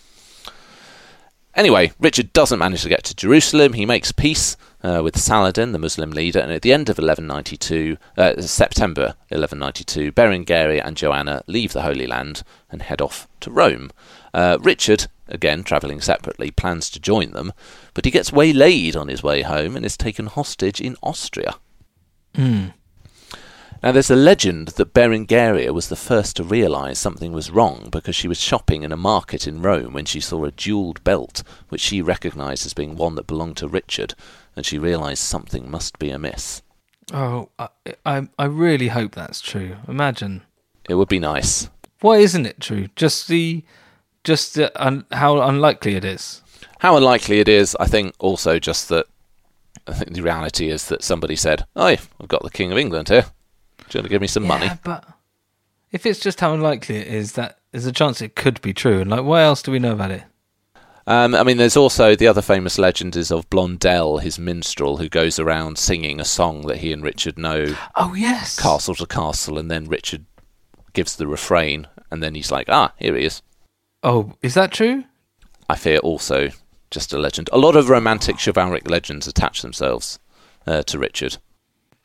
Anyway, 1.55 1.91
Richard 1.99 2.31
doesn't 2.33 2.59
manage 2.59 2.83
to 2.83 2.89
get 2.89 3.03
to 3.03 3.15
Jerusalem. 3.15 3.73
He 3.73 3.85
makes 3.85 4.11
peace 4.11 4.55
uh, 4.81 5.01
with 5.03 5.17
Saladin, 5.17 5.73
the 5.73 5.79
Muslim 5.79 6.11
leader, 6.11 6.39
and 6.39 6.51
at 6.51 6.61
the 6.61 6.71
end 6.73 6.89
of 6.89 6.97
1192, 6.97 7.97
uh, 8.17 8.41
September 8.41 9.15
1192, 9.29 10.11
Berengaria 10.11 10.81
and 10.85 10.95
Joanna 10.95 11.43
leave 11.47 11.73
the 11.73 11.81
Holy 11.81 12.07
Land 12.07 12.43
and 12.71 12.81
head 12.81 13.01
off 13.01 13.27
to 13.41 13.51
Rome. 13.51 13.91
Uh, 14.33 14.57
Richard, 14.61 15.07
again 15.29 15.63
travelling 15.63 16.01
separately, 16.01 16.51
plans 16.51 16.89
to 16.89 16.99
join 16.99 17.31
them, 17.31 17.53
but 17.93 18.05
he 18.05 18.11
gets 18.11 18.33
waylaid 18.33 18.95
on 18.95 19.07
his 19.07 19.23
way 19.23 19.41
home 19.41 19.75
and 19.75 19.85
is 19.85 19.97
taken 19.97 20.25
hostage 20.25 20.81
in 20.81 20.95
Austria. 21.01 21.55
Hmm. 22.35 22.67
Now, 23.81 23.93
there's 23.93 24.11
a 24.11 24.15
legend 24.15 24.69
that 24.69 24.93
Berengaria 24.93 25.73
was 25.73 25.87
the 25.87 25.95
first 25.95 26.35
to 26.35 26.43
realise 26.43 26.99
something 26.99 27.31
was 27.31 27.49
wrong 27.49 27.87
because 27.89 28.13
she 28.13 28.27
was 28.27 28.39
shopping 28.39 28.83
in 28.83 28.91
a 28.91 28.97
market 28.97 29.47
in 29.47 29.61
Rome 29.61 29.93
when 29.93 30.03
she 30.03 30.19
saw 30.19 30.43
a 30.43 30.51
jewelled 30.51 31.01
belt, 31.05 31.43
which 31.69 31.79
she 31.79 32.01
recognised 32.01 32.65
as 32.65 32.73
being 32.73 32.97
one 32.97 33.15
that 33.15 33.27
belonged 33.27 33.55
to 33.57 33.69
Richard, 33.69 34.15
and 34.53 34.65
she 34.65 34.77
realised 34.77 35.23
something 35.23 35.71
must 35.71 35.97
be 35.97 36.09
amiss. 36.09 36.61
Oh, 37.13 37.49
I, 37.57 37.69
I, 38.05 38.27
I 38.37 38.45
really 38.45 38.89
hope 38.89 39.15
that's 39.15 39.39
true. 39.39 39.77
Imagine. 39.87 40.41
It 40.89 40.95
would 40.95 41.09
be 41.09 41.19
nice. 41.19 41.69
Why 42.01 42.17
isn't 42.17 42.45
it 42.45 42.59
true? 42.59 42.87
Just 42.97 43.29
the, 43.29 43.63
just 44.23 44.57
un, 44.75 45.05
how 45.11 45.41
unlikely 45.41 45.95
it 45.95 46.05
is. 46.05 46.41
How 46.79 46.95
unlikely 46.95 47.39
it 47.39 47.47
is, 47.47 47.75
I 47.79 47.87
think, 47.87 48.15
also 48.19 48.59
just 48.59 48.89
that 48.89 49.05
I 49.87 49.93
think 49.93 50.13
the 50.13 50.21
reality 50.21 50.69
is 50.69 50.87
that 50.87 51.03
somebody 51.03 51.35
said, 51.35 51.65
Oh, 51.75 51.87
I've 51.87 52.09
got 52.27 52.43
the 52.43 52.49
King 52.49 52.71
of 52.71 52.77
England 52.77 53.09
here. 53.09 53.25
Do 53.89 53.97
you 53.97 53.99
want 53.99 54.05
to 54.05 54.09
give 54.09 54.21
me 54.21 54.27
some 54.27 54.45
money? 54.45 54.69
But 54.83 55.05
if 55.91 56.05
it's 56.05 56.19
just 56.19 56.39
how 56.39 56.53
unlikely 56.53 56.97
it 56.97 57.07
is, 57.07 57.33
that 57.33 57.59
there's 57.71 57.85
a 57.85 57.91
chance 57.91 58.21
it 58.21 58.35
could 58.35 58.61
be 58.61 58.73
true. 58.73 59.01
And 59.01 59.09
like, 59.09 59.23
what 59.23 59.41
else 59.41 59.61
do 59.61 59.71
we 59.71 59.79
know 59.79 59.93
about 59.93 60.11
it? 60.11 60.23
Um, 61.07 61.33
I 61.33 61.43
mean, 61.43 61.57
there's 61.57 61.77
also 61.77 62.15
the 62.15 62.27
other 62.27 62.43
famous 62.43 62.77
legend 62.77 63.15
is 63.15 63.31
of 63.31 63.49
Blondel, 63.49 64.19
his 64.19 64.37
minstrel, 64.37 64.97
who 64.97 65.09
goes 65.09 65.39
around 65.39 65.79
singing 65.79 66.19
a 66.19 66.25
song 66.25 66.67
that 66.67 66.77
he 66.77 66.93
and 66.93 67.01
Richard 67.01 67.39
know 67.39 67.75
Oh 67.95 68.13
yes, 68.13 68.59
castle 68.59 68.93
to 68.95 69.07
castle, 69.07 69.57
and 69.57 69.71
then 69.71 69.85
Richard 69.85 70.25
gives 70.93 71.15
the 71.15 71.25
refrain, 71.25 71.87
and 72.11 72.21
then 72.21 72.35
he's 72.35 72.51
like, 72.51 72.69
ah, 72.69 72.93
here 72.97 73.15
he 73.15 73.25
is. 73.25 73.41
Oh, 74.03 74.33
is 74.41 74.53
that 74.53 74.71
true? 74.71 75.03
I 75.69 75.75
fear 75.75 75.99
also 75.99 76.49
just 76.89 77.13
a 77.13 77.17
legend. 77.17 77.49
A 77.51 77.57
lot 77.57 77.75
of 77.75 77.89
romantic 77.89 78.37
chivalric 78.39 78.89
legends 78.89 79.27
attach 79.27 79.61
themselves 79.61 80.19
uh, 80.65 80.83
to 80.83 80.97
Richard. 80.97 81.37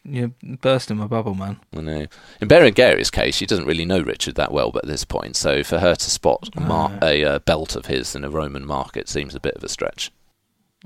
You're 0.06 0.32
bursting 0.42 0.98
my 0.98 1.06
bubble, 1.06 1.34
man. 1.34 1.60
I 1.74 1.80
know. 1.80 2.06
In 2.40 2.48
Berengaria's 2.48 3.10
case, 3.10 3.34
she 3.34 3.46
doesn't 3.46 3.64
really 3.64 3.86
know 3.86 4.00
Richard 4.00 4.34
that 4.34 4.52
well 4.52 4.70
at 4.76 4.86
this 4.86 5.04
point, 5.04 5.34
so 5.34 5.62
for 5.62 5.78
her 5.78 5.94
to 5.94 6.10
spot 6.10 6.50
a, 6.54 6.60
mar- 6.60 6.98
a 7.00 7.24
uh, 7.24 7.38
belt 7.38 7.74
of 7.74 7.86
his 7.86 8.14
in 8.14 8.22
a 8.22 8.28
Roman 8.28 8.66
market 8.66 9.08
seems 9.08 9.34
a 9.34 9.40
bit 9.40 9.54
of 9.54 9.64
a 9.64 9.68
stretch. 9.68 10.12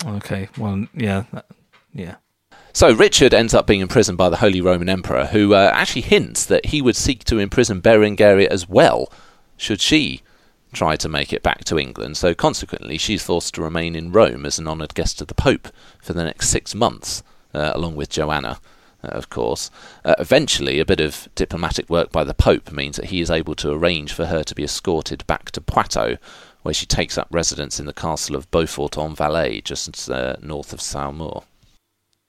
Okay, 0.07 0.49
well, 0.57 0.87
yeah, 0.95 1.25
that, 1.33 1.47
yeah. 1.93 2.17
So 2.73 2.93
Richard 2.93 3.35
ends 3.35 3.55
up 3.55 3.67
being 3.67 3.81
imprisoned 3.81 4.19
by 4.19 4.29
the 4.29 4.37
Holy 4.37 4.61
Roman 4.61 4.89
Emperor, 4.89 5.27
who 5.27 5.53
uh, 5.53 5.73
actually 5.75 6.03
hints 6.03 6.45
that 6.45 6.67
he 6.67 6.81
would 6.81 6.95
seek 6.95 7.25
to 7.25 7.41
imprison 7.41 7.83
Berengaria 7.83 8.47
as 8.47 8.69
well, 8.69 9.11
should 9.57 9.81
she 9.81 10.23
try 10.73 10.97
to 10.97 11.09
make 11.09 11.33
it 11.33 11.43
back 11.43 11.65
to 11.65 11.79
England. 11.79 12.17
So 12.17 12.35
consequently, 12.35 12.99
she's 12.99 13.23
forced 13.23 13.55
to 13.55 13.63
remain 13.63 13.95
in 13.95 14.13
Rome 14.13 14.47
as 14.47 14.59
an 14.59 14.69
honoured 14.69 14.95
guest 14.95 15.21
of 15.21 15.29
the 15.29 15.35
Pope 15.35 15.69
for 16.01 16.13
the 16.13 16.25
next 16.25 16.49
six 16.49 16.75
months, 16.75 17.23
uh, 17.55 17.73
along 17.75 17.97
with 17.97 18.11
Joanna. 18.11 18.61
Uh, 19.03 19.09
of 19.09 19.31
course. 19.31 19.71
Uh, 20.05 20.15
eventually, 20.19 20.81
a 20.81 20.85
bit 20.85 21.01
of 21.01 21.29
diplomatic 21.37 21.89
work 21.89 22.11
by 22.11 22.25
the 22.25 22.35
Pope 22.35 22.73
means 22.73 22.97
that 22.97 23.07
he 23.07 23.21
is 23.21 23.31
able 23.31 23.55
to 23.55 23.71
arrange 23.71 24.13
for 24.13 24.27
her 24.27 24.43
to 24.43 24.55
be 24.55 24.65
escorted 24.65 25.25
back 25.29 25.53
to 25.53 25.61
Poitou, 25.61 26.19
where 26.63 26.75
she 26.75 26.87
takes 26.87 27.17
up 27.17 27.29
residence 27.31 27.79
in 27.79 27.87
the 27.87 27.93
castle 27.93 28.35
of 28.35 28.51
Beaufort 28.51 28.99
en 28.99 29.15
Vallée, 29.15 29.63
just 29.63 30.11
uh, 30.11 30.35
north 30.43 30.73
of 30.73 30.81
Saumur. 30.81 31.45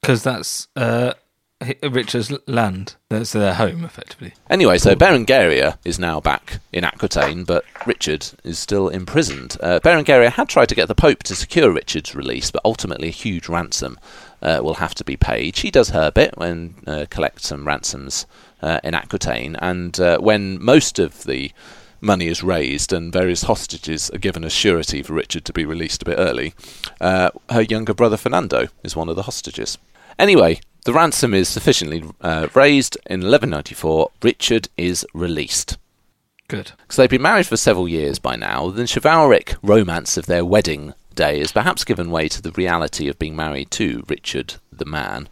Because 0.01 0.23
that's 0.23 0.67
uh, 0.75 1.13
Richard's 1.83 2.31
land. 2.47 2.95
That's 3.09 3.33
their 3.33 3.53
home, 3.53 3.83
effectively. 3.83 4.33
Anyway, 4.49 4.77
so 4.77 4.95
Berengaria 4.95 5.77
is 5.83 5.99
now 5.99 6.19
back 6.19 6.59
in 6.71 6.83
Aquitaine, 6.83 7.43
but 7.43 7.65
Richard 7.85 8.27
is 8.43 8.57
still 8.57 8.87
imprisoned. 8.87 9.57
Uh, 9.61 9.79
Berengaria 9.79 10.31
had 10.31 10.47
tried 10.47 10.69
to 10.69 10.75
get 10.75 10.87
the 10.87 10.95
Pope 10.95 11.23
to 11.23 11.35
secure 11.35 11.71
Richard's 11.71 12.15
release, 12.15 12.49
but 12.49 12.61
ultimately 12.63 13.09
a 13.09 13.11
huge 13.11 13.49
ransom 13.49 13.99
uh, 14.41 14.61
will 14.63 14.75
have 14.75 14.95
to 14.95 15.03
be 15.03 15.17
paid. 15.17 15.55
She 15.55 15.69
does 15.69 15.89
her 15.89 16.11
bit 16.11 16.33
and 16.37 16.75
uh, 16.87 17.05
collects 17.09 17.47
some 17.47 17.67
ransoms 17.67 18.25
uh, 18.61 18.79
in 18.83 18.93
Aquitaine, 18.93 19.55
and 19.57 19.99
uh, 19.99 20.17
when 20.19 20.63
most 20.63 20.97
of 20.97 21.23
the 21.23 21.51
money 22.01 22.27
is 22.27 22.41
raised 22.41 22.93
and 22.93 23.11
various 23.11 23.43
hostages 23.43 24.09
are 24.11 24.19
given 24.19 24.45
as 24.45 24.53
surety 24.53 25.03
for 25.03 25.13
Richard 25.13 25.43
to 25.43 25.51
be 25.51 25.65
released 25.65 26.01
a 26.01 26.05
bit 26.05 26.17
early, 26.17 26.53
uh, 27.01 27.31
her 27.49 27.61
younger 27.61 27.93
brother 27.93 28.15
Fernando 28.15 28.67
is 28.83 28.95
one 28.95 29.09
of 29.09 29.17
the 29.17 29.23
hostages. 29.23 29.77
Anyway, 30.17 30.59
the 30.89 30.93
ransom 30.95 31.35
is 31.35 31.47
sufficiently 31.47 32.03
uh, 32.21 32.47
raised. 32.55 32.95
In 33.05 33.19
1194, 33.19 34.09
Richard 34.23 34.69
is 34.75 35.05
released. 35.13 35.77
Good. 36.47 36.71
Because 36.81 36.95
they've 36.95 37.07
been 37.11 37.21
married 37.21 37.45
for 37.45 37.57
several 37.57 37.87
years 37.87 38.17
by 38.17 38.35
now, 38.35 38.71
the 38.71 38.87
chivalric 38.87 39.53
romance 39.61 40.17
of 40.17 40.25
their 40.25 40.43
wedding 40.43 40.95
day 41.13 41.37
has 41.41 41.51
perhaps 41.51 41.83
given 41.83 42.09
way 42.09 42.27
to 42.29 42.41
the 42.41 42.51
reality 42.53 43.07
of 43.07 43.19
being 43.19 43.35
married 43.35 43.69
to 43.69 44.03
Richard 44.09 44.55
the 44.71 44.85
man. 44.85 45.29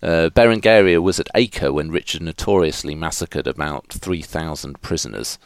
Uh, 0.00 0.30
Berengaria 0.32 1.02
was 1.02 1.18
at 1.18 1.26
Acre 1.34 1.72
when 1.72 1.90
Richard 1.90 2.22
notoriously 2.22 2.94
massacred 2.94 3.48
about 3.48 3.88
3,000 3.88 4.80
prisoners 4.82 5.36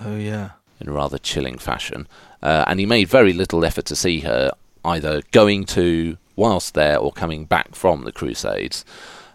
Oh 0.00 0.16
yeah. 0.16 0.52
in 0.80 0.88
a 0.88 0.92
rather 0.92 1.18
chilling 1.18 1.58
fashion, 1.58 2.08
uh, 2.42 2.64
and 2.66 2.80
he 2.80 2.86
made 2.86 3.08
very 3.08 3.34
little 3.34 3.66
effort 3.66 3.84
to 3.84 3.96
see 3.96 4.20
her 4.20 4.50
either 4.82 5.20
going 5.30 5.64
to, 5.66 6.16
whilst 6.36 6.74
there, 6.74 6.98
or 6.98 7.12
coming 7.12 7.44
back 7.44 7.74
from 7.74 8.04
the 8.04 8.12
Crusades. 8.12 8.84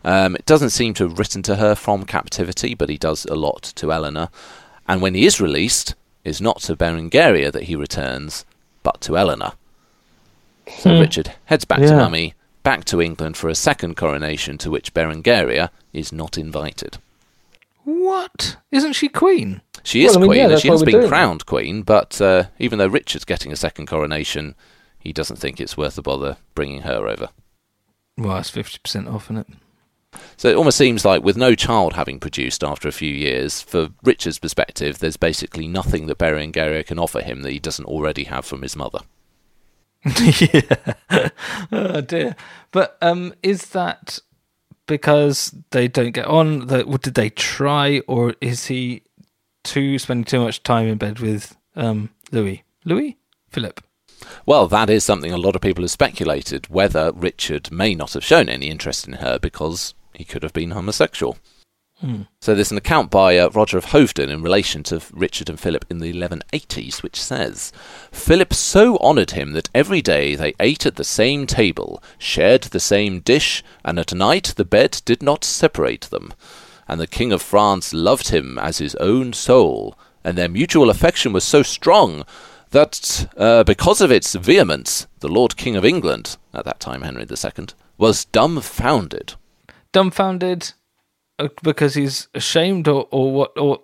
Um, 0.04 0.36
it 0.36 0.46
doesn't 0.46 0.70
seem 0.70 0.94
to 0.96 1.08
have 1.08 1.20
written 1.20 1.42
to 1.44 1.58
her 1.58 1.76
from 1.76 2.06
captivity, 2.06 2.74
but 2.74 2.90
he 2.90 2.98
does 2.98 3.26
a 3.26 3.36
lot 3.36 3.64
to 3.76 3.92
Eleanor. 3.92 4.30
And 4.88 5.02
when 5.02 5.14
he 5.14 5.26
is 5.26 5.42
released, 5.42 5.96
it's 6.24 6.42
not 6.42 6.60
to 6.62 6.76
Berengaria 6.76 7.52
that 7.52 7.64
he 7.64 7.76
returns, 7.76 8.46
but 8.84 9.02
to 9.02 9.18
Eleanor. 9.18 9.54
So 10.78 11.00
Richard 11.00 11.34
heads 11.46 11.66
back 11.66 11.80
to 11.80 11.96
Mummy, 11.96 12.36
back 12.64 12.86
to 12.86 13.02
England 13.02 13.38
for 13.38 13.50
a 13.50 13.56
second 13.56 13.98
coronation 13.98 14.58
to 14.60 14.70
which 14.70 14.94
Berengaria 14.94 15.70
is 15.94 16.12
not 16.12 16.38
invited. 16.38 16.98
What? 17.84 18.58
Isn't 18.72 18.94
she 18.94 19.10
queen? 19.10 19.62
She 19.84 20.06
is 20.06 20.12
Well, 20.12 20.20
I 20.20 20.22
mean, 20.22 20.30
queen, 20.30 20.40
yeah, 20.40 20.50
and 20.50 20.62
she 20.62 20.68
has 20.68 20.82
we're 20.82 21.00
been 21.00 21.08
crowned 21.10 21.46
queen, 21.46 21.82
but 21.82 22.22
uh, 22.22 22.44
even 22.60 22.78
though 22.78 22.88
Richard's 22.88 23.26
getting 23.26 23.52
a 23.52 23.56
second 23.56 23.88
coronation, 23.88 24.56
he 25.00 25.14
doesn't 25.14 25.38
think 25.38 25.60
it's 25.60 25.78
worth 25.78 25.96
the 25.96 26.02
bother 26.02 26.38
bringing 26.54 26.82
her 26.82 27.08
over. 27.08 27.30
Well, 28.18 28.38
it's 28.38 28.50
fifty 28.50 28.80
percent 28.80 29.08
off, 29.08 29.26
isn't 29.26 29.38
it? 29.38 29.48
So 30.38 30.50
it 30.50 30.56
almost 30.56 30.78
seems 30.78 31.06
like, 31.06 31.24
with 31.24 31.38
no 31.38 31.54
child 31.54 31.94
having 31.94 32.20
produced 32.20 32.64
after 32.64 32.88
a 32.88 32.94
few 32.94 33.14
years, 33.14 33.62
for 33.62 33.90
Richard's 34.04 34.40
perspective, 34.40 35.00
there's 35.00 35.18
basically 35.18 35.68
nothing 35.68 36.08
that 36.08 36.18
Berengaria 36.18 36.86
can 36.86 36.98
offer 36.98 37.22
him 37.22 37.42
that 37.44 37.52
he 37.52 37.60
doesn't 37.60 37.86
already 37.86 38.24
have 38.24 38.46
from 38.46 38.62
his 38.62 38.76
mother. 38.76 39.00
yeah. 40.40 41.30
oh 41.72 42.02
dear. 42.02 42.36
But 42.72 42.98
um, 43.02 43.34
is 43.44 43.68
that 43.70 44.20
because 44.86 45.54
they 45.72 45.88
don't 45.88 46.12
get 46.12 46.26
on? 46.26 46.68
That 46.68 46.88
what 46.88 47.02
did 47.02 47.16
they 47.16 47.30
try, 47.30 48.00
or 48.08 48.34
is 48.40 48.68
he 48.68 49.04
too 49.64 50.00
spending 50.00 50.24
too 50.24 50.40
much 50.40 50.64
time 50.64 50.88
in 50.88 50.98
bed 50.98 51.20
with 51.20 51.56
um 51.76 52.10
Louis? 52.32 52.64
Louis 52.86 53.18
Philip. 53.50 53.84
Well, 54.46 54.68
that 54.68 54.90
is 54.90 55.04
something 55.04 55.32
a 55.32 55.38
lot 55.38 55.56
of 55.56 55.62
people 55.62 55.84
have 55.84 55.92
speculated 55.92 56.68
whether 56.70 57.12
Richard 57.14 57.72
may 57.72 57.96
not 57.96 58.14
have 58.14 58.24
shown 58.24 58.50
any 58.50 58.70
interest 58.70 59.08
in 59.08 59.14
her 59.14 59.40
because 59.40 59.94
he 60.14 60.24
could 60.24 60.44
have 60.44 60.54
been 60.54 60.72
homosexual. 60.72 61.38
So 62.40 62.56
there's 62.56 62.72
an 62.72 62.78
account 62.78 63.12
by 63.12 63.38
uh, 63.38 63.50
Roger 63.50 63.78
of 63.78 63.88
Hoveden 63.88 64.30
in 64.30 64.42
relation 64.42 64.84
to 64.84 65.02
Richard 65.12 65.50
and 65.50 65.60
Philip 65.60 65.84
in 65.90 66.00
the 66.00 66.14
1180s, 66.14 67.04
which 67.04 67.22
says 67.22 67.74
Philip 68.12 68.54
so 68.54 68.98
honoured 69.00 69.32
him 69.32 69.52
that 69.52 69.70
every 69.76 70.02
day 70.02 70.36
they 70.36 70.54
ate 70.62 70.86
at 70.86 70.96
the 70.96 71.04
same 71.04 71.46
table, 71.46 72.02
shared 72.18 72.64
the 72.64 72.80
same 72.80 73.20
dish, 73.20 73.64
and 73.84 74.00
at 74.00 74.14
night 74.14 74.54
the 74.56 74.64
bed 74.64 75.02
did 75.04 75.22
not 75.22 75.44
separate 75.44 76.04
them. 76.04 76.34
And 76.88 77.02
the 77.02 77.08
King 77.08 77.34
of 77.34 77.42
France 77.42 77.94
loved 77.94 78.30
him 78.30 78.58
as 78.58 78.78
his 78.78 78.96
own 78.96 79.34
soul, 79.34 79.98
and 80.24 80.38
their 80.38 80.50
mutual 80.50 80.90
affection 80.90 81.34
was 81.34 81.44
so 81.44 81.64
strong 81.64 82.24
that, 82.72 83.30
uh, 83.38 83.64
because 83.64 84.02
of 84.02 84.12
its 84.12 84.36
vehemence, 84.36 85.08
the 85.20 85.28
Lord 85.28 85.58
King 85.58 85.76
of 85.76 85.86
England, 85.86 86.38
at 86.54 86.66
that 86.66 86.80
time 86.80 87.02
Henry 87.02 87.26
II, 87.30 87.68
was 87.98 88.26
dumbfounded. 88.26 89.34
Dumbfounded 89.92 90.74
uh, 91.40 91.48
because 91.64 91.96
he's 91.96 92.28
ashamed, 92.34 92.88
or 92.88 93.08
or 93.12 93.32
what? 93.32 93.58
Or 93.58 93.82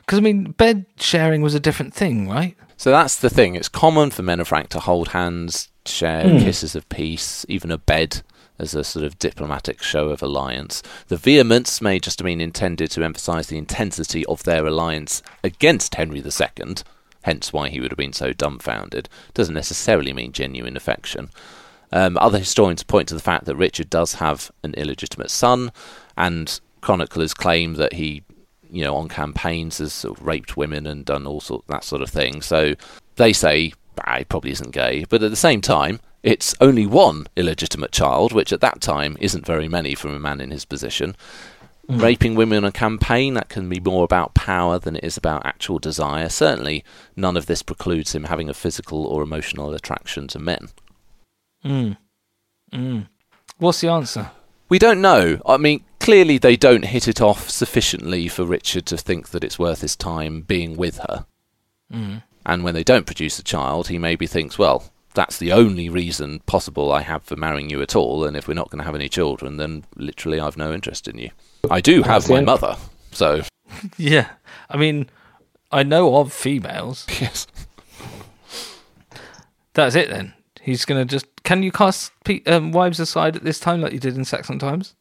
because 0.00 0.18
I 0.18 0.22
mean, 0.22 0.52
bed 0.52 0.86
sharing 0.98 1.42
was 1.42 1.54
a 1.54 1.60
different 1.60 1.94
thing, 1.94 2.28
right? 2.28 2.56
So 2.76 2.90
that's 2.90 3.16
the 3.16 3.30
thing. 3.30 3.54
It's 3.54 3.68
common 3.68 4.10
for 4.10 4.22
men 4.22 4.40
of 4.40 4.52
rank 4.52 4.68
to 4.70 4.80
hold 4.80 5.08
hands, 5.08 5.68
share 5.84 6.22
kisses 6.38 6.76
of 6.76 6.88
peace, 6.88 7.44
even 7.48 7.72
a 7.72 7.78
bed 7.78 8.22
as 8.58 8.74
a 8.74 8.84
sort 8.84 9.04
of 9.04 9.18
diplomatic 9.18 9.82
show 9.82 10.08
of 10.08 10.22
alliance. 10.22 10.82
The 11.08 11.16
vehemence 11.16 11.80
may 11.80 11.98
just 11.98 12.18
have 12.18 12.24
been 12.24 12.40
intended 12.40 12.90
to 12.92 13.04
emphasise 13.04 13.46
the 13.46 13.58
intensity 13.58 14.24
of 14.26 14.42
their 14.42 14.66
alliance 14.66 15.22
against 15.42 15.94
Henry 15.94 16.18
II, 16.20 16.74
hence 17.22 17.52
why 17.52 17.68
he 17.68 17.80
would 17.80 17.90
have 17.90 17.98
been 17.98 18.12
so 18.12 18.32
dumbfounded. 18.32 19.08
Doesn't 19.34 19.54
necessarily 19.54 20.12
mean 20.12 20.32
genuine 20.32 20.76
affection. 20.76 21.30
Um, 21.90 22.18
other 22.18 22.38
historians 22.38 22.82
point 22.82 23.08
to 23.08 23.14
the 23.14 23.20
fact 23.20 23.46
that 23.46 23.56
Richard 23.56 23.88
does 23.88 24.14
have 24.14 24.50
an 24.62 24.74
illegitimate 24.74 25.30
son, 25.30 25.72
and 26.16 26.60
chroniclers 26.80 27.34
claim 27.34 27.74
that 27.74 27.94
he, 27.94 28.22
you 28.70 28.84
know, 28.84 28.94
on 28.94 29.08
campaigns 29.08 29.78
has 29.78 29.92
sort 29.92 30.18
of 30.18 30.26
raped 30.26 30.56
women 30.56 30.86
and 30.86 31.04
done 31.04 31.26
all 31.26 31.40
sort 31.40 31.66
that 31.68 31.84
sort 31.84 32.02
of 32.02 32.10
thing. 32.10 32.42
So 32.42 32.74
they 33.16 33.32
say 33.32 33.72
ah, 34.06 34.18
he 34.18 34.24
probably 34.24 34.50
isn't 34.52 34.72
gay, 34.72 35.04
but 35.08 35.22
at 35.22 35.30
the 35.30 35.36
same 35.36 35.60
time, 35.60 36.00
it's 36.22 36.54
only 36.60 36.86
one 36.86 37.26
illegitimate 37.36 37.92
child, 37.92 38.32
which 38.32 38.52
at 38.52 38.60
that 38.60 38.80
time 38.80 39.16
isn't 39.20 39.46
very 39.46 39.68
many 39.68 39.94
from 39.94 40.14
a 40.14 40.18
man 40.18 40.40
in 40.40 40.50
his 40.50 40.64
position. 40.64 41.16
Raping 41.88 42.34
women 42.34 42.58
on 42.58 42.68
a 42.68 42.72
campaign, 42.72 43.32
that 43.34 43.48
can 43.48 43.68
be 43.68 43.80
more 43.80 44.04
about 44.04 44.34
power 44.34 44.78
than 44.78 44.96
it 44.96 45.04
is 45.04 45.16
about 45.16 45.46
actual 45.46 45.78
desire. 45.78 46.28
Certainly, 46.28 46.84
none 47.16 47.36
of 47.36 47.46
this 47.46 47.62
precludes 47.62 48.14
him 48.14 48.24
having 48.24 48.50
a 48.50 48.54
physical 48.54 49.06
or 49.06 49.22
emotional 49.22 49.72
attraction 49.72 50.28
to 50.28 50.38
men. 50.38 50.68
Mm. 51.64 51.96
Mm. 52.72 53.08
What's 53.56 53.80
the 53.80 53.88
answer? 53.88 54.30
We 54.68 54.78
don't 54.78 55.00
know. 55.00 55.40
I 55.46 55.56
mean, 55.56 55.82
clearly 55.98 56.36
they 56.36 56.56
don't 56.56 56.84
hit 56.84 57.08
it 57.08 57.22
off 57.22 57.48
sufficiently 57.48 58.28
for 58.28 58.44
Richard 58.44 58.84
to 58.86 58.98
think 58.98 59.30
that 59.30 59.42
it's 59.42 59.58
worth 59.58 59.80
his 59.80 59.96
time 59.96 60.42
being 60.42 60.76
with 60.76 60.98
her. 60.98 61.24
Mm. 61.90 62.22
And 62.44 62.64
when 62.64 62.74
they 62.74 62.84
don't 62.84 63.06
produce 63.06 63.38
a 63.38 63.42
child, 63.42 63.88
he 63.88 63.98
maybe 63.98 64.26
thinks, 64.26 64.58
well, 64.58 64.84
that's 65.14 65.38
the 65.38 65.52
only 65.52 65.88
reason 65.88 66.40
possible 66.40 66.92
I 66.92 67.00
have 67.00 67.22
for 67.24 67.34
marrying 67.34 67.70
you 67.70 67.80
at 67.82 67.96
all, 67.96 68.24
and 68.24 68.36
if 68.36 68.46
we're 68.46 68.54
not 68.54 68.70
going 68.70 68.78
to 68.78 68.84
have 68.84 68.94
any 68.94 69.08
children, 69.08 69.56
then 69.56 69.84
literally 69.96 70.38
I've 70.38 70.56
no 70.56 70.72
interest 70.72 71.08
in 71.08 71.18
you. 71.18 71.30
I 71.70 71.80
do 71.80 72.02
have 72.02 72.22
That's 72.22 72.28
my 72.30 72.40
mother, 72.40 72.76
so. 73.12 73.42
Yeah, 73.96 74.28
I 74.68 74.76
mean, 74.76 75.08
I 75.70 75.82
know 75.82 76.16
of 76.16 76.32
females. 76.32 77.06
Yes. 77.20 77.46
That's 79.74 79.94
it 79.94 80.08
then. 80.10 80.34
He's 80.60 80.84
gonna 80.84 81.04
just. 81.04 81.26
Can 81.44 81.62
you 81.62 81.70
cast 81.70 82.12
pe- 82.24 82.42
um, 82.46 82.72
wives 82.72 82.98
aside 83.00 83.36
at 83.36 83.44
this 83.44 83.60
time 83.60 83.80
like 83.80 83.92
you 83.92 84.00
did 84.00 84.16
in 84.16 84.24
Saxon 84.24 84.58
times? 84.58 84.94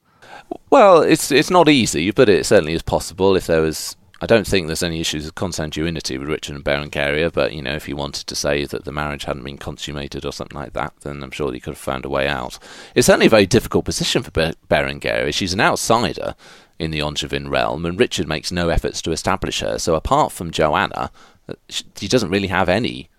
Well, 0.69 1.01
it's 1.01 1.31
it's 1.31 1.49
not 1.49 1.67
easy, 1.67 2.11
but 2.11 2.29
it 2.29 2.45
certainly 2.45 2.73
is 2.73 2.83
possible. 2.83 3.35
If 3.35 3.47
there 3.47 3.61
was, 3.61 3.96
I 4.19 4.25
don't 4.25 4.47
think 4.47 4.65
there's 4.65 4.82
any 4.84 4.99
issues 4.99 5.27
of 5.27 5.36
consanguinity 5.36 6.17
with 6.17 6.27
Richard 6.27 6.56
and 6.56 6.65
Berengaria, 6.65 7.32
but 7.32 7.53
you 7.53 7.62
know, 7.62 7.75
if 7.75 7.86
he 7.86 7.93
wanted 7.93 8.25
to 8.27 8.36
say 8.36 8.65
that 8.65 8.84
the 8.84 8.91
marriage 8.91 9.25
hadn't 9.25 9.43
been 9.43 9.58
consummated 9.60 10.25
or 10.25 10.32
something 10.34 10.58
like 10.58 10.73
that, 10.73 10.93
then 11.01 11.21
I'm 11.23 11.30
sure 11.32 11.53
he 11.53 11.60
could 11.60 11.73
have 11.75 11.77
found 11.77 12.03
a 12.03 12.10
way 12.10 12.27
out. 12.27 12.58
It's 12.95 13.06
certainly 13.08 13.27
a 13.27 13.30
very 13.30 13.45
difficult 13.45 13.86
position 13.86 14.23
for 14.23 14.32
Be- 14.32 14.53
Berengaria. 14.69 15.32
She's 15.34 15.53
an 15.53 15.62
outsider 15.62 16.34
in 16.80 16.89
the 16.91 17.01
Angevin 17.01 17.49
realm, 17.49 17.86
and 17.86 17.99
Richard 17.99 18.27
makes 18.27 18.51
no 18.51 18.69
efforts 18.69 19.01
to 19.03 19.12
establish 19.12 19.60
her. 19.60 19.77
So 19.77 19.93
apart 19.93 20.32
from 20.32 20.49
Joanna, 20.51 21.12
uh, 21.47 21.53
she 21.95 22.08
doesn't 22.08 22.30
really 22.32 22.47
have 22.47 22.69
any 22.69 23.10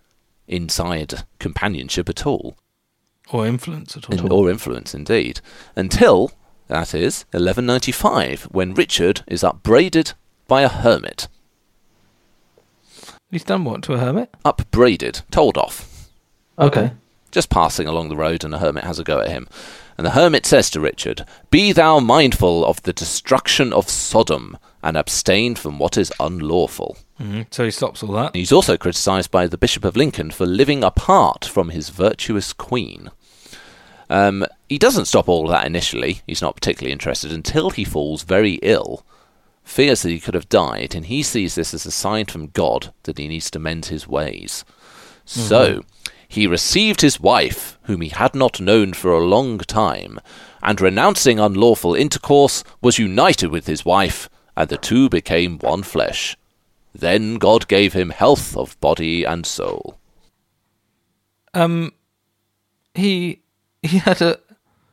inside 0.48 1.24
companionship 1.38 2.08
at 2.08 2.26
all 2.26 2.56
Or 3.30 3.46
influence 3.46 3.96
at 3.96 4.08
all? 4.10 4.18
in, 4.18 4.32
or 4.32 4.50
influence 4.50 4.94
indeed, 4.94 5.40
until 5.76 6.32
that 6.68 6.92
is 6.94 7.24
1195, 7.32 8.44
when 8.50 8.74
Richard 8.74 9.22
is 9.28 9.44
upbraided 9.44 10.14
by 10.48 10.62
a 10.62 10.68
hermit. 10.68 11.28
He's 13.30 13.44
done 13.44 13.64
what 13.64 13.82
to 13.82 13.92
a 13.92 13.98
hermit? 13.98 14.34
Upbraided, 14.44 15.20
told 15.30 15.56
off, 15.58 16.08
Okay. 16.58 16.92
just 17.30 17.50
passing 17.50 17.86
along 17.86 18.08
the 18.08 18.16
road, 18.16 18.42
and 18.42 18.54
a 18.54 18.58
hermit 18.58 18.84
has 18.84 18.98
a 18.98 19.04
go 19.04 19.20
at 19.20 19.28
him. 19.28 19.46
And 19.98 20.06
the 20.06 20.12
hermit 20.12 20.46
says 20.46 20.70
to 20.70 20.80
Richard, 20.80 21.26
"Be 21.50 21.72
thou 21.72 21.98
mindful 22.00 22.64
of 22.64 22.82
the 22.82 22.92
destruction 22.92 23.72
of 23.72 23.90
Sodom, 23.90 24.56
and 24.82 24.96
abstain 24.96 25.56
from 25.56 25.78
what 25.78 25.98
is 25.98 26.12
unlawful." 26.20 26.96
Mm. 27.20 27.46
So 27.50 27.64
he 27.64 27.70
stops 27.70 28.02
all 28.02 28.12
that. 28.12 28.34
He's 28.34 28.52
also 28.52 28.76
criticised 28.76 29.30
by 29.30 29.46
the 29.46 29.58
Bishop 29.58 29.84
of 29.84 29.96
Lincoln 29.96 30.30
for 30.30 30.46
living 30.46 30.82
apart 30.84 31.44
from 31.44 31.70
his 31.70 31.88
virtuous 31.90 32.52
queen. 32.52 33.10
Um, 34.08 34.46
he 34.68 34.78
doesn't 34.78 35.04
stop 35.06 35.28
all 35.28 35.46
that 35.48 35.66
initially. 35.66 36.22
He's 36.26 36.40
not 36.40 36.54
particularly 36.54 36.92
interested 36.92 37.30
until 37.32 37.70
he 37.70 37.84
falls 37.84 38.22
very 38.22 38.54
ill, 38.62 39.04
fears 39.68 40.02
that 40.02 40.10
he 40.10 40.18
could 40.18 40.34
have 40.34 40.48
died, 40.48 40.94
and 40.94 41.06
he 41.06 41.22
sees 41.22 41.54
this 41.54 41.74
as 41.74 41.86
a 41.86 41.90
sign 41.90 42.24
from 42.24 42.48
God 42.48 42.92
that 43.04 43.18
he 43.18 43.28
needs 43.28 43.50
to 43.50 43.58
mend 43.58 43.86
his 43.86 44.08
ways. 44.08 44.64
So, 45.24 45.82
he 46.26 46.46
received 46.46 47.02
his 47.02 47.20
wife, 47.20 47.78
whom 47.82 48.00
he 48.00 48.08
had 48.08 48.34
not 48.34 48.60
known 48.60 48.94
for 48.94 49.12
a 49.12 49.24
long 49.24 49.58
time, 49.58 50.20
and 50.62 50.80
renouncing 50.80 51.38
unlawful 51.38 51.94
intercourse, 51.94 52.64
was 52.80 52.98
united 52.98 53.50
with 53.50 53.66
his 53.66 53.84
wife, 53.84 54.28
and 54.56 54.68
the 54.68 54.78
two 54.78 55.08
became 55.08 55.58
one 55.58 55.82
flesh. 55.82 56.36
Then 56.94 57.36
God 57.36 57.68
gave 57.68 57.92
him 57.92 58.10
health 58.10 58.56
of 58.56 58.80
body 58.80 59.24
and 59.24 59.46
soul. 59.46 59.98
Um, 61.54 61.92
he 62.94 63.42
he 63.82 63.98
had 63.98 64.20
a 64.20 64.40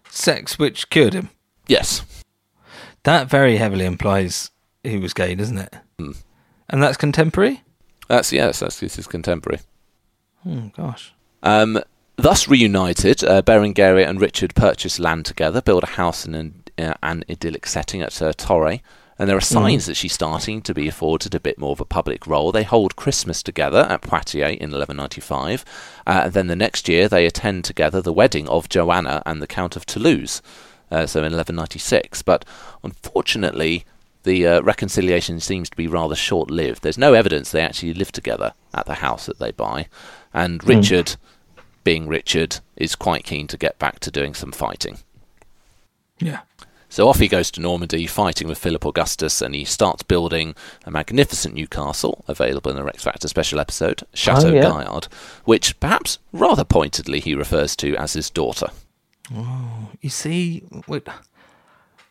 sex 0.10 0.60
which 0.60 0.90
cured 0.90 1.14
him. 1.14 1.30
Yes. 1.68 2.04
That 3.04 3.30
very 3.30 3.58
heavily 3.58 3.86
implies 3.86 4.52
he 4.86 4.98
was 4.98 5.14
gay, 5.14 5.36
doesn't 5.36 5.58
it? 5.58 5.76
And 5.98 6.82
that's 6.82 6.98
contemporary. 6.98 7.64
That's 8.08 8.32
yes, 8.32 8.60
that's 8.60 8.80
this 8.80 8.98
is 8.98 9.08
contemporary. 9.08 9.62
Oh 10.46 10.72
gosh. 10.76 11.14
Um, 11.44 11.80
thus 12.16 12.48
reunited, 12.48 13.24
uh, 13.24 13.42
Berengaria 13.42 14.08
and 14.08 14.22
Richard 14.22 14.56
purchase 14.56 15.00
land 15.00 15.26
together, 15.26 15.62
build 15.62 15.84
a 15.84 15.88
house 15.88 16.26
in 16.26 16.36
an, 16.36 16.64
uh, 16.78 16.94
an 17.04 17.24
idyllic 17.30 17.66
setting 17.66 18.02
at 18.02 18.22
uh, 18.22 18.34
Thorée, 18.34 18.82
and 19.18 19.30
there 19.30 19.38
are 19.38 19.42
signs 19.42 19.86
that 19.86 19.96
she's 19.96 20.14
starting 20.14 20.62
to 20.62 20.74
be 20.74 20.88
afforded 20.88 21.34
a 21.34 21.40
bit 21.40 21.58
more 21.58 21.72
of 21.72 21.80
a 21.80 21.86
public 21.86 22.28
role. 22.28 22.52
They 22.52 22.64
hold 22.64 22.96
Christmas 22.96 23.42
together 23.42 23.88
at 23.90 24.02
Poitiers 24.02 24.58
in 24.58 24.72
1195, 24.72 25.64
uh, 26.06 26.22
and 26.26 26.34
then 26.34 26.48
the 26.48 26.56
next 26.56 26.90
year 26.90 27.08
they 27.08 27.26
attend 27.26 27.64
together 27.64 28.02
the 28.02 28.14
wedding 28.14 28.48
of 28.50 28.70
Joanna 28.70 29.24
and 29.26 29.42
the 29.42 29.48
Count 29.48 29.76
of 29.76 29.86
Toulouse, 29.86 30.42
uh, 30.92 31.06
so 31.06 31.20
in 31.20 31.32
1196. 31.32 32.24
But 32.24 32.44
unfortunately, 32.84 33.86
the 34.26 34.46
uh, 34.46 34.62
reconciliation 34.62 35.40
seems 35.40 35.70
to 35.70 35.78
be 35.78 35.88
rather 35.88 36.16
short 36.16 36.52
lived. 36.52 36.84
There's 36.84 36.98
no 36.98 37.14
evidence 37.14 37.50
they 37.52 37.62
actually 37.62 37.94
live 37.94 38.12
together 38.12 38.54
at 38.74 38.86
the 38.86 38.96
house 38.96 39.26
that 39.28 39.40
they 39.40 39.52
buy, 39.52 39.88
and 40.34 40.62
Richard, 40.68 41.16
being 41.86 42.08
Richard, 42.10 42.58
is 42.76 42.96
quite 42.96 43.24
keen 43.24 43.48
to 43.48 43.58
get 43.58 43.80
back 43.80 44.00
to 44.02 44.12
doing 44.12 44.34
some 44.34 44.52
fighting. 44.52 44.98
Yeah. 46.20 46.42
So 46.88 47.10
off 47.10 47.20
he 47.20 47.28
goes 47.28 47.52
to 47.52 47.62
Normandy, 47.62 48.08
fighting 48.08 48.48
with 48.48 48.58
Philip 48.58 48.86
Augustus, 48.86 49.42
and 49.42 49.54
he 49.54 49.66
starts 49.66 50.04
building 50.04 50.56
a 50.86 50.92
magnificent 50.92 51.54
new 51.54 51.68
castle, 51.68 52.24
available 52.28 52.72
in 52.72 52.78
the 52.78 52.84
Rex 52.86 53.04
Factor 53.04 53.28
special 53.28 53.60
episode, 53.60 54.04
Chateau 54.14 54.50
Oh, 54.50 54.54
yeah. 54.54 54.62
Gaillard, 54.62 55.08
which 55.44 55.78
perhaps 55.82 56.20
rather 56.32 56.64
pointedly 56.64 57.20
he 57.20 57.36
refers 57.36 57.76
to 57.78 57.96
as 57.98 58.14
his 58.14 58.30
daughter. 58.30 58.68
Oh, 59.34 59.90
you 60.02 60.10
see, 60.10 60.64
wait, 60.88 61.06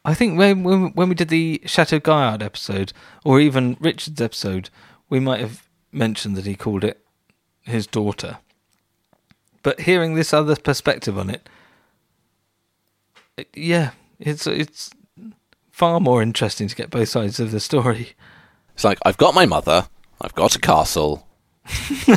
I 0.04 0.12
think 0.14 0.36
when, 0.38 0.62
when 0.64 0.92
when 0.92 1.08
we 1.08 1.14
did 1.14 1.28
the 1.28 1.62
Chateau 1.64 1.98
Gaillard 1.98 2.42
episode, 2.42 2.92
or 3.24 3.40
even 3.40 3.76
Richard's 3.80 4.20
episode, 4.20 4.68
we 5.08 5.18
might 5.20 5.40
have 5.40 5.66
mentioned 5.92 6.36
that 6.36 6.44
he 6.46 6.54
called 6.56 6.84
it 6.84 7.00
his 7.62 7.86
daughter. 7.86 8.38
But 9.62 9.80
hearing 9.80 10.14
this 10.14 10.34
other 10.34 10.56
perspective 10.56 11.18
on 11.18 11.30
it, 11.30 11.48
it- 13.38 13.48
yeah, 13.54 13.92
it's 14.20 14.46
it's 14.46 14.90
far 15.70 16.00
more 16.00 16.20
interesting 16.22 16.68
to 16.68 16.76
get 16.76 16.90
both 16.90 17.08
sides 17.08 17.40
of 17.40 17.50
the 17.50 17.60
story. 17.60 18.10
It's 18.74 18.84
like, 18.84 18.98
I've 19.06 19.16
got 19.16 19.34
my 19.34 19.46
mother, 19.46 19.88
I've 20.20 20.34
got 20.34 20.54
a 20.56 20.58
castle. 20.58 21.26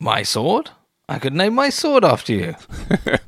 My 0.00 0.22
sword? 0.22 0.70
I 1.08 1.18
could 1.18 1.34
name 1.34 1.54
my 1.54 1.70
sword 1.70 2.04
after 2.04 2.32
you. 2.32 2.54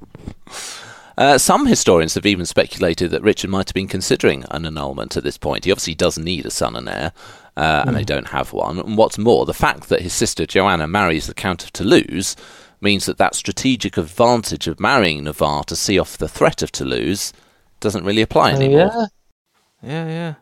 Uh, 1.21 1.37
some 1.37 1.67
historians 1.67 2.15
have 2.15 2.25
even 2.25 2.47
speculated 2.47 3.11
that 3.11 3.23
Richard 3.23 3.51
might 3.51 3.69
have 3.69 3.75
been 3.75 3.87
considering 3.87 4.43
an 4.51 4.65
annulment 4.65 5.19
at 5.19 5.23
this 5.23 5.37
point. 5.37 5.67
He 5.67 5.71
obviously 5.71 5.95
does 5.95 6.17
need 6.19 6.47
a 6.47 6.51
son 6.51 6.75
and 6.75 6.89
heir, 6.89 7.13
uh, 7.59 7.85
and 7.87 7.95
they 7.95 8.05
don't 8.05 8.29
have 8.29 8.55
one. 8.55 8.79
And 8.79 8.97
what's 8.97 9.19
more, 9.19 9.45
the 9.45 9.53
fact 9.53 9.91
that 9.91 10.01
his 10.01 10.15
sister 10.15 10.47
Joanna 10.47 10.87
marries 10.89 11.27
the 11.27 11.35
Count 11.35 11.63
of 11.63 11.75
Toulouse 11.75 12.37
means 12.81 13.05
that 13.05 13.19
that 13.19 13.35
strategic 13.35 13.99
advantage 13.99 14.67
of 14.67 14.81
marrying 14.81 15.25
Navarre 15.25 15.65
to 15.65 15.77
see 15.77 15.99
off 15.99 16.17
the 16.17 16.27
threat 16.27 16.63
of 16.63 16.73
Toulouse 16.73 17.35
doesn't 17.81 18.05
really 18.07 18.23
apply 18.23 18.53
Oh, 18.53 18.57
anymore. 18.57 18.91
yeah. 18.95 19.07
Yeah, 19.83 20.07
yeah. 20.09 20.35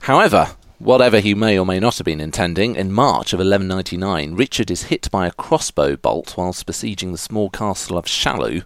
However, 0.00 0.48
whatever 0.80 1.20
he 1.20 1.32
may 1.32 1.56
or 1.56 1.64
may 1.64 1.78
not 1.78 1.98
have 1.98 2.04
been 2.06 2.20
intending, 2.20 2.74
in 2.74 2.90
March 2.90 3.32
of 3.32 3.38
1199, 3.38 4.34
Richard 4.34 4.68
is 4.68 4.84
hit 4.84 5.08
by 5.12 5.28
a 5.28 5.32
crossbow 5.32 5.94
bolt 5.94 6.34
whilst 6.36 6.66
besieging 6.66 7.12
the 7.12 7.18
small 7.18 7.50
castle 7.50 7.96
of 7.96 8.06
Châlus. 8.06 8.64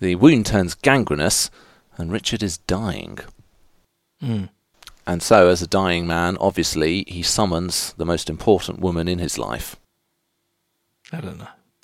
The 0.00 0.14
wound 0.16 0.46
turns 0.46 0.74
gangrenous, 0.74 1.50
and 1.96 2.10
Richard 2.10 2.42
is 2.42 2.58
dying. 2.58 3.18
Mm. 4.22 4.48
And 5.06 5.22
so, 5.22 5.48
as 5.48 5.60
a 5.60 5.66
dying 5.66 6.06
man, 6.06 6.36
obviously, 6.40 7.04
he 7.06 7.22
summons 7.22 7.94
the 7.94 8.06
most 8.06 8.30
important 8.30 8.80
woman 8.80 9.08
in 9.08 9.18
his 9.18 9.38
life. 9.38 9.76
Don't. 11.10 11.42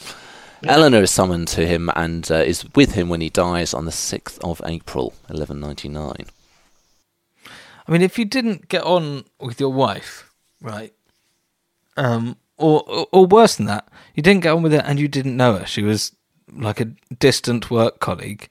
Eleanor 0.65 1.03
is 1.03 1.11
summoned 1.11 1.49
to 1.49 1.67
him 1.67 1.91
and 1.95 2.31
uh, 2.31 2.37
is 2.37 2.65
with 2.75 2.93
him 2.93 3.09
when 3.09 3.21
he 3.21 3.29
dies 3.29 3.75
on 3.75 3.85
the 3.85 3.91
6th 3.91 4.39
of 4.43 4.63
April, 4.65 5.13
1199. 5.29 6.27
I 7.89 7.93
mean, 7.93 8.03
if 8.03 8.19
you 8.19 8.25
didn't 8.25 8.69
get 8.69 8.83
on 8.83 9.25
with 9.39 9.61
your 9.61 9.73
wife, 9.73 10.31
right, 10.61 10.93
um, 11.97 12.37
or, 12.57 12.83
or 12.89 13.07
or 13.13 13.27
worse 13.27 13.57
than 13.57 13.67
that, 13.67 13.87
you 14.15 14.23
didn't 14.23 14.43
get 14.43 14.55
on 14.55 14.63
with 14.63 14.73
her 14.73 14.83
and 14.85 14.99
you 14.99 15.09
didn't 15.09 15.37
know 15.37 15.59
her. 15.59 15.67
She 15.67 15.83
was 15.83 16.13
like 16.53 16.81
a 16.81 16.93
distant 17.19 17.71
work 17.71 18.01
colleague. 18.01 18.49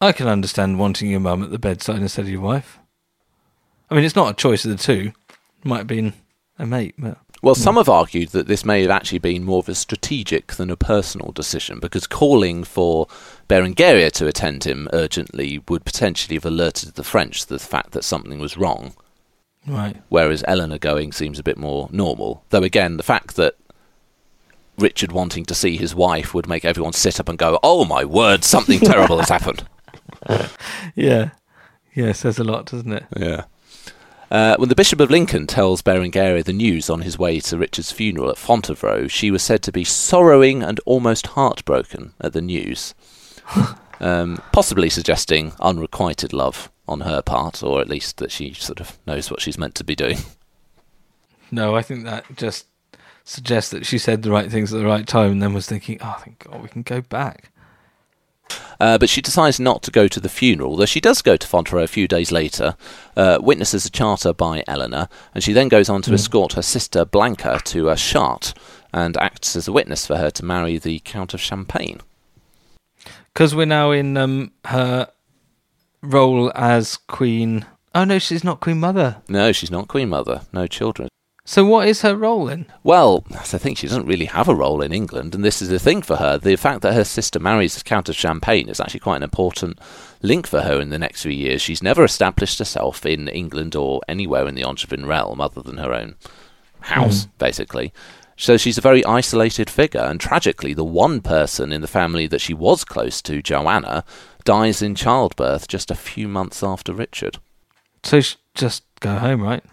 I 0.00 0.12
can 0.12 0.28
understand 0.28 0.78
wanting 0.78 1.10
your 1.10 1.20
mum 1.20 1.42
at 1.42 1.50
the 1.50 1.58
bedside 1.58 2.00
instead 2.00 2.24
of 2.24 2.30
your 2.30 2.40
wife. 2.40 2.78
I 3.90 3.94
mean, 3.94 4.04
it's 4.04 4.16
not 4.16 4.30
a 4.30 4.36
choice 4.36 4.64
of 4.64 4.70
the 4.70 4.76
two. 4.76 5.12
Might 5.64 5.78
have 5.78 5.86
been 5.86 6.14
a 6.58 6.66
mate, 6.66 6.94
but 6.96 7.18
Well, 7.42 7.54
hmm. 7.54 7.60
some 7.60 7.76
have 7.76 7.88
argued 7.88 8.30
that 8.30 8.46
this 8.46 8.64
may 8.64 8.82
have 8.82 8.90
actually 8.90 9.18
been 9.18 9.44
more 9.44 9.58
of 9.58 9.68
a 9.68 9.74
strategic 9.74 10.54
than 10.54 10.70
a 10.70 10.76
personal 10.76 11.32
decision 11.32 11.80
because 11.80 12.06
calling 12.06 12.64
for 12.64 13.08
Berengaria 13.48 14.10
to 14.12 14.26
attend 14.26 14.64
him 14.64 14.88
urgently 14.92 15.62
would 15.68 15.84
potentially 15.84 16.36
have 16.36 16.46
alerted 16.46 16.94
the 16.94 17.04
French 17.04 17.42
to 17.42 17.48
the 17.48 17.58
fact 17.58 17.92
that 17.92 18.04
something 18.04 18.38
was 18.38 18.56
wrong, 18.56 18.94
right. 19.66 19.96
whereas 20.08 20.44
Eleanor 20.46 20.78
going 20.78 21.12
seems 21.12 21.38
a 21.38 21.44
bit 21.44 21.58
more 21.58 21.88
normal. 21.92 22.44
Though, 22.50 22.62
again, 22.62 22.96
the 22.96 23.02
fact 23.02 23.36
that 23.36 23.56
Richard 24.80 25.12
wanting 25.12 25.44
to 25.46 25.54
see 25.54 25.76
his 25.76 25.94
wife 25.94 26.34
would 26.34 26.48
make 26.48 26.64
everyone 26.64 26.92
sit 26.92 27.20
up 27.20 27.28
and 27.28 27.38
go, 27.38 27.58
Oh 27.62 27.84
my 27.84 28.04
word, 28.04 28.44
something 28.44 28.80
terrible 28.80 29.18
has 29.18 29.28
happened. 29.28 29.66
Yeah, 30.94 31.30
yeah, 31.94 32.12
says 32.12 32.38
a 32.38 32.44
lot, 32.44 32.66
doesn't 32.66 32.92
it? 32.92 33.04
Yeah. 33.16 33.44
Uh, 34.30 34.56
when 34.58 34.68
the 34.68 34.76
Bishop 34.76 35.00
of 35.00 35.10
Lincoln 35.10 35.46
tells 35.46 35.82
Berengaria 35.82 36.44
the 36.44 36.52
news 36.52 36.88
on 36.88 37.00
his 37.00 37.18
way 37.18 37.40
to 37.40 37.58
Richard's 37.58 37.90
funeral 37.90 38.30
at 38.30 38.36
Fontevraud, 38.36 39.10
she 39.10 39.30
was 39.30 39.42
said 39.42 39.62
to 39.62 39.72
be 39.72 39.82
sorrowing 39.82 40.62
and 40.62 40.80
almost 40.84 41.28
heartbroken 41.28 42.12
at 42.20 42.32
the 42.32 42.40
news, 42.40 42.94
um, 44.00 44.40
possibly 44.52 44.88
suggesting 44.88 45.52
unrequited 45.58 46.32
love 46.32 46.70
on 46.86 47.00
her 47.00 47.22
part, 47.22 47.62
or 47.62 47.80
at 47.80 47.88
least 47.88 48.18
that 48.18 48.30
she 48.30 48.52
sort 48.52 48.80
of 48.80 48.98
knows 49.06 49.30
what 49.30 49.40
she's 49.40 49.58
meant 49.58 49.74
to 49.76 49.84
be 49.84 49.96
doing. 49.96 50.18
No, 51.50 51.74
I 51.74 51.82
think 51.82 52.04
that 52.04 52.24
just 52.36 52.66
suggests 53.30 53.70
that 53.70 53.86
she 53.86 53.96
said 53.96 54.22
the 54.22 54.30
right 54.30 54.50
things 54.50 54.72
at 54.72 54.80
the 54.80 54.86
right 54.86 55.06
time 55.06 55.32
and 55.32 55.42
then 55.42 55.54
was 55.54 55.66
thinking, 55.66 55.98
oh, 56.00 56.16
thank 56.24 56.40
God 56.40 56.60
we 56.60 56.68
can 56.68 56.82
go 56.82 57.00
back. 57.00 57.52
Uh, 58.80 58.98
but 58.98 59.08
she 59.08 59.20
decides 59.20 59.60
not 59.60 59.82
to 59.84 59.92
go 59.92 60.08
to 60.08 60.18
the 60.18 60.28
funeral, 60.28 60.74
though 60.74 60.86
she 60.86 61.00
does 61.00 61.22
go 61.22 61.36
to 61.36 61.46
Fontevraud 61.46 61.84
a 61.84 61.88
few 61.88 62.08
days 62.08 62.32
later, 62.32 62.74
uh, 63.16 63.38
witnesses 63.40 63.86
a 63.86 63.90
charter 63.90 64.32
by 64.32 64.64
Eleanor, 64.66 65.08
and 65.32 65.44
she 65.44 65.52
then 65.52 65.68
goes 65.68 65.88
on 65.88 66.02
to 66.02 66.12
escort 66.12 66.54
her 66.54 66.62
sister 66.62 67.04
Blanca 67.04 67.60
to 67.66 67.90
uh, 67.90 67.94
Chartres 67.94 68.54
and 68.92 69.16
acts 69.18 69.54
as 69.54 69.68
a 69.68 69.72
witness 69.72 70.06
for 70.06 70.16
her 70.16 70.30
to 70.30 70.44
marry 70.44 70.78
the 70.78 70.98
Count 71.00 71.32
of 71.32 71.40
Champagne. 71.40 72.00
Because 73.32 73.54
we're 73.54 73.66
now 73.66 73.92
in 73.92 74.16
um, 74.16 74.50
her 74.64 75.08
role 76.02 76.50
as 76.56 76.96
Queen. 76.96 77.64
Oh, 77.94 78.02
no, 78.04 78.18
she's 78.18 78.42
not 78.42 78.58
Queen 78.58 78.80
Mother. 78.80 79.22
No, 79.28 79.52
she's 79.52 79.70
not 79.70 79.86
Queen 79.86 80.08
Mother, 80.08 80.40
no 80.52 80.66
children. 80.66 81.08
So 81.50 81.64
what 81.64 81.88
is 81.88 82.02
her 82.02 82.14
role 82.14 82.48
in? 82.48 82.66
Well, 82.84 83.24
that's 83.28 83.50
the 83.50 83.58
thing, 83.58 83.74
she 83.74 83.88
doesn't 83.88 84.06
really 84.06 84.26
have 84.26 84.46
a 84.46 84.54
role 84.54 84.82
in 84.82 84.92
England, 84.92 85.34
and 85.34 85.44
this 85.44 85.60
is 85.60 85.68
the 85.68 85.80
thing 85.80 86.00
for 86.00 86.14
her. 86.14 86.38
The 86.38 86.54
fact 86.54 86.80
that 86.82 86.94
her 86.94 87.02
sister 87.02 87.40
marries 87.40 87.74
the 87.74 87.82
Count 87.82 88.08
of 88.08 88.14
Champagne 88.14 88.68
is 88.68 88.78
actually 88.78 89.00
quite 89.00 89.16
an 89.16 89.24
important 89.24 89.80
link 90.22 90.46
for 90.46 90.60
her 90.60 90.80
in 90.80 90.90
the 90.90 90.98
next 90.98 91.22
few 91.22 91.32
years. 91.32 91.60
She's 91.60 91.82
never 91.82 92.04
established 92.04 92.60
herself 92.60 93.04
in 93.04 93.26
England 93.26 93.74
or 93.74 94.00
anywhere 94.06 94.46
in 94.46 94.54
the 94.54 94.62
Angevin 94.62 95.06
realm 95.06 95.40
other 95.40 95.60
than 95.60 95.78
her 95.78 95.92
own 95.92 96.14
house, 96.82 97.24
hmm. 97.24 97.30
basically. 97.38 97.92
So 98.36 98.56
she's 98.56 98.78
a 98.78 98.80
very 98.80 99.04
isolated 99.04 99.68
figure, 99.68 100.02
and 100.02 100.20
tragically, 100.20 100.72
the 100.72 100.84
one 100.84 101.20
person 101.20 101.72
in 101.72 101.80
the 101.80 101.88
family 101.88 102.28
that 102.28 102.40
she 102.40 102.54
was 102.54 102.84
close 102.84 103.20
to, 103.22 103.42
Joanna, 103.42 104.04
dies 104.44 104.82
in 104.82 104.94
childbirth 104.94 105.66
just 105.66 105.90
a 105.90 105.96
few 105.96 106.28
months 106.28 106.62
after 106.62 106.92
Richard. 106.92 107.38
So 108.04 108.20
sh- 108.20 108.36
just 108.54 108.84
go 109.00 109.16
home, 109.16 109.42
right? 109.42 109.64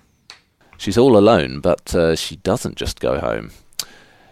She's 0.78 0.98
all 0.98 1.18
alone, 1.18 1.60
but 1.60 1.94
uh, 1.96 2.16
she 2.16 2.38
doesn't 2.38 2.76
just 2.76 3.00
go 3.00 3.20
home. 3.20 3.52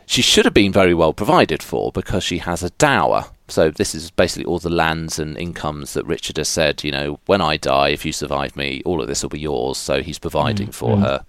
She 0.05 0.21
should 0.21 0.45
have 0.45 0.53
been 0.53 0.71
very 0.71 0.93
well 0.93 1.13
provided 1.13 1.63
for 1.63 1.91
because 1.91 2.23
she 2.23 2.37
has 2.39 2.61
a 2.61 2.69
dower. 2.71 3.25
So 3.47 3.71
this 3.71 3.95
is 3.95 4.11
basically 4.11 4.45
all 4.45 4.59
the 4.59 4.69
lands 4.69 5.17
and 5.17 5.37
incomes 5.37 5.93
that 5.93 6.05
Richard 6.05 6.37
has 6.37 6.47
said, 6.47 6.83
you 6.83 6.91
know, 6.91 7.19
when 7.25 7.41
I 7.41 7.57
die, 7.57 7.89
if 7.89 8.05
you 8.05 8.11
survive 8.11 8.55
me, 8.55 8.81
all 8.85 9.01
of 9.01 9.07
this 9.07 9.23
will 9.23 9.29
be 9.29 9.39
yours. 9.39 9.77
So 9.77 10.01
he's 10.03 10.19
providing 10.19 10.71
for 10.71 10.97
her 10.97 11.25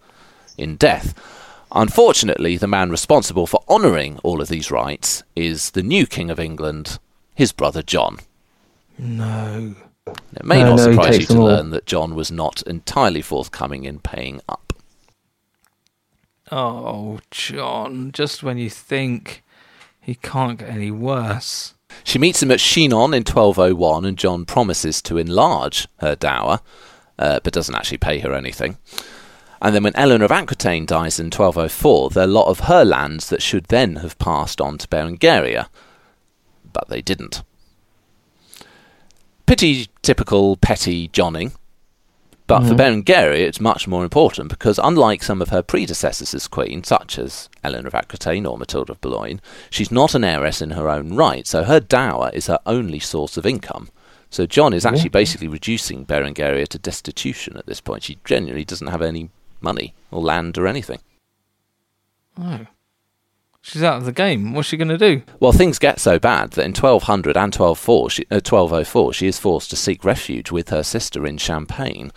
in 0.59 0.77
death. 0.77 1.15
Unfortunately, 1.73 2.57
the 2.57 2.67
man 2.67 2.91
responsible 2.91 3.47
for 3.47 3.63
honouring 3.69 4.19
all 4.23 4.41
of 4.41 4.49
these 4.49 4.71
rights 4.71 5.23
is 5.35 5.71
the 5.73 5.83
new 5.83 6.07
King 6.07 6.31
of 6.31 6.39
England, 6.39 6.99
his 7.35 7.53
brother 7.53 7.83
John. 7.83 8.19
No. 8.99 9.75
It 10.35 10.45
may 10.45 10.63
No, 10.63 10.71
not 10.71 10.77
no, 10.77 10.83
surprise 10.93 11.19
you 11.19 11.27
to 11.27 11.43
learn 11.43 11.71
that 11.71 11.87
John 11.87 12.15
was 12.15 12.31
not 12.31 12.63
entirely 12.63 13.21
forthcoming 13.23 13.85
in 13.85 13.99
paying 13.99 14.41
up. 14.49 14.66
Oh, 16.53 17.19
John, 17.31 18.13
just 18.13 18.43
when 18.43 18.59
you 18.59 18.71
think 18.71 19.43
he 20.01 20.15
can't 20.15 20.59
get 20.59 20.69
any 20.69 20.91
worse. 20.91 21.75
She 22.05 22.19
meets 22.19 22.43
him 22.43 22.53
at 22.53 22.61
Chinon 22.61 23.15
in 23.15 23.25
1201, 23.25 24.05
and 24.05 24.17
John 24.17 24.45
promises 24.45 25.03
to 25.03 25.19
enlarge 25.19 25.89
her 25.99 26.15
dower, 26.15 26.61
uh, 27.19 27.41
but 27.43 27.53
doesn't 27.53 27.75
actually 27.75 27.99
pay 27.99 28.21
her 28.21 28.33
anything. 28.33 28.79
And 29.61 29.75
then 29.75 29.83
when 29.83 29.97
Eleanor 29.97 30.27
of 30.27 30.33
Aquitaine 30.33 30.87
dies 30.87 31.19
in 31.19 31.27
1204, 31.27 32.11
there 32.11 32.23
are 32.23 32.25
a 32.25 32.31
lot 32.31 32.49
of 32.49 32.61
her 32.61 32.85
lands 32.85 33.29
that 33.31 33.43
should 33.43 33.67
then 33.67 33.97
have 33.97 34.19
passed 34.19 34.61
on 34.61 34.79
to 34.79 34.89
Berengaria, 34.89 35.69
but 36.73 36.89
they 36.89 37.03
didn't. 37.03 37.43
Pretty 39.47 39.89
typical 40.03 40.57
petty 40.57 41.09
Johnning. 41.09 41.53
But 42.47 42.61
for 42.61 42.75
mm-hmm. 42.75 43.01
Berengaria, 43.01 43.41
it's 43.41 43.61
much 43.61 43.89
more 43.89 44.05
important 44.05 44.51
because, 44.51 44.79
unlike 44.79 45.23
some 45.23 45.43
of 45.43 45.49
her 45.49 45.63
predecessors 45.63 46.33
as 46.33 46.47
queen, 46.47 46.85
such 46.85 47.19
as 47.19 47.49
Eleanor 47.65 47.89
of 47.89 47.95
Aquitaine 47.95 48.47
or 48.47 48.57
Matilda 48.57 48.93
of 48.93 49.01
Boulogne, 49.01 49.41
she's 49.69 49.91
not 49.91 50.15
an 50.15 50.23
heiress 50.23 50.63
in 50.63 50.71
her 50.71 50.89
own 50.89 51.17
right, 51.17 51.45
so 51.45 51.65
her 51.65 51.81
dower 51.81 52.31
is 52.33 52.47
her 52.47 52.61
only 52.65 53.01
source 53.01 53.37
of 53.37 53.47
income. 53.47 53.89
So 54.31 54.47
John 54.47 54.73
is 54.73 54.87
actually 54.87 55.09
basically 55.09 55.49
reducing 55.49 56.07
Berengaria 56.07 56.69
to 56.69 56.79
destitution 56.79 57.57
at 57.57 57.67
this 57.67 57.81
point. 57.81 58.05
She 58.05 58.19
genuinely 58.25 58.65
doesn't 58.65 58.89
have 58.89 59.03
any 59.03 59.31
money 59.61 59.95
or 60.11 60.21
land 60.21 60.59
or 60.59 60.67
anything. 60.67 61.01
Oh. 62.39 62.67
She's 63.69 63.83
out 63.83 63.97
of 63.97 64.05
the 64.05 64.13
game. 64.13 64.55
What's 64.55 64.69
she 64.69 64.77
going 64.77 64.91
to 64.91 64.97
do? 64.97 65.23
Well, 65.41 65.51
things 65.51 65.81
get 65.81 65.99
so 65.99 66.21
bad 66.21 66.53
that 66.53 66.65
in 66.65 66.71
1200 66.71 67.37
and 67.37 67.53
1204, 67.53 68.11
she, 68.11 68.23
uh, 68.31 68.37
1204, 68.37 69.13
she 69.13 69.27
is 69.27 69.41
forced 69.41 69.71
to 69.71 69.77
seek 69.77 70.05
refuge 70.05 70.53
with 70.53 70.69
her 70.69 70.85
sister 70.85 71.27
in 71.27 71.37
Champagne. 71.37 72.13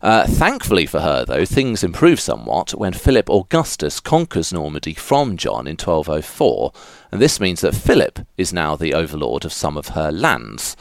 Uh, 0.00 0.26
thankfully 0.26 0.86
for 0.86 1.00
her, 1.00 1.26
though, 1.26 1.44
things 1.44 1.84
improve 1.84 2.18
somewhat 2.18 2.70
when 2.70 2.94
Philip 2.94 3.28
Augustus 3.28 4.00
conquers 4.00 4.54
Normandy 4.54 4.94
from 4.94 5.36
John 5.36 5.66
in 5.66 5.72
1204, 5.72 6.72
and 7.12 7.20
this 7.20 7.40
means 7.40 7.60
that 7.60 7.74
Philip 7.74 8.20
is 8.38 8.54
now 8.54 8.74
the 8.74 8.94
overlord 8.94 9.44
of 9.44 9.52
some 9.52 9.76
of 9.76 9.88
her 9.88 10.10
lands. 10.10 10.78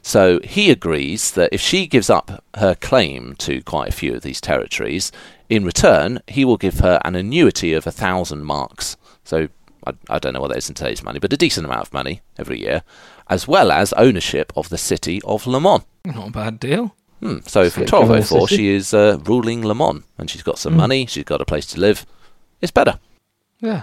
So 0.00 0.38
he 0.44 0.70
agrees 0.70 1.32
that 1.32 1.52
if 1.52 1.60
she 1.60 1.88
gives 1.88 2.08
up 2.08 2.44
her 2.54 2.76
claim 2.76 3.34
to 3.38 3.62
quite 3.62 3.88
a 3.88 3.96
few 3.96 4.14
of 4.14 4.22
these 4.22 4.40
territories, 4.40 5.10
in 5.48 5.64
return, 5.64 6.20
he 6.28 6.44
will 6.44 6.56
give 6.56 6.78
her 6.78 7.00
an 7.04 7.16
annuity 7.16 7.72
of 7.72 7.84
a 7.84 7.92
thousand 7.92 8.44
marks. 8.44 8.96
So 9.26 9.48
I, 9.86 9.92
I 10.08 10.18
don't 10.18 10.32
know 10.32 10.40
what 10.40 10.48
that 10.48 10.58
is 10.58 10.68
in 10.68 10.74
today's 10.74 11.02
money, 11.02 11.18
but 11.18 11.32
a 11.32 11.36
decent 11.36 11.66
amount 11.66 11.82
of 11.82 11.92
money 11.92 12.22
every 12.38 12.60
year, 12.60 12.82
as 13.28 13.46
well 13.46 13.70
as 13.72 13.92
ownership 13.94 14.52
of 14.56 14.68
the 14.68 14.78
city 14.78 15.20
of 15.24 15.46
Le 15.46 15.60
Mans. 15.60 15.84
Not 16.04 16.28
a 16.28 16.30
bad 16.30 16.60
deal. 16.60 16.94
Hmm. 17.20 17.38
So 17.46 17.68
from 17.70 17.84
Good 17.84 17.92
1204, 17.92 18.48
she 18.48 18.68
is 18.68 18.94
uh, 18.94 19.18
ruling 19.24 19.66
Le 19.66 19.74
Mans, 19.74 20.04
and 20.16 20.30
she's 20.30 20.42
got 20.42 20.58
some 20.58 20.74
Hmm. 20.74 20.78
money, 20.78 21.06
she's 21.06 21.24
got 21.24 21.40
a 21.40 21.44
place 21.44 21.66
to 21.66 21.80
live. 21.80 22.06
It's 22.60 22.70
better. 22.72 22.98
Yeah. 23.60 23.82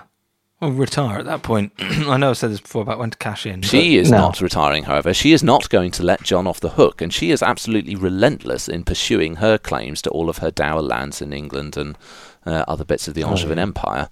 Well, 0.62 0.72
retire 0.72 1.20
at 1.20 1.26
that 1.26 1.44
point. 1.44 1.74
I 1.80 2.16
know 2.16 2.30
I've 2.30 2.38
said 2.38 2.52
this 2.52 2.62
before 2.62 2.84
about 2.84 3.00
when 3.00 3.10
to 3.10 3.18
cash 3.18 3.46
in. 3.46 3.64
She 3.64 3.98
is 3.98 4.10
No. 4.10 4.20
not 4.20 4.40
retiring, 4.40 4.84
however. 4.86 5.14
She 5.14 5.34
is 5.34 5.44
not 5.44 5.70
going 5.70 5.92
to 5.92 6.04
let 6.04 6.24
John 6.24 6.48
off 6.48 6.62
the 6.62 6.70
hook, 6.70 7.02
and 7.02 7.14
she 7.14 7.32
is 7.32 7.44
absolutely 7.44 7.96
relentless 7.96 8.70
in 8.70 8.84
pursuing 8.86 9.36
her 9.38 9.58
claims 9.58 10.02
to 10.04 10.10
all 10.12 10.30
of 10.30 10.38
her 10.38 10.52
dower 10.52 10.82
lands 10.82 11.22
in 11.22 11.34
England 11.34 11.76
and 11.76 11.98
uh, 12.46 12.64
other 12.68 12.86
bits 12.86 13.08
of 13.10 13.14
the 13.14 13.24
Angevin 13.24 13.60
Empire. 13.60 14.08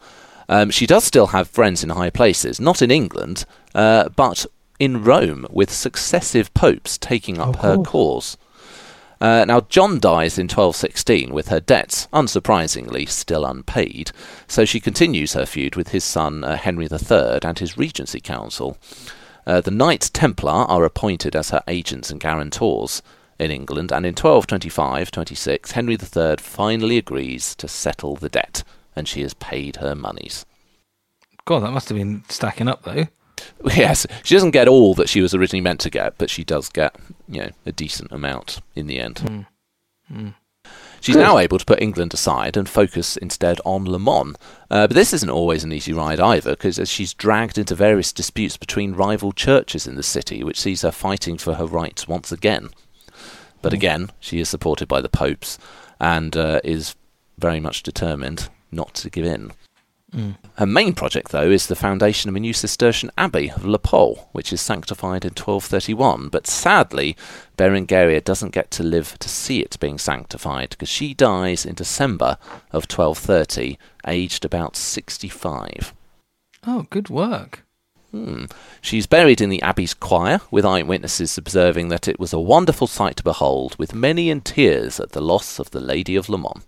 Um, 0.52 0.70
she 0.70 0.86
does 0.86 1.04
still 1.06 1.28
have 1.28 1.50
friends 1.50 1.82
in 1.84 1.90
high 1.92 2.10
places, 2.10 2.60
not 2.60 2.82
in 2.82 2.92
England, 2.92 3.46
uh, 3.74 4.10
but 4.10 4.46
in 4.80 5.04
Rome, 5.04 5.48
with 5.50 5.72
successive 5.72 6.54
popes 6.54 6.98
taking 6.98 7.40
up 7.40 7.56
Oh, 7.60 7.62
her 7.62 7.76
cool. 7.78 7.86
cause. 7.86 8.38
Uh, 9.22 9.46
now, 9.48 9.62
John 9.62 10.00
dies 10.00 10.38
in 10.38 10.46
1216 10.50 11.32
with 11.34 11.48
her 11.50 11.60
debts, 11.62 12.08
unsurprisingly, 12.12 13.08
still 13.08 13.46
unpaid, 13.46 14.12
so 14.48 14.66
she 14.66 14.80
continues 14.80 15.34
her 15.34 15.46
feud 15.46 15.76
with 15.76 15.90
his 15.90 16.04
son 16.04 16.44
uh, 16.44 16.58
Henry 16.58 16.88
III 16.92 17.40
and 17.44 17.58
his 17.60 17.78
Regency 17.78 18.20
Council. 18.20 18.78
Uh, 19.48 19.62
the 19.62 19.72
Knights 19.72 20.10
Templar 20.10 20.52
are 20.52 20.84
appointed 20.84 21.36
as 21.36 21.52
her 21.52 21.64
agents 21.68 22.10
and 22.12 22.20
guarantors 22.20 23.02
in 23.40 23.52
England, 23.52 23.92
and 23.92 24.06
in 24.06 24.12
1225 24.16 25.12
26, 25.12 25.72
Henry 25.72 25.94
III 25.96 26.36
finally 26.40 26.98
agrees 26.98 27.56
to 27.56 27.68
settle 27.68 28.16
the 28.16 28.30
debt, 28.30 28.64
and 28.96 29.08
she 29.08 29.22
has 29.22 29.34
paid 29.36 29.78
her 29.78 29.96
monies. 29.96 30.46
God, 31.46 31.64
that 31.64 31.72
must 31.72 31.90
have 31.90 31.98
been 31.98 32.24
stacking 32.30 32.68
up, 32.68 32.84
though. 32.84 33.06
Yes, 33.66 34.06
she 34.24 34.36
doesn't 34.36 34.52
get 34.52 34.68
all 34.68 34.94
that 34.94 35.10
she 35.10 35.22
was 35.22 35.34
originally 35.34 35.62
meant 35.62 35.80
to 35.82 35.90
get, 35.90 36.18
but 36.20 36.30
she 36.30 36.44
does 36.44 36.70
get, 36.70 36.96
you 37.28 37.42
know, 37.42 37.50
a 37.66 37.72
decent 37.72 38.12
amount 38.12 38.60
in 38.76 38.86
the 38.86 39.00
end. 39.00 39.46
She's 41.00 41.16
now 41.16 41.40
able 41.40 41.58
to 41.58 41.66
put 41.66 41.82
England 41.82 42.14
aside 42.14 42.56
and 42.56 42.70
focus 42.70 43.18
instead 43.18 43.60
on 43.66 43.86
Le 43.86 43.98
Mans. 43.98 44.36
Uh, 44.70 44.86
but 44.86 44.94
this 44.94 45.14
isn't 45.14 45.30
always 45.32 45.64
an 45.64 45.74
easy 45.74 45.94
ride 45.94 46.20
either, 46.20 46.52
because 46.52 46.78
as 46.78 46.90
she's 46.90 47.16
dragged 47.16 47.58
into 47.58 47.74
various 47.74 48.14
disputes 48.14 48.58
between 48.58 48.94
rival 48.94 49.32
churches 49.32 49.88
in 49.88 49.96
the 49.96 50.04
city, 50.04 50.44
which 50.44 50.62
sees 50.62 50.84
her 50.84 50.92
fighting 50.92 51.40
for 51.40 51.56
her 51.56 51.66
rights 51.66 52.08
once 52.08 52.32
again. 52.32 52.70
But 53.64 53.74
again, 53.74 54.12
she 54.20 54.40
is 54.40 54.50
supported 54.50 54.88
by 54.88 55.02
the 55.02 55.10
popes 55.10 55.58
and 56.00 56.38
uh, 56.38 56.62
is 56.64 56.96
very 57.40 57.60
much 57.60 57.82
determined 57.82 58.50
not 58.72 58.94
to 58.96 59.10
give 59.10 59.26
in. 59.26 59.52
Her 60.56 60.66
main 60.66 60.94
project, 60.94 61.32
though, 61.32 61.50
is 61.50 61.68
the 61.68 61.76
foundation 61.76 62.30
of 62.30 62.36
a 62.36 62.40
new 62.40 62.52
Cistercian 62.52 63.12
abbey 63.18 63.50
of 63.50 63.64
Le 63.66 63.80
Pole, 63.80 64.28
which 64.34 64.52
is 64.52 64.60
sanctified 64.60 65.24
in 65.24 65.30
1231. 65.30 66.28
But 66.28 66.48
sadly, 66.48 67.16
Berengaria 67.58 68.22
doesn't 68.22 68.54
get 68.54 68.72
to 68.72 68.84
live 68.84 69.18
to 69.20 69.30
see 69.30 69.62
it 69.62 69.80
being 69.80 69.98
sanctified 69.98 70.72
because 70.72 70.90
she 70.90 71.14
dies 71.14 71.66
in 71.66 71.76
December 71.76 72.38
of 72.72 72.92
1230, 72.92 73.80
aged 74.06 74.44
about 74.44 74.76
65. 74.76 75.94
Oh, 76.68 76.86
good 76.90 77.10
work. 77.10 77.64
Hmm. 78.12 78.46
She's 78.82 79.08
buried 79.08 79.40
in 79.40 79.50
the 79.50 79.62
abbey's 79.62 79.94
choir, 79.94 80.42
with 80.52 80.66
eyewitnesses 80.66 81.38
observing 81.38 81.88
that 81.88 82.10
it 82.10 82.20
was 82.20 82.34
a 82.34 82.40
wonderful 82.40 82.88
sight 82.88 83.16
to 83.16 83.24
behold, 83.24 83.78
with 83.80 83.96
many 83.96 84.30
in 84.30 84.42
tears 84.42 85.00
at 85.00 85.14
the 85.14 85.22
loss 85.22 85.58
of 85.58 85.72
the 85.72 85.80
Lady 85.80 86.18
of 86.18 86.28
Le 86.28 86.38
Mans. 86.38 86.66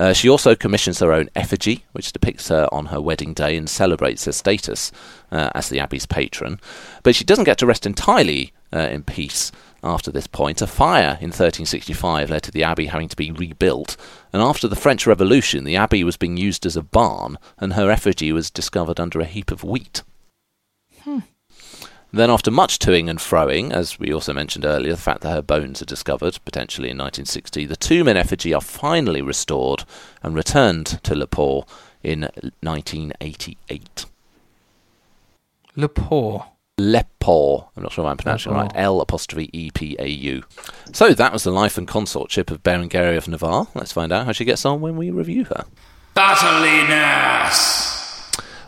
Uh, 0.00 0.14
she 0.14 0.30
also 0.30 0.54
commissions 0.54 0.98
her 1.00 1.12
own 1.12 1.28
effigy, 1.36 1.84
which 1.92 2.10
depicts 2.10 2.48
her 2.48 2.66
on 2.72 2.86
her 2.86 3.02
wedding 3.02 3.34
day 3.34 3.54
and 3.54 3.68
celebrates 3.68 4.24
her 4.24 4.32
status 4.32 4.90
uh, 5.30 5.50
as 5.54 5.68
the 5.68 5.78
abbey's 5.78 6.06
patron. 6.06 6.58
But 7.02 7.14
she 7.14 7.22
doesn't 7.22 7.44
get 7.44 7.58
to 7.58 7.66
rest 7.66 7.84
entirely 7.84 8.54
uh, 8.72 8.78
in 8.78 9.02
peace 9.02 9.52
after 9.84 10.10
this 10.10 10.26
point. 10.26 10.62
A 10.62 10.66
fire 10.66 11.18
in 11.20 11.28
1365 11.28 12.30
led 12.30 12.42
to 12.44 12.50
the 12.50 12.64
abbey 12.64 12.86
having 12.86 13.08
to 13.08 13.16
be 13.16 13.30
rebuilt, 13.30 13.98
and 14.32 14.40
after 14.40 14.66
the 14.66 14.74
French 14.74 15.06
Revolution, 15.06 15.64
the 15.64 15.76
abbey 15.76 16.02
was 16.02 16.16
being 16.16 16.38
used 16.38 16.64
as 16.64 16.78
a 16.78 16.82
barn, 16.82 17.36
and 17.58 17.74
her 17.74 17.90
effigy 17.90 18.32
was 18.32 18.50
discovered 18.50 18.98
under 18.98 19.20
a 19.20 19.26
heap 19.26 19.50
of 19.50 19.62
wheat. 19.62 20.02
Then, 22.12 22.30
after 22.30 22.50
much 22.50 22.78
toing 22.78 23.08
and 23.08 23.18
froing, 23.18 23.72
as 23.72 23.98
we 23.98 24.12
also 24.12 24.32
mentioned 24.32 24.64
earlier, 24.64 24.92
the 24.92 25.00
fact 25.00 25.20
that 25.20 25.32
her 25.32 25.42
bones 25.42 25.80
are 25.80 25.86
discovered, 25.86 26.38
potentially 26.44 26.90
in 26.90 26.98
1960, 26.98 27.66
the 27.66 27.76
tomb 27.76 28.08
and 28.08 28.18
effigy 28.18 28.52
are 28.52 28.60
finally 28.60 29.22
restored 29.22 29.84
and 30.22 30.34
returned 30.34 30.86
to 31.04 31.14
Le 31.14 31.28
Port 31.28 31.68
in 32.02 32.22
1988. 32.62 34.06
Le 35.76 35.88
Poor. 35.88 36.46
Lepau. 36.80 37.68
I'm 37.76 37.82
not 37.82 37.92
sure 37.92 38.04
if 38.04 38.10
I'm 38.10 38.16
pronouncing 38.16 38.52
it 38.52 38.56
right. 38.56 38.72
L 38.74 39.00
apostrophe 39.02 39.50
E 39.52 39.70
P 39.70 39.96
A 39.98 40.06
U. 40.06 40.42
So 40.92 41.12
that 41.12 41.32
was 41.32 41.44
the 41.44 41.50
life 41.50 41.76
and 41.76 41.86
consortship 41.86 42.50
of 42.50 42.62
Berengaria 42.62 43.18
of 43.18 43.28
Navarre. 43.28 43.68
Let's 43.74 43.92
find 43.92 44.10
out 44.10 44.24
how 44.24 44.32
she 44.32 44.46
gets 44.46 44.64
on 44.64 44.80
when 44.80 44.96
we 44.96 45.10
review 45.10 45.44
her. 45.44 45.66
Battliness! 46.14 47.89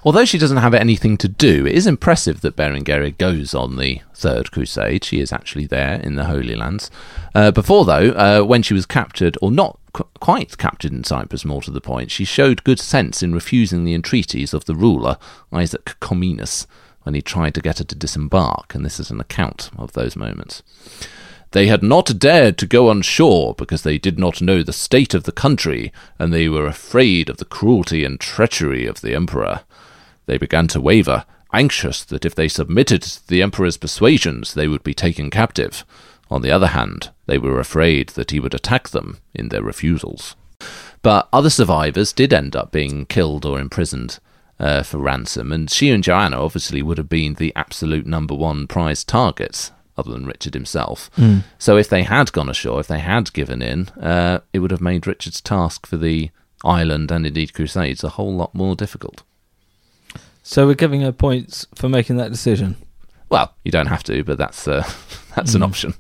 Although 0.05 0.25
she 0.25 0.38
doesn't 0.38 0.57
have 0.57 0.75
anything 0.75 1.17
to 1.19 1.29
do, 1.29 1.65
it 1.65 1.75
is 1.75 1.87
impressive 1.87 2.41
that 2.41 2.57
Berengaria 2.57 3.17
goes 3.17 3.55
on 3.55 3.77
the 3.77 4.01
Third 4.15 4.51
Crusade. 4.51 5.05
She 5.05 5.21
is 5.21 5.33
actually 5.33 5.67
there 5.67 6.01
in 6.01 6.17
the 6.17 6.25
Holy 6.25 6.57
Lands. 6.57 6.91
Uh, 7.37 7.53
before, 7.53 7.85
though, 7.85 8.11
uh, 8.11 8.43
when 8.43 8.62
she 8.62 8.75
was 8.75 8.85
captured, 8.85 9.38
or 9.41 9.53
not 9.53 9.79
qu- 9.93 10.09
quite 10.19 10.59
captured 10.59 10.91
in 10.91 11.05
Cyprus, 11.05 11.45
more 11.45 11.62
to 11.62 11.71
the 11.71 11.81
point, 11.81 12.11
she 12.11 12.25
showed 12.25 12.65
good 12.65 12.81
sense 12.81 13.23
in 13.23 13.33
refusing 13.33 13.85
the 13.85 13.95
entreaties 13.95 14.53
of 14.53 14.65
the 14.65 14.75
ruler, 14.75 15.19
Isaac 15.53 15.95
Comnenus, 16.01 16.67
when 17.05 17.15
he 17.15 17.23
tried 17.23 17.55
to 17.55 17.62
get 17.62 17.79
her 17.79 17.85
to 17.85 17.95
disembark, 17.95 18.75
and 18.75 18.85
this 18.85 18.99
is 18.99 19.13
an 19.13 19.21
account 19.21 19.71
of 19.79 19.92
those 19.92 20.17
moments. 20.17 20.65
They 21.53 21.69
had 21.69 21.83
not 21.83 22.19
dared 22.19 22.59
to 22.59 22.67
go 22.67 22.88
on 22.88 23.03
shore 23.03 23.55
because 23.55 23.83
they 23.83 23.98
did 23.98 24.19
not 24.19 24.42
know 24.42 24.63
the 24.63 24.73
state 24.73 25.15
of 25.15 25.25
the 25.25 25.33
country, 25.33 25.92
and 26.19 26.33
they 26.33 26.48
were 26.48 26.67
afraid 26.67 27.29
of 27.29 27.37
the 27.37 27.44
cruelty 27.44 28.05
and 28.05 28.19
treachery 28.19 28.87
of 28.87 29.00
the 29.00 29.15
emperor. 29.15 29.61
They 30.27 30.38
began 30.38 30.68
to 30.68 30.81
waver, 30.81 31.25
anxious 31.52 32.04
that 32.04 32.25
if 32.25 32.35
they 32.35 32.48
submitted 32.48 33.02
to 33.02 33.29
the 33.29 33.42
emperor's 33.42 33.77
persuasions, 33.77 34.54
they 34.54 34.68
would 34.68 34.83
be 34.83 34.94
taken 34.94 35.31
captive. 35.31 35.85
On 36.31 36.42
the 36.42 36.50
other 36.50 36.68
hand, 36.68 37.10
they 37.27 37.38
were 37.38 37.60
afraid 37.60 38.10
that 38.10 38.31
he 38.31 38.40
would 38.40 38.54
attack 38.54 38.88
them 38.90 39.18
in 39.35 39.48
their 39.48 39.62
refusals. 39.62 40.35
But 41.02 41.29
other 41.33 41.50
survivors 41.50 42.12
did 42.12 42.33
end 42.33 42.56
up 42.56 42.73
being 42.73 43.06
killed 43.06 43.44
or 43.44 43.58
imprisoned 43.58 44.18
uh, 44.58 44.83
for 44.83 44.98
ransom, 44.98 45.52
and 45.52 45.68
she 45.70 45.90
and 45.90 46.04
Joanna 46.04 46.42
obviously 46.42 46.83
would 46.83 46.98
have 46.98 47.08
been 47.08 47.35
the 47.35 47.52
absolute 47.56 48.06
number 48.06 48.35
one 48.35 48.66
prize 48.68 49.02
targets, 49.02 49.73
other 49.98 50.12
than 50.12 50.25
Richard 50.25 50.54
himself. 50.54 51.10
So 51.58 51.77
if 51.77 51.88
they 51.88 52.04
had 52.04 52.33
gone 52.33 52.48
ashore, 52.48 52.81
if 52.81 52.87
they 52.87 53.00
had 53.00 53.33
given 53.33 53.60
in, 53.60 53.88
uh, 54.00 54.40
it 54.52 54.60
would 54.60 54.70
have 54.70 54.81
made 54.81 55.06
Richard's 55.06 55.40
task 55.40 55.85
for 55.87 55.96
the 55.96 56.31
island 56.64 57.10
and 57.10 57.27
indeed 57.27 57.52
Crusades 57.52 58.04
a 58.04 58.10
whole 58.10 58.35
lot 58.35 58.54
more 58.54 58.77
difficult. 58.77 59.25
So 60.43 60.67
we're 60.67 60.75
giving 60.75 61.01
her 61.03 61.13
points 61.13 61.67
for 61.75 61.88
making 61.88 62.17
that 62.17 62.31
decision. 62.31 62.77
Well, 63.29 63.55
you 63.65 63.71
don't 63.71 63.87
have 63.87 64.03
to, 64.05 64.25
but 64.25 64.38
that's 64.38 64.67
uh, 64.69 64.83
that's 65.37 65.55
an 65.55 65.63
Mm. 65.63 65.67
option. 65.67 65.95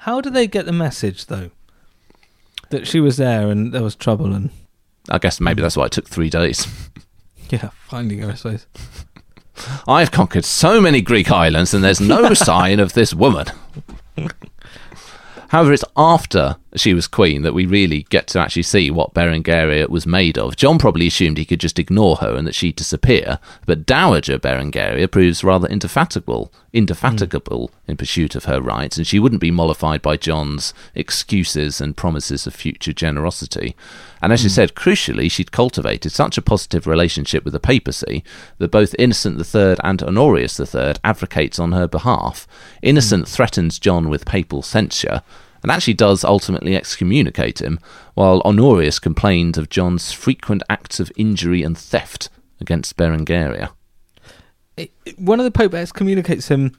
How 0.00 0.20
do 0.20 0.30
they 0.30 0.46
get 0.46 0.66
the 0.66 0.72
message 0.72 1.26
though? 1.26 1.50
That 2.70 2.86
she 2.86 3.00
was 3.00 3.16
there 3.16 3.50
and 3.50 3.72
there 3.72 3.82
was 3.82 3.96
trouble 3.96 4.32
and 4.32 4.50
I 5.10 5.18
guess 5.18 5.40
maybe 5.40 5.60
that's 5.62 5.76
why 5.76 5.86
it 5.86 5.92
took 5.92 6.08
three 6.08 6.30
days. 6.30 6.66
yeah, 7.50 7.70
finding 7.88 8.20
her, 8.20 8.30
I 8.30 8.34
suppose. 8.34 8.66
I've 9.88 10.10
conquered 10.12 10.44
so 10.44 10.80
many 10.80 11.02
Greek 11.02 11.30
islands, 11.30 11.74
and 11.74 11.82
there's 11.84 12.00
no 12.00 12.32
sign 12.32 12.80
of 12.80 12.92
this 12.94 13.12
woman. 13.12 13.46
However, 15.48 15.72
it's 15.72 15.84
after 15.96 16.56
she 16.76 16.94
was 16.94 17.08
queen 17.08 17.42
that 17.42 17.54
we 17.54 17.66
really 17.66 18.04
get 18.10 18.28
to 18.28 18.38
actually 18.38 18.62
see 18.62 18.90
what 18.90 19.14
Berengaria 19.14 19.88
was 19.88 20.06
made 20.06 20.38
of. 20.38 20.56
John 20.56 20.78
probably 20.78 21.08
assumed 21.08 21.38
he 21.38 21.44
could 21.44 21.60
just 21.60 21.78
ignore 21.78 22.16
her 22.16 22.36
and 22.36 22.46
that 22.46 22.54
she'd 22.54 22.76
disappear, 22.76 23.38
but 23.66 23.86
Dowager 23.86 24.38
Berengaria 24.38 25.10
proves 25.10 25.42
rather 25.42 25.66
indefatigable, 25.66 26.52
indefatigable 26.72 27.68
hmm. 27.68 27.90
in 27.90 27.96
pursuit 27.96 28.34
of 28.36 28.44
her 28.44 28.60
rights, 28.60 28.96
and 28.96 29.06
she 29.06 29.18
wouldn't 29.18 29.40
be 29.40 29.50
mollified 29.50 30.00
by 30.00 30.16
John's 30.16 30.72
excuses 30.94 31.80
and 31.80 31.96
promises 31.96 32.46
of 32.46 32.54
future 32.54 32.92
generosity. 32.92 33.74
And 34.22 34.32
as 34.32 34.40
she 34.40 34.46
hmm. 34.48 34.52
said, 34.52 34.74
crucially, 34.74 35.30
she'd 35.30 35.52
cultivated 35.52 36.12
such 36.12 36.38
a 36.38 36.42
positive 36.42 36.86
relationship 36.86 37.44
with 37.44 37.52
the 37.52 37.60
papacy 37.60 38.22
that 38.58 38.70
both 38.70 38.94
Innocent 38.98 39.38
III 39.54 39.76
and 39.82 40.02
Honorius 40.02 40.60
III 40.60 40.94
advocates 41.02 41.58
on 41.58 41.72
her 41.72 41.88
behalf. 41.88 42.46
Innocent 42.80 43.26
hmm. 43.26 43.32
threatens 43.32 43.80
John 43.80 44.08
with 44.08 44.24
papal 44.24 44.62
censure 44.62 45.22
and 45.62 45.70
actually 45.70 45.94
does 45.94 46.24
ultimately 46.24 46.74
excommunicate 46.76 47.60
him, 47.60 47.78
while 48.14 48.42
Honorius 48.44 48.98
complained 48.98 49.58
of 49.58 49.68
John's 49.68 50.12
frequent 50.12 50.62
acts 50.68 51.00
of 51.00 51.12
injury 51.16 51.62
and 51.62 51.76
theft 51.76 52.28
against 52.60 52.96
Berengaria. 52.96 53.70
It, 54.76 54.92
it- 55.04 55.18
one 55.18 55.40
of 55.40 55.44
the 55.44 55.50
Pope 55.50 55.74
excommunicates 55.74 56.48
him. 56.48 56.76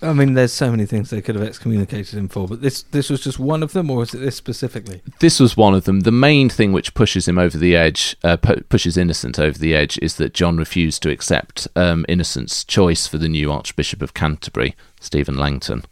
I 0.00 0.12
mean, 0.12 0.34
there's 0.34 0.52
so 0.52 0.70
many 0.70 0.86
things 0.86 1.10
they 1.10 1.20
could 1.20 1.34
have 1.34 1.42
excommunicated 1.42 2.16
him 2.16 2.28
for, 2.28 2.46
but 2.46 2.62
this 2.62 2.84
this 2.84 3.10
was 3.10 3.20
just 3.20 3.40
one 3.40 3.64
of 3.64 3.72
them, 3.72 3.90
or 3.90 3.96
was 3.96 4.14
it 4.14 4.18
this 4.18 4.36
specifically? 4.36 5.02
This 5.18 5.40
was 5.40 5.56
one 5.56 5.74
of 5.74 5.86
them. 5.86 6.00
The 6.02 6.12
main 6.12 6.48
thing 6.48 6.70
which 6.70 6.94
pushes 6.94 7.26
him 7.26 7.36
over 7.36 7.58
the 7.58 7.74
edge, 7.74 8.14
uh, 8.22 8.36
pu- 8.36 8.60
pushes 8.68 8.96
Innocent 8.96 9.40
over 9.40 9.58
the 9.58 9.74
edge, 9.74 9.98
is 10.00 10.14
that 10.14 10.34
John 10.34 10.56
refused 10.56 11.02
to 11.02 11.10
accept 11.10 11.66
um, 11.74 12.06
Innocent's 12.08 12.62
choice 12.64 13.08
for 13.08 13.18
the 13.18 13.28
new 13.28 13.50
Archbishop 13.50 14.00
of 14.00 14.14
Canterbury, 14.14 14.76
Stephen 15.00 15.36
Langton. 15.36 15.82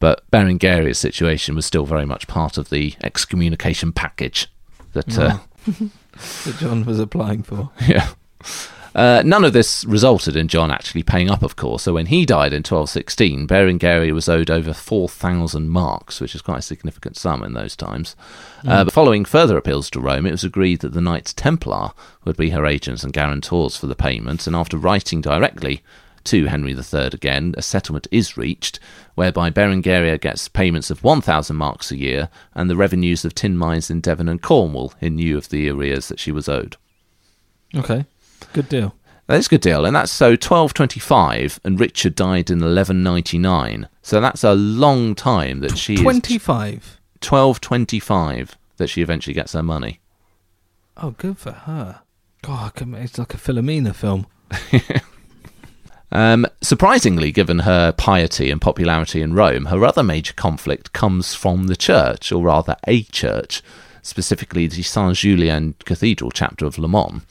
But 0.00 0.28
Berengaria's 0.32 0.98
situation 0.98 1.54
was 1.54 1.66
still 1.66 1.84
very 1.84 2.06
much 2.06 2.26
part 2.26 2.58
of 2.58 2.70
the 2.70 2.94
excommunication 3.04 3.92
package. 3.92 4.48
That 4.92 5.16
uh, 5.16 5.38
That 6.44 6.56
John 6.58 6.84
was 6.84 6.98
applying 6.98 7.42
for. 7.42 7.70
yeah. 7.86 8.10
Uh, 8.92 9.22
none 9.24 9.44
of 9.44 9.52
this 9.52 9.84
resulted 9.84 10.34
in 10.34 10.48
John 10.48 10.70
actually 10.72 11.04
paying 11.04 11.30
up, 11.30 11.44
of 11.44 11.54
course. 11.54 11.84
So 11.84 11.94
when 11.94 12.06
he 12.06 12.26
died 12.26 12.52
in 12.52 12.64
1216, 12.64 13.46
Berengaria 13.46 14.12
was 14.12 14.28
owed 14.28 14.50
over 14.50 14.74
4,000 14.74 15.68
marks, 15.68 16.20
which 16.20 16.34
is 16.34 16.42
quite 16.42 16.58
a 16.58 16.62
significant 16.62 17.16
sum 17.16 17.44
in 17.44 17.52
those 17.52 17.76
times. 17.76 18.16
Uh, 18.66 18.84
but 18.84 18.92
following 18.92 19.24
further 19.24 19.56
appeals 19.56 19.90
to 19.90 20.00
Rome, 20.00 20.26
it 20.26 20.32
was 20.32 20.42
agreed 20.42 20.80
that 20.80 20.92
the 20.92 21.00
Knights 21.00 21.32
Templar 21.32 21.92
would 22.24 22.36
be 22.36 22.50
her 22.50 22.66
agents 22.66 23.04
and 23.04 23.12
guarantors 23.12 23.76
for 23.76 23.86
the 23.86 23.94
payment. 23.94 24.48
And 24.48 24.56
after 24.56 24.76
writing 24.76 25.20
directly 25.20 25.82
to 26.24 26.46
Henry 26.46 26.72
III 26.72 27.06
again, 27.06 27.54
a 27.56 27.62
settlement 27.62 28.06
is 28.10 28.36
reached, 28.36 28.78
whereby 29.14 29.50
Berengaria 29.50 30.20
gets 30.20 30.48
payments 30.48 30.90
of 30.90 31.02
1,000 31.04 31.56
marks 31.56 31.90
a 31.90 31.96
year 31.96 32.28
and 32.54 32.68
the 32.68 32.76
revenues 32.76 33.24
of 33.24 33.34
tin 33.34 33.56
mines 33.56 33.90
in 33.90 34.00
Devon 34.00 34.28
and 34.28 34.42
Cornwall 34.42 34.92
in 35.00 35.16
lieu 35.16 35.36
of 35.36 35.48
the 35.48 35.68
arrears 35.68 36.08
that 36.08 36.20
she 36.20 36.32
was 36.32 36.48
owed. 36.48 36.76
Okay, 37.74 38.04
good 38.52 38.68
deal. 38.68 38.94
That's 39.26 39.46
a 39.46 39.50
good 39.50 39.60
deal, 39.60 39.84
and 39.84 39.94
that's 39.94 40.10
so 40.10 40.30
1225, 40.30 41.60
and 41.62 41.78
Richard 41.78 42.16
died 42.16 42.50
in 42.50 42.58
1199. 42.58 43.88
So 44.02 44.20
that's 44.20 44.42
a 44.42 44.54
long 44.54 45.14
time 45.14 45.60
that 45.60 45.78
she 45.78 45.94
is 45.94 46.00
Twenty-five. 46.00 46.98
1225 47.22 48.56
that 48.78 48.88
she 48.88 49.02
eventually 49.02 49.34
gets 49.34 49.52
her 49.52 49.62
money. 49.62 50.00
Oh, 50.96 51.12
good 51.12 51.38
for 51.38 51.52
her. 51.52 52.00
God, 52.42 52.72
it's 52.96 53.18
like 53.18 53.34
a 53.34 53.36
Philomena 53.36 53.94
film. 53.94 54.26
Um, 56.12 56.44
surprisingly, 56.60 57.30
given 57.30 57.60
her 57.60 57.92
piety 57.92 58.50
and 58.50 58.60
popularity 58.60 59.22
in 59.22 59.34
Rome, 59.34 59.66
her 59.66 59.84
other 59.84 60.02
major 60.02 60.32
conflict 60.32 60.92
comes 60.92 61.34
from 61.34 61.68
the 61.68 61.76
church, 61.76 62.32
or 62.32 62.42
rather 62.42 62.76
a 62.86 63.04
church, 63.04 63.62
specifically 64.02 64.66
the 64.66 64.82
Saint 64.82 65.16
Julien 65.16 65.74
Cathedral 65.84 66.32
chapter 66.32 66.66
of 66.66 66.78
Le 66.78 66.88
Mans. 66.88 67.22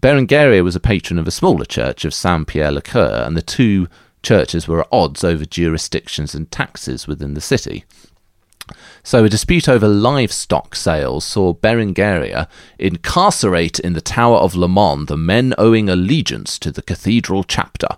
Berengaria 0.00 0.62
was 0.62 0.76
a 0.76 0.80
patron 0.80 1.18
of 1.18 1.26
a 1.26 1.32
smaller 1.32 1.64
church 1.64 2.04
of 2.04 2.14
Saint 2.14 2.46
Pierre 2.46 2.70
le 2.70 2.82
Coeur, 2.82 3.24
and 3.26 3.36
the 3.36 3.42
two 3.42 3.88
churches 4.22 4.68
were 4.68 4.80
at 4.80 4.88
odds 4.92 5.24
over 5.24 5.44
jurisdictions 5.44 6.34
and 6.34 6.50
taxes 6.50 7.08
within 7.08 7.34
the 7.34 7.40
city. 7.40 7.84
So, 9.02 9.24
a 9.24 9.28
dispute 9.28 9.68
over 9.68 9.88
livestock 9.88 10.76
sales 10.76 11.24
saw 11.24 11.52
Berengaria 11.52 12.48
incarcerate 12.78 13.78
in 13.78 13.92
the 13.92 14.00
Tower 14.00 14.38
of 14.38 14.54
Le 14.54 14.68
Mans 14.68 15.06
the 15.06 15.16
men 15.16 15.52
owing 15.58 15.90
allegiance 15.90 16.58
to 16.60 16.70
the 16.70 16.80
cathedral 16.80 17.44
chapter. 17.44 17.88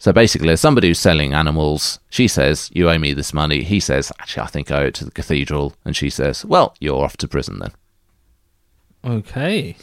So 0.00 0.14
basically, 0.14 0.48
as 0.48 0.62
somebody 0.62 0.88
who's 0.88 0.98
selling 0.98 1.34
animals, 1.34 2.00
she 2.08 2.26
says, 2.26 2.70
You 2.72 2.88
owe 2.88 2.98
me 2.98 3.12
this 3.12 3.34
money. 3.34 3.62
He 3.62 3.80
says, 3.80 4.10
Actually, 4.18 4.44
I 4.44 4.46
think 4.46 4.70
I 4.70 4.82
owe 4.82 4.86
it 4.86 4.94
to 4.94 5.04
the 5.04 5.10
cathedral. 5.10 5.74
And 5.84 5.94
she 5.94 6.08
says, 6.08 6.42
Well, 6.42 6.74
you're 6.80 7.04
off 7.04 7.18
to 7.18 7.28
prison 7.28 7.58
then. 7.58 7.72
Okay. 9.04 9.76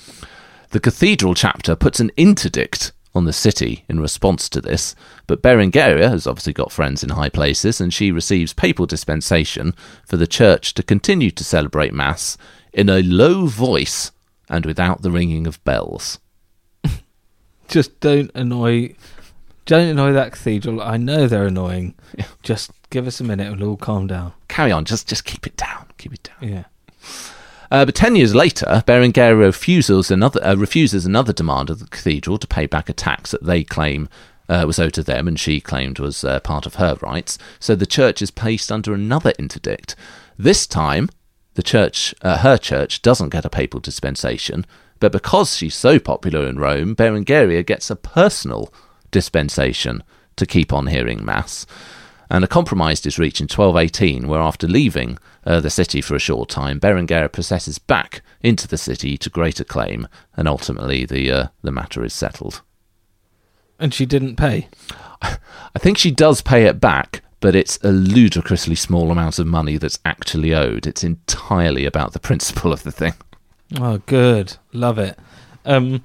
The 0.71 0.79
cathedral 0.79 1.35
chapter 1.35 1.75
puts 1.75 1.99
an 1.99 2.11
interdict 2.17 2.93
on 3.13 3.25
the 3.25 3.33
city 3.33 3.85
in 3.87 3.99
response 3.99 4.49
to 4.49 4.59
this, 4.59 4.95
but 5.27 5.43
Berengaria 5.43 6.09
has 6.09 6.25
obviously 6.25 6.53
got 6.53 6.71
friends 6.71 7.03
in 7.03 7.09
high 7.09 7.29
places, 7.29 7.79
and 7.79 7.93
she 7.93 8.11
receives 8.11 8.53
papal 8.53 8.87
dispensation 8.87 9.75
for 10.03 10.17
the 10.17 10.27
church 10.27 10.73
to 10.75 10.83
continue 10.83 11.29
to 11.31 11.43
celebrate 11.43 11.93
Mass 11.93 12.37
in 12.73 12.89
a 12.89 13.03
low 13.03 13.45
voice 13.45 14.11
and 14.49 14.65
without 14.65 15.03
the 15.03 15.11
ringing 15.11 15.45
of 15.45 15.63
bells. 15.63 16.19
Just 17.67 17.99
don't 17.99 18.31
annoy. 18.33 18.95
Don't 19.67 19.89
annoy 19.89 20.13
that 20.13 20.31
cathedral. 20.31 20.81
I 20.81 20.95
know 20.95 21.27
they're 21.27 21.45
annoying. 21.45 21.93
Just 22.41 22.71
give 22.89 23.05
us 23.05 23.19
a 23.19 23.23
minute. 23.23 23.47
and 23.47 23.59
we'll 23.59 23.71
all 23.71 23.77
calm 23.77 24.07
down. 24.07 24.33
Carry 24.47 24.71
on, 24.71 24.85
just 24.85 25.07
just 25.07 25.25
keep 25.25 25.45
it 25.45 25.57
down, 25.57 25.85
keep 25.97 26.13
it 26.13 26.23
down. 26.23 26.49
Yeah. 26.49 26.63
Uh, 27.69 27.83
but 27.83 27.93
ten 27.93 28.15
years 28.15 28.33
later, 28.33 28.81
Berengaria 28.87 29.37
refuses 29.37 30.09
another 30.09 30.43
uh, 30.43 30.55
refuses 30.55 31.05
another 31.05 31.33
demand 31.33 31.69
of 31.69 31.79
the 31.79 31.87
cathedral 31.87 32.37
to 32.37 32.47
pay 32.47 32.65
back 32.65 32.87
a 32.87 32.93
tax 32.93 33.31
that 33.31 33.43
they 33.43 33.63
claim 33.65 34.07
uh, 34.47 34.63
was 34.65 34.79
owed 34.79 34.93
to 34.93 35.03
them, 35.03 35.27
and 35.27 35.37
she 35.37 35.59
claimed 35.59 35.99
was 35.99 36.23
uh, 36.23 36.39
part 36.39 36.65
of 36.65 36.75
her 36.75 36.95
rights. 37.01 37.37
So 37.59 37.75
the 37.75 37.85
church 37.85 38.21
is 38.21 38.31
placed 38.31 38.71
under 38.71 38.93
another 38.93 39.33
interdict. 39.37 39.95
This 40.37 40.65
time, 40.65 41.09
the 41.55 41.63
church, 41.63 42.15
uh, 42.21 42.37
her 42.37 42.57
church, 42.57 43.01
doesn't 43.01 43.29
get 43.29 43.43
a 43.43 43.49
papal 43.49 43.81
dispensation, 43.81 44.65
but 45.01 45.11
because 45.11 45.57
she's 45.57 45.75
so 45.75 45.99
popular 45.99 46.47
in 46.47 46.57
Rome, 46.57 46.95
Berengaria 46.95 47.65
gets 47.65 47.89
a 47.89 47.95
personal 47.97 48.71
dispensation 49.11 50.03
to 50.35 50.45
keep 50.45 50.71
on 50.71 50.87
hearing 50.87 51.23
mass 51.25 51.65
and 52.29 52.43
a 52.43 52.47
compromise 52.47 53.05
is 53.05 53.19
reached 53.19 53.39
in 53.39 53.45
1218, 53.45 54.27
where 54.27 54.41
after 54.41 54.67
leaving 54.67 55.17
uh, 55.45 55.59
the 55.59 55.69
city 55.69 56.01
for 56.01 56.15
a 56.15 56.19
short 56.19 56.49
time, 56.49 56.79
Berengaria 56.79 57.31
processes 57.31 57.79
back 57.79 58.21
into 58.41 58.67
the 58.67 58.77
city 58.77 59.17
to 59.17 59.29
great 59.29 59.59
acclaim, 59.59 60.07
and 60.35 60.47
ultimately 60.47 61.05
the 61.05 61.31
uh, 61.31 61.47
the 61.61 61.71
matter 61.71 62.03
is 62.03 62.13
settled. 62.13 62.61
And 63.79 63.93
she 63.93 64.05
didn't 64.05 64.35
pay. 64.35 64.67
I 65.21 65.79
think 65.79 65.97
she 65.97 66.11
does 66.11 66.41
pay 66.41 66.65
it 66.65 66.81
back, 66.81 67.21
but 67.39 67.55
it's 67.55 67.77
a 67.83 67.91
ludicrously 67.91 68.75
small 68.75 69.11
amount 69.11 69.39
of 69.39 69.47
money 69.47 69.77
that's 69.77 69.99
actually 70.03 70.53
owed. 70.53 70.85
It's 70.85 71.03
entirely 71.03 71.85
about 71.85 72.13
the 72.13 72.19
principle 72.27 72.73
of 72.73 72.83
the 72.83 72.91
thing. 72.91 73.13
Oh, 73.79 73.99
good. 73.99 74.57
Love 74.73 74.97
it. 74.97 75.17
Um, 75.65 76.03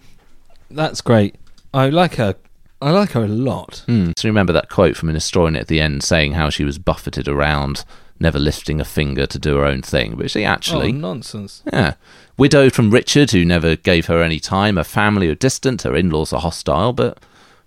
that's 0.71 1.01
great. 1.01 1.37
I 1.75 1.89
like 1.89 2.17
her. 2.17 2.37
I 2.83 2.91
like 2.91 3.13
her 3.13 3.25
a 3.25 3.29
lot. 3.29 3.85
Mm. 3.87 4.19
So 4.19 4.29
remember 4.29 4.53
that 4.53 4.69
quote 4.69 4.97
from 4.97 5.09
an 5.09 5.15
historian 5.15 5.57
at 5.57 5.69
the 5.69 5.81
end 5.81 6.03
saying 6.03 6.33
how 6.33 6.51
she 6.51 6.65
was 6.65 6.79
buffeted 6.79 7.29
around, 7.29 7.85
never 8.19 8.39
lifting 8.39 8.81
a 8.81 8.85
finger 8.85 9.27
to 9.27 9.39
do 9.39 9.57
her 9.57 9.65
own 9.65 9.83
thing. 9.83 10.17
But 10.17 10.31
she 10.31 10.45
actually, 10.45 10.89
oh, 10.89 10.93
nonsense. 10.93 11.63
Yeah. 11.73 11.95
Widowed 12.37 12.73
from 12.73 12.91
Richard, 12.91 13.31
who 13.31 13.45
never 13.45 13.77
gave 13.77 14.07
her 14.07 14.23
any 14.23 14.41
time. 14.41 14.77
Her 14.77 14.85
family 14.85 15.29
are 15.29 15.35
distant. 15.35 15.83
Her 15.83 15.95
in 15.95 16.11
laws 16.11 16.33
are 16.33 16.41
hostile. 16.41 16.93
But 16.93 17.21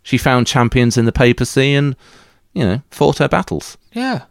she 0.04 0.18
found 0.18 0.48
champions 0.48 0.98
in 0.98 1.06
the 1.06 1.12
papacy 1.12 1.74
and, 1.74 1.96
you 2.54 2.64
know, 2.64 2.82
fought 2.92 3.20
her 3.20 3.30
battles. 3.30 3.78
Yeah. 3.94 4.24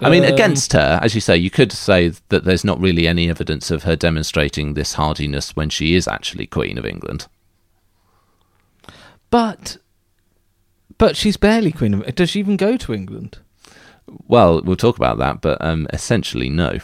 I 0.00 0.10
mean, 0.10 0.24
Um, 0.24 0.32
against 0.32 0.72
her, 0.74 1.00
as 1.02 1.14
you 1.14 1.20
say, 1.20 1.36
you 1.36 1.50
could 1.50 1.72
say 1.72 2.12
that 2.28 2.44
there's 2.44 2.64
not 2.64 2.80
really 2.80 3.08
any 3.08 3.30
evidence 3.30 3.70
of 3.70 3.84
her 3.84 3.96
demonstrating 3.96 4.74
this 4.74 4.94
hardiness 4.94 5.56
when 5.56 5.70
she 5.70 5.94
is 5.94 6.06
actually 6.06 6.46
Queen 6.46 6.76
of 6.76 6.84
England. 6.84 7.26
But, 9.30 9.78
but 11.02 11.16
she's 11.16 11.36
barely 11.36 11.72
queen 11.72 11.94
of. 11.94 12.14
Does 12.14 12.30
she 12.30 12.38
even 12.38 12.56
go 12.56 12.76
to 12.76 12.94
England? 12.94 13.38
Well, 14.28 14.62
we'll 14.62 14.76
talk 14.76 14.96
about 14.96 15.18
that, 15.18 15.40
but 15.40 15.58
um, 15.60 15.88
essentially, 15.92 16.48
no. 16.48 16.78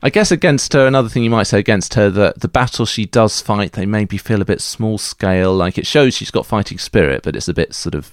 I 0.00 0.10
guess 0.10 0.30
against 0.30 0.74
her, 0.74 0.86
another 0.86 1.08
thing 1.08 1.24
you 1.24 1.30
might 1.30 1.48
say 1.48 1.58
against 1.58 1.94
her, 1.94 2.08
that 2.08 2.38
the 2.38 2.46
battles 2.46 2.88
she 2.88 3.04
does 3.04 3.40
fight, 3.40 3.72
they 3.72 3.84
maybe 3.84 4.16
feel 4.16 4.40
a 4.40 4.44
bit 4.44 4.60
small 4.60 4.96
scale. 4.96 5.52
Like 5.52 5.76
it 5.76 5.88
shows 5.88 6.14
she's 6.14 6.30
got 6.30 6.46
fighting 6.46 6.78
spirit, 6.78 7.24
but 7.24 7.34
it's 7.34 7.48
a 7.48 7.52
bit 7.52 7.74
sort 7.74 7.96
of 7.96 8.12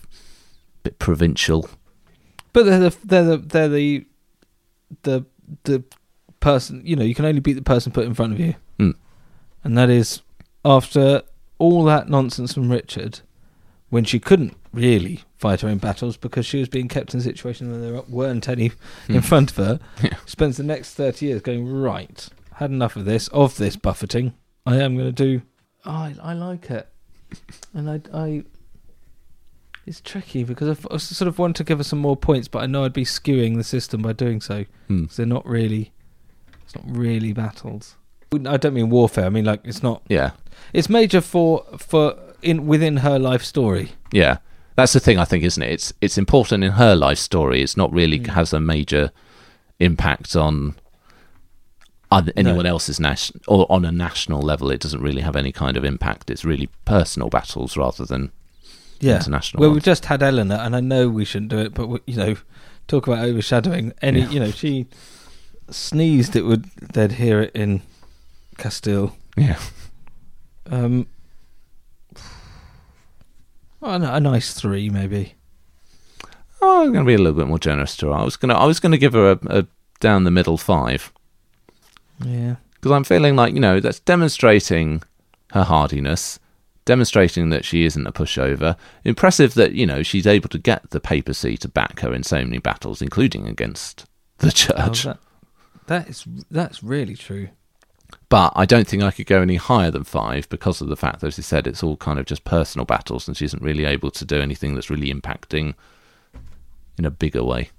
bit 0.81 0.97
provincial. 0.97 1.69
But 2.51 2.63
they're 2.63 2.89
the 2.89 2.97
they're 3.03 3.23
the 3.23 3.37
they're 3.37 3.69
the 3.69 4.05
the 5.03 5.25
the 5.65 5.83
person. 6.39 6.81
You 6.83 6.95
know, 6.95 7.03
you 7.03 7.13
can 7.13 7.25
only 7.25 7.39
beat 7.39 7.53
the 7.53 7.61
person 7.61 7.91
put 7.91 8.05
in 8.07 8.15
front 8.15 8.33
of 8.33 8.39
you, 8.39 8.55
Hmm. 8.79 8.91
and 9.63 9.77
that 9.77 9.91
is 9.91 10.23
after 10.63 11.21
all 11.59 11.83
that 11.83 12.09
nonsense 12.09 12.55
from 12.55 12.71
Richard, 12.71 13.19
when 13.89 14.05
she 14.05 14.19
couldn't 14.19 14.57
really 14.73 15.21
fight 15.45 15.61
her 15.61 15.69
own 15.69 15.77
battles 15.77 16.17
because 16.17 16.43
she 16.45 16.59
was 16.59 16.67
being 16.69 16.87
kept 16.87 17.13
in 17.13 17.19
a 17.19 17.23
situation 17.23 17.69
where 17.71 17.79
there 17.79 18.01
weren't 18.09 18.49
any 18.49 18.71
in 19.07 19.21
front 19.21 19.51
of 19.51 19.57
her. 19.57 19.79
Hmm. 19.99 20.05
Yeah. 20.07 20.17
Spends 20.25 20.57
the 20.57 20.63
next 20.63 20.95
thirty 20.95 21.27
years 21.27 21.41
going 21.41 21.67
right. 21.71 22.27
Had 22.55 22.71
enough 22.71 22.95
of 22.95 23.05
this 23.05 23.27
of 23.29 23.57
this 23.57 23.75
buffeting. 23.75 24.33
I 24.65 24.77
am 24.77 24.95
going 24.97 25.13
to 25.13 25.23
do. 25.27 25.41
I 25.85 26.15
I 26.21 26.33
like 26.33 26.71
it, 26.71 26.87
and 27.75 27.89
I 27.89 28.01
I. 28.13 28.43
It's 29.85 30.01
tricky 30.01 30.43
because 30.43 30.79
I 30.91 30.97
sort 30.97 31.27
of 31.27 31.37
want 31.37 31.55
to 31.57 31.63
give 31.63 31.77
her 31.77 31.83
some 31.83 31.99
more 31.99 32.17
points, 32.17 32.47
but 32.47 32.63
I 32.63 32.65
know 32.65 32.85
I'd 32.85 32.93
be 32.93 33.05
skewing 33.05 33.55
the 33.55 33.63
system 33.63 34.01
by 34.01 34.13
doing 34.13 34.41
so. 34.41 34.65
Hmm. 34.87 35.05
'Cause 35.05 35.17
they're 35.17 35.27
not 35.27 35.45
really, 35.45 35.91
it's 36.63 36.75
not 36.75 36.85
really 36.87 37.33
battles. 37.33 37.95
I 38.33 38.57
don't 38.57 38.73
mean 38.73 38.89
warfare. 38.89 39.25
I 39.25 39.29
mean 39.29 39.45
like 39.45 39.61
it's 39.63 39.83
not. 39.83 40.01
Yeah, 40.09 40.31
It's 40.73 40.89
major 40.89 41.21
for 41.21 41.63
for 41.77 42.15
in 42.41 42.65
within 42.65 42.97
her 42.97 43.19
life 43.19 43.43
story. 43.43 43.91
yeah. 44.11 44.37
That's 44.75 44.93
the 44.93 44.99
thing, 44.99 45.17
I 45.17 45.25
think, 45.25 45.43
isn't 45.43 45.63
it? 45.63 45.71
It's 45.71 45.93
it's 46.01 46.17
important 46.17 46.63
in 46.63 46.71
her 46.73 46.95
life 46.95 47.17
story. 47.19 47.61
It's 47.61 47.77
not 47.77 47.91
really 47.93 48.19
Mm. 48.19 48.27
has 48.27 48.53
a 48.53 48.59
major 48.59 49.11
impact 49.79 50.35
on 50.35 50.75
anyone 52.37 52.65
else's 52.65 52.99
national 52.99 53.41
or 53.47 53.65
on 53.69 53.83
a 53.85 53.91
national 53.91 54.41
level. 54.41 54.71
It 54.71 54.79
doesn't 54.79 55.01
really 55.01 55.21
have 55.21 55.35
any 55.35 55.51
kind 55.51 55.75
of 55.75 55.83
impact. 55.83 56.29
It's 56.29 56.45
really 56.45 56.69
personal 56.85 57.29
battles 57.29 57.75
rather 57.75 58.05
than 58.05 58.31
Yeah. 59.01 59.17
international. 59.17 59.61
Well, 59.61 59.71
we've 59.71 59.83
just 59.83 60.05
had 60.05 60.23
Eleanor, 60.23 60.55
and 60.55 60.75
I 60.75 60.79
know 60.79 61.09
we 61.09 61.25
shouldn't 61.25 61.51
do 61.51 61.57
it, 61.59 61.73
but 61.73 61.87
we, 61.87 61.99
you 62.07 62.15
know, 62.15 62.35
talk 62.87 63.07
about 63.07 63.25
overshadowing 63.25 63.93
any. 64.01 64.21
Yeah. 64.21 64.29
You 64.29 64.39
know, 64.41 64.51
she 64.51 64.85
sneezed. 65.69 66.35
It 66.35 66.43
would 66.45 66.65
they'd 66.93 67.13
hear 67.13 67.41
it 67.41 67.51
in 67.53 67.81
Castile. 68.57 69.15
yeah. 69.35 69.59
Um, 70.71 70.93
no, 71.01 71.05
a 73.85 74.19
nice 74.19 74.53
three 74.53 74.89
maybe. 74.89 75.33
Oh, 76.61 76.81
I'm 76.83 76.91
going 76.93 77.05
to 77.05 77.07
be 77.07 77.13
a 77.13 77.17
little 77.17 77.33
bit 77.37 77.47
more 77.47 77.59
generous 77.59 77.95
to 77.97 78.07
her. 78.07 78.13
I 78.13 78.23
was 78.23 78.37
going 78.37 78.49
to 78.49 78.55
I 78.55 78.65
was 78.65 78.79
going 78.79 78.91
to 78.91 78.97
give 78.97 79.13
her 79.13 79.31
a, 79.31 79.39
a 79.59 79.67
down 79.99 80.23
the 80.23 80.31
middle 80.31 80.57
five. 80.57 81.11
Yeah. 82.23 82.55
because 82.75 82.91
I'm 82.91 83.03
feeling 83.03 83.35
like 83.35 83.53
you 83.53 83.59
know 83.59 83.79
that's 83.79 83.99
demonstrating 83.99 85.03
her 85.51 85.63
hardiness, 85.63 86.39
demonstrating 86.85 87.49
that 87.49 87.65
she 87.65 87.83
isn't 87.85 88.07
a 88.07 88.11
pushover. 88.11 88.77
Impressive 89.03 89.53
that 89.55 89.73
you 89.73 89.85
know 89.85 90.01
she's 90.01 90.25
able 90.27 90.49
to 90.49 90.57
get 90.57 90.89
the 90.91 90.99
papacy 91.01 91.57
to 91.57 91.67
back 91.67 91.99
her 91.99 92.13
in 92.13 92.23
so 92.23 92.37
many 92.37 92.57
battles, 92.59 93.01
including 93.01 93.47
against 93.47 94.05
the 94.39 94.47
Oh, 94.47 94.49
church. 94.51 95.03
that, 95.03 95.19
that 95.87 96.09
is 96.09 96.23
that's 96.49 96.81
really 96.83 97.15
true. 97.15 97.49
But 98.29 98.53
I 98.55 98.65
don't 98.65 98.87
think 98.87 99.03
I 99.03 99.11
could 99.11 99.27
go 99.27 99.41
any 99.41 99.55
higher 99.55 99.91
than 99.91 100.03
five 100.03 100.49
because 100.49 100.81
of 100.81 100.87
the 100.87 100.95
fact 100.97 101.19
that, 101.21 101.27
as 101.27 101.37
you 101.37 101.43
said, 101.43 101.67
it's 101.67 101.83
all 101.83 101.95
kind 101.97 102.19
of 102.19 102.25
just 102.25 102.43
personal 102.43 102.85
battles, 102.85 103.27
and 103.27 103.35
she 103.37 103.45
isn't 103.45 103.61
really 103.61 103.85
able 103.85 104.11
to 104.11 104.25
do 104.25 104.41
anything 104.41 104.73
that's 104.75 104.89
really 104.89 105.13
impacting 105.13 105.73
in 106.97 107.05
a 107.05 107.11
bigger 107.11 107.43
way. 107.43 107.69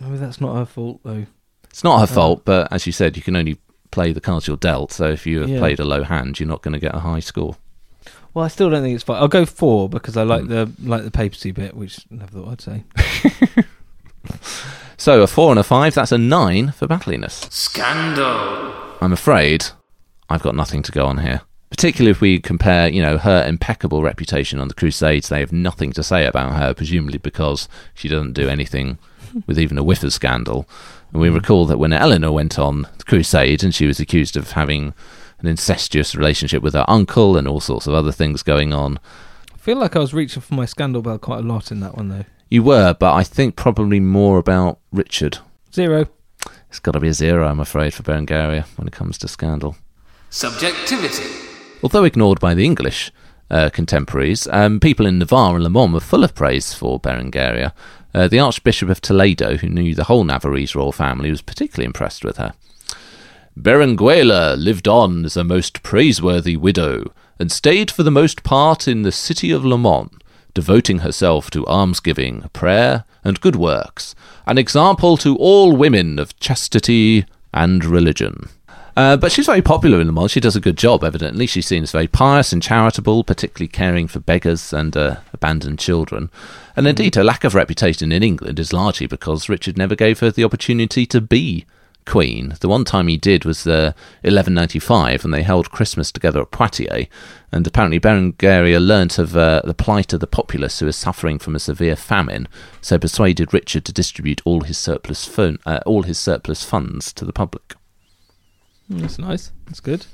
Maybe 0.00 0.16
that's 0.16 0.40
not 0.40 0.54
her 0.56 0.64
fault 0.66 1.00
though. 1.04 1.26
It's 1.64 1.84
not 1.84 1.98
her 1.98 2.04
Uh. 2.04 2.14
fault, 2.14 2.42
but 2.44 2.72
as 2.72 2.86
you 2.86 2.92
said, 2.92 3.16
you 3.16 3.22
can 3.22 3.36
only 3.36 3.58
play 3.90 4.12
the 4.12 4.20
cards 4.20 4.46
you're 4.46 4.56
dealt. 4.56 4.92
So 4.92 5.08
if 5.08 5.26
you 5.26 5.40
have 5.40 5.50
Yeah. 5.50 5.58
played 5.58 5.78
a 5.80 5.84
low 5.84 6.02
hand, 6.04 6.38
you're 6.40 6.48
not 6.48 6.62
going 6.62 6.72
to 6.74 6.80
get 6.80 6.94
a 6.94 7.00
high 7.00 7.20
score. 7.20 7.56
Well, 8.32 8.44
I 8.44 8.48
still 8.48 8.70
don't 8.70 8.82
think 8.82 8.94
it's 8.94 9.04
fine. 9.04 9.20
I'll 9.20 9.28
go 9.28 9.44
four 9.44 9.88
because 9.88 10.16
I 10.16 10.22
like 10.22 10.42
Mm. 10.44 10.48
the 10.48 10.88
like 10.88 11.02
the 11.04 11.10
papacy 11.10 11.50
bit, 11.50 11.74
which 11.76 12.00
I 12.10 12.14
never 12.16 12.30
thought 12.32 12.48
I'd 12.52 12.60
say. 12.60 12.84
So 15.00 15.22
a 15.22 15.26
four 15.26 15.48
and 15.48 15.58
a 15.58 15.62
five, 15.62 15.94
that's 15.94 16.12
a 16.12 16.18
nine 16.18 16.72
for 16.72 16.86
battliness. 16.86 17.48
Scandal. 17.50 18.98
I'm 19.00 19.14
afraid 19.14 19.64
I've 20.28 20.42
got 20.42 20.54
nothing 20.54 20.82
to 20.82 20.92
go 20.92 21.06
on 21.06 21.18
here. 21.18 21.40
Particularly 21.70 22.10
if 22.10 22.20
we 22.20 22.38
compare, 22.38 22.86
you 22.86 23.00
know, 23.00 23.16
her 23.16 23.42
impeccable 23.46 24.02
reputation 24.02 24.60
on 24.60 24.68
the 24.68 24.74
Crusades, 24.74 25.30
they 25.30 25.40
have 25.40 25.52
nothing 25.52 25.92
to 25.94 26.02
say 26.02 26.26
about 26.26 26.52
her, 26.52 26.74
presumably 26.74 27.16
because 27.16 27.66
she 27.94 28.08
doesn't 28.08 28.34
do 28.34 28.50
anything 28.50 28.98
with 29.46 29.58
even 29.58 29.78
a 29.78 29.82
whiff 29.82 30.02
of 30.02 30.12
scandal. 30.12 30.68
And 31.14 31.22
we 31.22 31.30
recall 31.30 31.64
that 31.64 31.78
when 31.78 31.94
Eleanor 31.94 32.32
went 32.32 32.58
on 32.58 32.82
the 32.98 33.04
Crusade 33.04 33.64
and 33.64 33.74
she 33.74 33.86
was 33.86 34.00
accused 34.00 34.36
of 34.36 34.50
having 34.50 34.92
an 35.38 35.46
incestuous 35.46 36.14
relationship 36.14 36.62
with 36.62 36.74
her 36.74 36.84
uncle 36.88 37.38
and 37.38 37.48
all 37.48 37.60
sorts 37.60 37.86
of 37.86 37.94
other 37.94 38.12
things 38.12 38.42
going 38.42 38.74
on, 38.74 38.98
I 39.54 39.56
feel 39.56 39.78
like 39.78 39.96
I 39.96 40.00
was 40.00 40.12
reaching 40.12 40.42
for 40.42 40.52
my 40.52 40.66
scandal 40.66 41.00
bell 41.00 41.18
quite 41.18 41.38
a 41.40 41.48
lot 41.48 41.72
in 41.72 41.80
that 41.80 41.96
one 41.96 42.10
though. 42.10 42.24
You 42.50 42.62
were, 42.62 42.94
but 42.98 43.14
I 43.14 43.22
think 43.22 43.56
probably 43.56 44.00
more 44.00 44.38
about 44.38 44.80
Richard. 44.92 45.38
Zero. 45.72 46.08
It's 46.68 46.80
got 46.80 46.92
to 46.92 47.00
be 47.00 47.08
a 47.08 47.14
zero, 47.14 47.46
I'm 47.46 47.60
afraid, 47.60 47.94
for 47.94 48.02
Berengaria 48.02 48.64
when 48.76 48.86
it 48.88 48.92
comes 48.92 49.18
to 49.18 49.28
scandal. 49.28 49.76
Subjectivity. 50.30 51.24
Although 51.82 52.04
ignored 52.04 52.40
by 52.40 52.54
the 52.54 52.64
English 52.64 53.10
uh, 53.50 53.70
contemporaries, 53.70 54.46
um, 54.48 54.78
people 54.78 55.06
in 55.06 55.18
Navarre 55.18 55.54
and 55.54 55.64
Le 55.64 55.70
Mans 55.70 55.92
were 55.92 56.00
full 56.00 56.24
of 56.24 56.34
praise 56.34 56.74
for 56.74 57.00
Berengaria. 57.00 57.72
Uh, 58.12 58.28
the 58.28 58.38
Archbishop 58.40 58.88
of 58.88 59.00
Toledo, 59.00 59.56
who 59.56 59.68
knew 59.68 59.94
the 59.94 60.04
whole 60.04 60.24
Navarrese 60.24 60.74
royal 60.74 60.92
family, 60.92 61.30
was 61.30 61.42
particularly 61.42 61.86
impressed 61.86 62.24
with 62.24 62.36
her. 62.36 62.52
Berenguela 63.58 64.56
lived 64.56 64.88
on 64.88 65.24
as 65.24 65.36
a 65.36 65.44
most 65.44 65.82
praiseworthy 65.82 66.56
widow, 66.56 67.12
and 67.38 67.50
stayed 67.50 67.90
for 67.90 68.02
the 68.02 68.10
most 68.10 68.42
part 68.42 68.86
in 68.86 69.02
the 69.02 69.12
city 69.12 69.50
of 69.50 69.64
Le 69.64 69.78
Mans, 69.78 70.10
devoting 70.54 70.98
herself 70.98 71.50
to 71.50 71.66
almsgiving, 71.66 72.48
prayer, 72.52 73.04
and 73.24 73.40
good 73.40 73.56
works, 73.56 74.14
an 74.46 74.58
example 74.58 75.16
to 75.18 75.36
all 75.36 75.76
women 75.76 76.18
of 76.18 76.38
chastity 76.40 77.24
and 77.52 77.84
religion. 77.84 78.48
Uh, 78.96 79.16
but 79.16 79.32
she's 79.32 79.46
very 79.46 79.62
popular 79.62 80.00
in 80.00 80.06
Le 80.06 80.12
Mans. 80.12 80.30
She 80.30 80.40
does 80.40 80.56
a 80.56 80.60
good 80.60 80.76
job, 80.76 81.04
evidently. 81.04 81.46
She's 81.46 81.66
seen 81.66 81.84
as 81.84 81.92
very 81.92 82.08
pious 82.08 82.52
and 82.52 82.62
charitable, 82.62 83.24
particularly 83.24 83.68
caring 83.68 84.08
for 84.08 84.20
beggars 84.20 84.72
and 84.72 84.96
uh, 84.96 85.16
abandoned 85.32 85.78
children. 85.78 86.30
And 86.76 86.86
indeed, 86.86 87.14
her 87.14 87.24
lack 87.24 87.44
of 87.44 87.54
reputation 87.54 88.12
in 88.12 88.22
England 88.22 88.58
is 88.58 88.72
largely 88.72 89.06
because 89.06 89.48
Richard 89.48 89.78
never 89.78 89.94
gave 89.94 90.20
her 90.20 90.30
the 90.30 90.44
opportunity 90.44 91.06
to 91.06 91.20
be 91.20 91.64
queen. 92.06 92.54
The 92.60 92.68
one 92.68 92.84
time 92.84 93.08
he 93.08 93.16
did 93.16 93.44
was 93.44 93.64
the 93.64 93.94
1195, 94.22 95.24
and 95.24 95.32
they 95.32 95.42
held 95.42 95.70
Christmas 95.70 96.10
together 96.12 96.40
at 96.42 96.50
Poitiers. 96.50 97.06
And 97.52 97.66
apparently, 97.66 97.98
Berengaria 97.98 98.78
learnt 98.84 99.18
of 99.18 99.36
uh, 99.36 99.62
the 99.64 99.74
plight 99.74 100.12
of 100.12 100.20
the 100.20 100.26
populace 100.26 100.78
who 100.78 100.86
was 100.86 100.96
suffering 100.96 101.38
from 101.38 101.56
a 101.56 101.60
severe 101.60 101.96
famine, 101.96 102.48
so 102.80 102.98
persuaded 102.98 103.52
Richard 103.52 103.84
to 103.86 103.92
distribute 103.92 104.40
all 104.44 104.60
his 104.62 104.78
surplus 104.78 105.24
fun- 105.26 105.58
uh, 105.66 105.80
all 105.86 106.02
his 106.04 106.18
surplus 106.18 106.62
funds 106.64 107.12
to 107.14 107.24
the 107.24 107.32
public. 107.32 107.74
Mm, 108.90 109.00
That's 109.02 109.18
nice. 109.18 109.52
That's 109.66 109.80
good. 109.80 110.06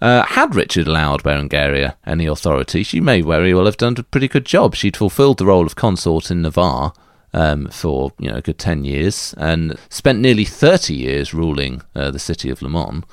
Uh, 0.00 0.24
had 0.24 0.54
Richard 0.54 0.86
allowed 0.88 1.22
Berengaria 1.22 1.94
any 2.06 2.24
authority, 2.26 2.82
she 2.82 3.00
may 3.00 3.20
very 3.20 3.52
well 3.52 3.66
have 3.66 3.76
done 3.76 3.94
a 3.98 4.02
pretty 4.02 4.28
good 4.28 4.46
job. 4.46 4.74
She'd 4.74 4.96
fulfilled 4.96 5.38
the 5.38 5.46
role 5.46 5.66
of 5.66 5.76
consort 5.76 6.30
in 6.30 6.40
Navarre 6.42 6.92
um, 7.32 7.68
for 7.68 8.12
you 8.18 8.30
know 8.30 8.36
a 8.36 8.42
good 8.42 8.58
ten 8.58 8.84
years, 8.84 9.34
and 9.36 9.78
spent 9.88 10.20
nearly 10.20 10.44
thirty 10.44 10.94
years 10.94 11.34
ruling 11.34 11.82
uh, 11.94 12.10
the 12.10 12.18
city 12.18 12.50
of 12.50 12.62
Le 12.62 12.68
Mans. 12.68 13.04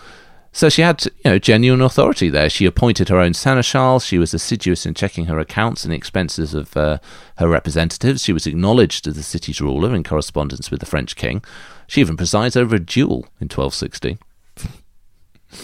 So 0.52 0.70
she 0.70 0.82
had 0.82 1.06
you 1.06 1.32
know 1.32 1.40
genuine 1.40 1.82
authority 1.82 2.30
there. 2.30 2.50
She 2.50 2.66
appointed 2.66 3.10
her 3.10 3.20
own 3.20 3.34
seneschal. 3.34 4.00
She 4.00 4.18
was 4.18 4.34
assiduous 4.34 4.86
in 4.88 4.96
checking 4.96 5.26
her 5.26 5.38
accounts 5.38 5.86
and 5.86 5.94
expenses 5.94 6.54
of 6.54 6.76
uh, 6.76 6.98
her 7.38 7.48
representatives. 7.48 8.24
She 8.24 8.34
was 8.34 8.48
acknowledged 8.48 9.06
as 9.08 9.16
the 9.16 9.24
city's 9.24 9.62
ruler 9.62 9.94
in 9.94 10.04
correspondence 10.04 10.72
with 10.72 10.80
the 10.80 10.88
French 10.88 11.16
king. 11.16 11.44
She 11.86 12.02
even 12.02 12.18
presides 12.18 12.58
over 12.58 12.76
a 12.76 12.80
duel 12.80 13.28
in 13.40 13.50
1260. 13.50 14.18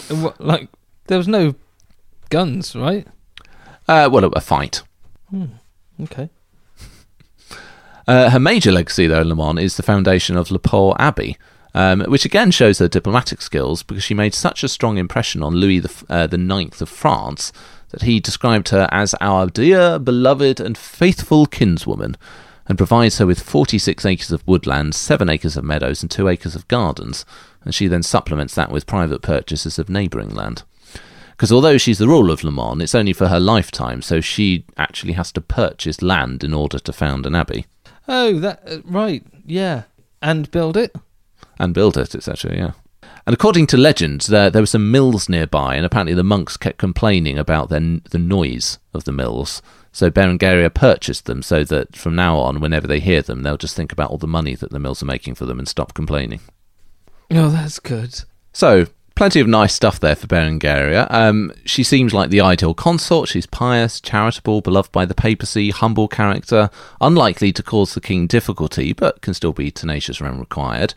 What, 0.08 0.40
like 0.40 0.70
there 1.08 1.18
was 1.18 1.28
no 1.28 1.56
guns, 2.30 2.74
right? 2.74 3.06
Uh, 3.86 4.08
well, 4.10 4.24
a 4.24 4.40
fight. 4.40 4.82
Okay. 6.02 6.30
Uh, 8.06 8.30
her 8.30 8.40
major 8.40 8.70
legacy, 8.70 9.06
though, 9.06 9.22
in 9.22 9.28
Le 9.28 9.34
Mans, 9.34 9.58
is 9.58 9.76
the 9.76 9.82
foundation 9.82 10.36
of 10.36 10.50
Le 10.50 10.58
Port 10.58 10.96
Abbey, 11.00 11.38
um, 11.74 12.00
which 12.02 12.24
again 12.24 12.50
shows 12.50 12.78
her 12.78 12.88
diplomatic 12.88 13.40
skills 13.40 13.82
because 13.82 14.04
she 14.04 14.14
made 14.14 14.34
such 14.34 14.62
a 14.62 14.68
strong 14.68 14.98
impression 14.98 15.42
on 15.42 15.54
Louis 15.54 15.80
the, 15.80 16.04
uh, 16.08 16.26
the 16.26 16.38
Ninth 16.38 16.80
of 16.82 16.88
France 16.88 17.52
that 17.90 18.02
he 18.02 18.20
described 18.20 18.68
her 18.70 18.88
as 18.90 19.14
our 19.20 19.46
dear, 19.46 19.98
beloved, 19.98 20.60
and 20.60 20.76
faithful 20.76 21.46
kinswoman, 21.46 22.16
and 22.66 22.78
provides 22.78 23.18
her 23.18 23.26
with 23.26 23.40
46 23.40 24.04
acres 24.04 24.32
of 24.32 24.46
woodland, 24.46 24.94
7 24.94 25.28
acres 25.28 25.56
of 25.56 25.64
meadows, 25.64 26.02
and 26.02 26.10
2 26.10 26.28
acres 26.28 26.54
of 26.54 26.68
gardens, 26.68 27.24
and 27.64 27.74
she 27.74 27.86
then 27.86 28.02
supplements 28.02 28.54
that 28.54 28.70
with 28.70 28.86
private 28.86 29.22
purchases 29.22 29.78
of 29.78 29.88
neighbouring 29.88 30.30
land. 30.30 30.62
Because 31.30 31.50
although 31.50 31.78
she's 31.78 31.98
the 31.98 32.08
ruler 32.08 32.32
of 32.32 32.44
Le 32.44 32.52
Mans, 32.52 32.82
it's 32.82 32.94
only 32.94 33.12
for 33.12 33.28
her 33.28 33.40
lifetime, 33.40 34.02
so 34.02 34.20
she 34.20 34.64
actually 34.76 35.14
has 35.14 35.32
to 35.32 35.40
purchase 35.40 36.02
land 36.02 36.44
in 36.44 36.54
order 36.54 36.78
to 36.78 36.92
found 36.92 37.26
an 37.26 37.34
abbey. 37.34 37.66
Oh, 38.08 38.38
that 38.40 38.62
uh, 38.66 38.78
right. 38.84 39.24
Yeah, 39.46 39.84
and 40.20 40.50
build 40.50 40.76
it. 40.76 40.94
and 41.58 41.72
build 41.74 41.96
it, 41.96 42.14
etc. 42.14 42.56
Yeah. 42.56 42.72
And 43.26 43.32
according 43.32 43.66
to 43.68 43.76
legend, 43.78 44.22
there, 44.22 44.50
there 44.50 44.60
were 44.62 44.66
some 44.66 44.90
mills 44.90 45.28
nearby, 45.28 45.76
and 45.76 45.86
apparently 45.86 46.14
the 46.14 46.22
monks 46.22 46.56
kept 46.58 46.76
complaining 46.78 47.38
about 47.38 47.70
the, 47.70 48.02
the 48.10 48.18
noise 48.18 48.78
of 48.92 49.04
the 49.04 49.12
mills. 49.12 49.62
So 49.92 50.10
Berengaria 50.10 50.72
purchased 50.74 51.24
them 51.24 51.40
so 51.40 51.64
that 51.64 51.96
from 51.96 52.14
now 52.14 52.36
on, 52.38 52.60
whenever 52.60 52.86
they 52.86 53.00
hear 53.00 53.22
them, 53.22 53.42
they'll 53.42 53.56
just 53.56 53.76
think 53.76 53.92
about 53.92 54.10
all 54.10 54.18
the 54.18 54.26
money 54.26 54.54
that 54.56 54.70
the 54.70 54.78
mills 54.78 55.02
are 55.02 55.06
making 55.06 55.36
for 55.36 55.46
them 55.46 55.58
and 55.58 55.66
stop 55.68 55.94
complaining. 55.94 56.40
Oh, 57.30 57.48
that's 57.48 57.78
good. 57.78 58.20
So, 58.52 58.86
plenty 59.14 59.40
of 59.40 59.46
nice 59.46 59.74
stuff 59.74 60.00
there 60.00 60.16
for 60.16 60.26
Berengaria. 60.26 61.06
Um, 61.10 61.52
she 61.64 61.82
seems 61.82 62.12
like 62.12 62.30
the 62.30 62.40
ideal 62.40 62.74
consort. 62.74 63.28
She's 63.28 63.46
pious, 63.46 64.00
charitable, 64.00 64.60
beloved 64.60 64.92
by 64.92 65.04
the 65.04 65.14
papacy, 65.14 65.70
humble 65.70 66.08
character, 66.08 66.70
unlikely 67.00 67.52
to 67.52 67.62
cause 67.62 67.94
the 67.94 68.00
king 68.00 68.26
difficulty, 68.26 68.92
but 68.92 69.20
can 69.20 69.34
still 69.34 69.52
be 69.52 69.70
tenacious 69.70 70.20
when 70.20 70.38
required. 70.38 70.94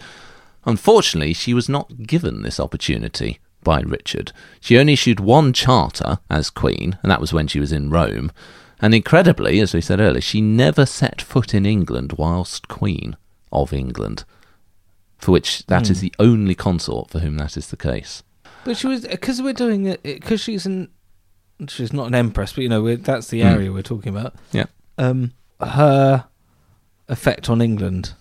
Unfortunately, 0.65 1.33
she 1.33 1.53
was 1.53 1.69
not 1.69 2.03
given 2.03 2.41
this 2.41 2.59
opportunity 2.59 3.39
by 3.63 3.81
Richard. 3.81 4.31
She 4.59 4.77
only 4.77 4.93
issued 4.93 5.19
one 5.19 5.53
charter 5.53 6.19
as 6.29 6.49
queen, 6.49 6.97
and 7.01 7.11
that 7.11 7.21
was 7.21 7.33
when 7.33 7.47
she 7.47 7.59
was 7.59 7.71
in 7.71 7.89
Rome. 7.89 8.31
And 8.79 8.93
incredibly, 8.93 9.59
as 9.59 9.73
we 9.73 9.81
said 9.81 9.99
earlier, 9.99 10.21
she 10.21 10.41
never 10.41 10.85
set 10.85 11.21
foot 11.21 11.53
in 11.53 11.65
England 11.65 12.13
whilst 12.17 12.67
queen 12.67 13.17
of 13.51 13.73
England, 13.73 14.23
for 15.17 15.31
which 15.31 15.65
that 15.67 15.89
is 15.89 15.99
the 16.01 16.13
only 16.19 16.55
consort 16.55 17.09
for 17.09 17.19
whom 17.19 17.37
that 17.37 17.57
is 17.57 17.67
the 17.67 17.77
case. 17.77 18.23
But 18.63 18.77
she 18.77 18.87
was 18.87 19.01
because 19.07 19.41
we're 19.41 19.53
doing 19.53 19.85
it 19.85 20.03
because 20.03 20.41
she's 20.41 20.65
an 20.65 20.89
she's 21.67 21.93
not 21.93 22.07
an 22.07 22.15
empress, 22.15 22.53
but 22.53 22.61
you 22.63 22.69
know 22.69 22.95
that's 22.97 23.27
the 23.29 23.41
Mm. 23.41 23.51
area 23.51 23.71
we're 23.71 23.81
talking 23.81 24.15
about. 24.15 24.35
Yeah. 24.51 24.65
Um, 24.97 25.31
her 25.61 26.25
effect 27.07 27.49
on 27.49 27.61
England. 27.61 28.13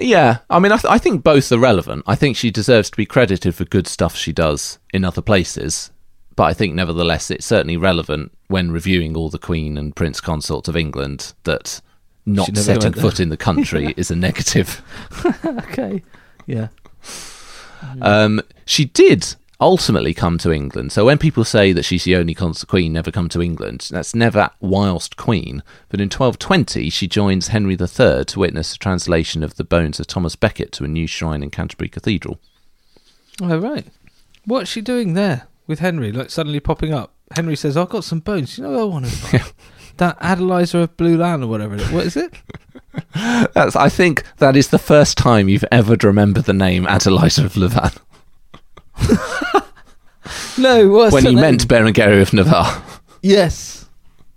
Yeah, 0.00 0.38
I 0.48 0.60
mean, 0.60 0.72
I, 0.72 0.76
th- 0.78 0.90
I 0.90 0.96
think 0.98 1.22
both 1.22 1.52
are 1.52 1.58
relevant. 1.58 2.04
I 2.06 2.14
think 2.14 2.36
she 2.36 2.50
deserves 2.50 2.88
to 2.90 2.96
be 2.96 3.04
credited 3.04 3.54
for 3.54 3.64
good 3.66 3.86
stuff 3.86 4.16
she 4.16 4.32
does 4.32 4.78
in 4.94 5.04
other 5.04 5.20
places, 5.20 5.90
but 6.36 6.44
I 6.44 6.54
think 6.54 6.74
nevertheless 6.74 7.30
it's 7.30 7.44
certainly 7.44 7.76
relevant 7.76 8.32
when 8.48 8.70
reviewing 8.70 9.14
all 9.14 9.28
the 9.28 9.38
Queen 9.38 9.76
and 9.76 9.94
Prince 9.94 10.20
Consorts 10.22 10.68
of 10.68 10.76
England 10.76 11.34
that 11.44 11.82
not 12.24 12.56
setting 12.56 12.94
foot 12.94 13.20
in 13.20 13.28
the 13.28 13.36
country 13.36 13.92
is 13.98 14.10
a 14.10 14.16
negative. 14.16 14.80
okay. 15.44 16.02
Yeah. 16.46 16.68
Um, 18.00 18.40
she 18.64 18.86
did 18.86 19.34
ultimately 19.60 20.14
come 20.14 20.38
to 20.38 20.52
England. 20.52 20.92
So 20.92 21.04
when 21.04 21.18
people 21.18 21.44
say 21.44 21.72
that 21.72 21.84
she's 21.84 22.04
the 22.04 22.16
only 22.16 22.34
consort 22.34 22.68
queen 22.68 22.92
never 22.92 23.10
come 23.10 23.28
to 23.30 23.42
England, 23.42 23.88
that's 23.90 24.14
never 24.14 24.50
whilst 24.60 25.16
queen. 25.16 25.62
But 25.88 26.00
in 26.00 26.06
1220, 26.06 26.90
she 26.90 27.06
joins 27.06 27.48
Henry 27.48 27.74
III 27.74 28.24
to 28.26 28.38
witness 28.38 28.72
the 28.72 28.78
translation 28.78 29.42
of 29.42 29.56
the 29.56 29.64
bones 29.64 30.00
of 30.00 30.06
Thomas 30.06 30.36
Becket 30.36 30.72
to 30.72 30.84
a 30.84 30.88
new 30.88 31.06
shrine 31.06 31.42
in 31.42 31.50
Canterbury 31.50 31.88
Cathedral. 31.88 32.38
Oh 33.40 33.58
right. 33.58 33.86
What's 34.44 34.70
she 34.70 34.80
doing 34.80 35.14
there 35.14 35.46
with 35.66 35.78
Henry? 35.80 36.12
Like 36.12 36.30
suddenly 36.30 36.60
popping 36.60 36.92
up. 36.92 37.12
Henry 37.34 37.56
says, 37.56 37.76
"I've 37.76 37.88
got 37.88 38.04
some 38.04 38.20
bones. 38.20 38.58
You 38.58 38.64
know, 38.64 38.80
I 38.80 38.84
want 38.84 39.06
to 39.06 39.32
buy 39.32 39.44
that 39.98 40.18
Adeliza 40.20 40.82
of 40.82 40.96
Blue 40.96 41.16
Land 41.16 41.42
or 41.44 41.46
whatever. 41.48 41.74
It 41.74 41.82
is. 41.82 41.90
What 41.90 42.06
is 42.06 42.16
it? 42.16 42.32
That's, 43.54 43.74
I 43.76 43.88
think 43.88 44.22
that 44.38 44.56
is 44.56 44.68
the 44.68 44.78
first 44.78 45.18
time 45.18 45.48
you've 45.48 45.64
ever 45.72 45.96
remembered 46.02 46.44
the 46.44 46.52
name 46.52 46.84
Adeliza 46.86 47.44
of 47.44 47.56
Louvain 47.56 47.90
No. 50.58 50.88
What's 50.88 51.12
when 51.12 51.24
he 51.24 51.34
name? 51.34 51.40
meant 51.40 51.68
Berengaria 51.68 52.22
of 52.22 52.32
Navarre. 52.32 52.82
yes. 53.22 53.86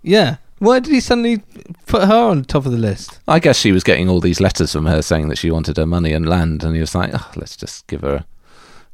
Yeah. 0.02 0.36
Why 0.58 0.80
did 0.80 0.92
he 0.92 0.98
suddenly 1.00 1.42
put 1.86 2.02
her 2.02 2.14
on 2.30 2.44
top 2.44 2.66
of 2.66 2.72
the 2.72 2.78
list? 2.78 3.20
I 3.28 3.38
guess 3.38 3.56
she 3.58 3.70
was 3.70 3.84
getting 3.84 4.08
all 4.08 4.20
these 4.20 4.40
letters 4.40 4.72
from 4.72 4.86
her 4.86 5.02
saying 5.02 5.28
that 5.28 5.38
she 5.38 5.52
wanted 5.52 5.76
her 5.76 5.86
money 5.86 6.12
and 6.12 6.28
land, 6.28 6.64
and 6.64 6.74
he 6.74 6.80
was 6.80 6.96
like, 6.96 7.10
oh, 7.14 7.30
"Let's 7.36 7.56
just 7.56 7.86
give 7.86 8.00
her, 8.00 8.24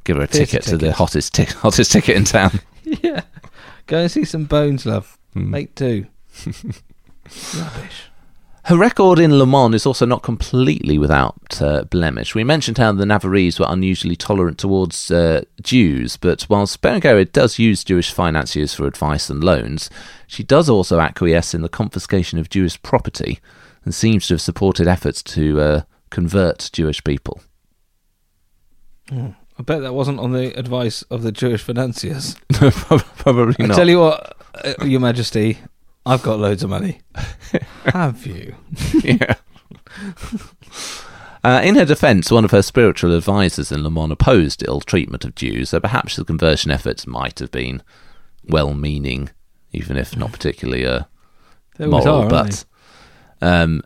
give 0.03 0.17
her 0.17 0.23
a 0.23 0.27
Theatre 0.27 0.45
ticket 0.45 0.63
to 0.69 0.77
the 0.77 0.93
hottest, 0.93 1.33
tic- 1.33 1.49
hottest 1.53 1.91
ticket 1.91 2.17
in 2.17 2.23
town." 2.23 2.59
yeah. 2.83 3.21
Go 3.87 3.97
and 4.01 4.11
see 4.11 4.25
some 4.25 4.43
bones, 4.45 4.85
love. 4.85 5.17
Hmm. 5.33 5.49
Make 5.49 5.73
two. 5.73 6.05
Rubbish. 7.57 8.09
Her 8.65 8.77
record 8.77 9.19
in 9.19 9.37
Le 9.37 9.45
Mans 9.45 9.75
is 9.75 9.85
also 9.85 10.07
not 10.07 10.23
completely 10.23 10.97
without 10.97 11.61
uh, 11.61 11.83
blemish. 11.83 12.33
We 12.33 12.43
mentioned 12.43 12.79
how 12.79 12.91
the 12.93 13.05
Navarrese 13.05 13.59
were 13.59 13.67
unusually 13.69 14.15
tolerant 14.15 14.57
towards 14.57 15.11
uh, 15.11 15.43
Jews, 15.61 16.17
but 16.17 16.47
whilst 16.49 16.81
Berengaria 16.81 17.31
does 17.31 17.59
use 17.59 17.83
Jewish 17.83 18.11
financiers 18.11 18.73
for 18.73 18.87
advice 18.87 19.29
and 19.29 19.43
loans, 19.43 19.91
she 20.25 20.41
does 20.41 20.67
also 20.67 20.99
acquiesce 20.99 21.53
in 21.53 21.61
the 21.61 21.69
confiscation 21.69 22.39
of 22.39 22.49
Jewish 22.49 22.81
property 22.81 23.39
and 23.83 23.93
seems 23.93 24.25
to 24.27 24.33
have 24.33 24.41
supported 24.41 24.87
efforts 24.87 25.21
to 25.21 25.59
uh, 25.61 25.81
convert 26.09 26.71
Jewish 26.73 27.03
people. 27.03 27.41
I 29.11 29.61
bet 29.63 29.81
that 29.81 29.93
wasn't 29.93 30.19
on 30.19 30.31
the 30.31 30.57
advice 30.57 31.03
of 31.03 31.21
the 31.21 31.31
Jewish 31.31 31.61
financiers. 31.61 32.35
No, 32.61 32.71
probably 32.71 33.63
I 33.63 33.67
not. 33.67 33.75
tell 33.75 33.89
you 33.89 33.99
what, 33.99 34.37
uh, 34.55 34.73
Your 34.83 35.01
Majesty, 35.01 35.59
I've 36.05 36.21
got 36.23 36.39
loads 36.39 36.63
of 36.63 36.69
money. 36.69 37.01
Have 37.85 38.25
you? 38.25 38.55
yeah. 39.03 39.35
Uh, 41.43 41.61
in 41.63 41.75
her 41.75 41.85
defence, 41.85 42.31
one 42.31 42.43
of 42.43 42.49
her 42.49 42.63
spiritual 42.63 43.13
advisors 43.15 43.71
in 43.71 43.83
Le 43.83 43.91
Mans 43.91 44.11
opposed 44.11 44.63
ill 44.67 44.81
treatment 44.81 45.23
of 45.23 45.35
Jews, 45.35 45.69
so 45.69 45.79
perhaps 45.79 46.15
the 46.15 46.25
conversion 46.25 46.71
efforts 46.71 47.05
might 47.05 47.37
have 47.37 47.51
been 47.51 47.83
well 48.45 48.73
meaning, 48.73 49.29
even 49.71 49.95
if 49.95 50.17
not 50.17 50.31
particularly 50.31 50.87
uh, 50.87 51.03
moral. 51.77 52.07
are, 52.23 52.29
but 52.31 52.65
um, 53.43 53.83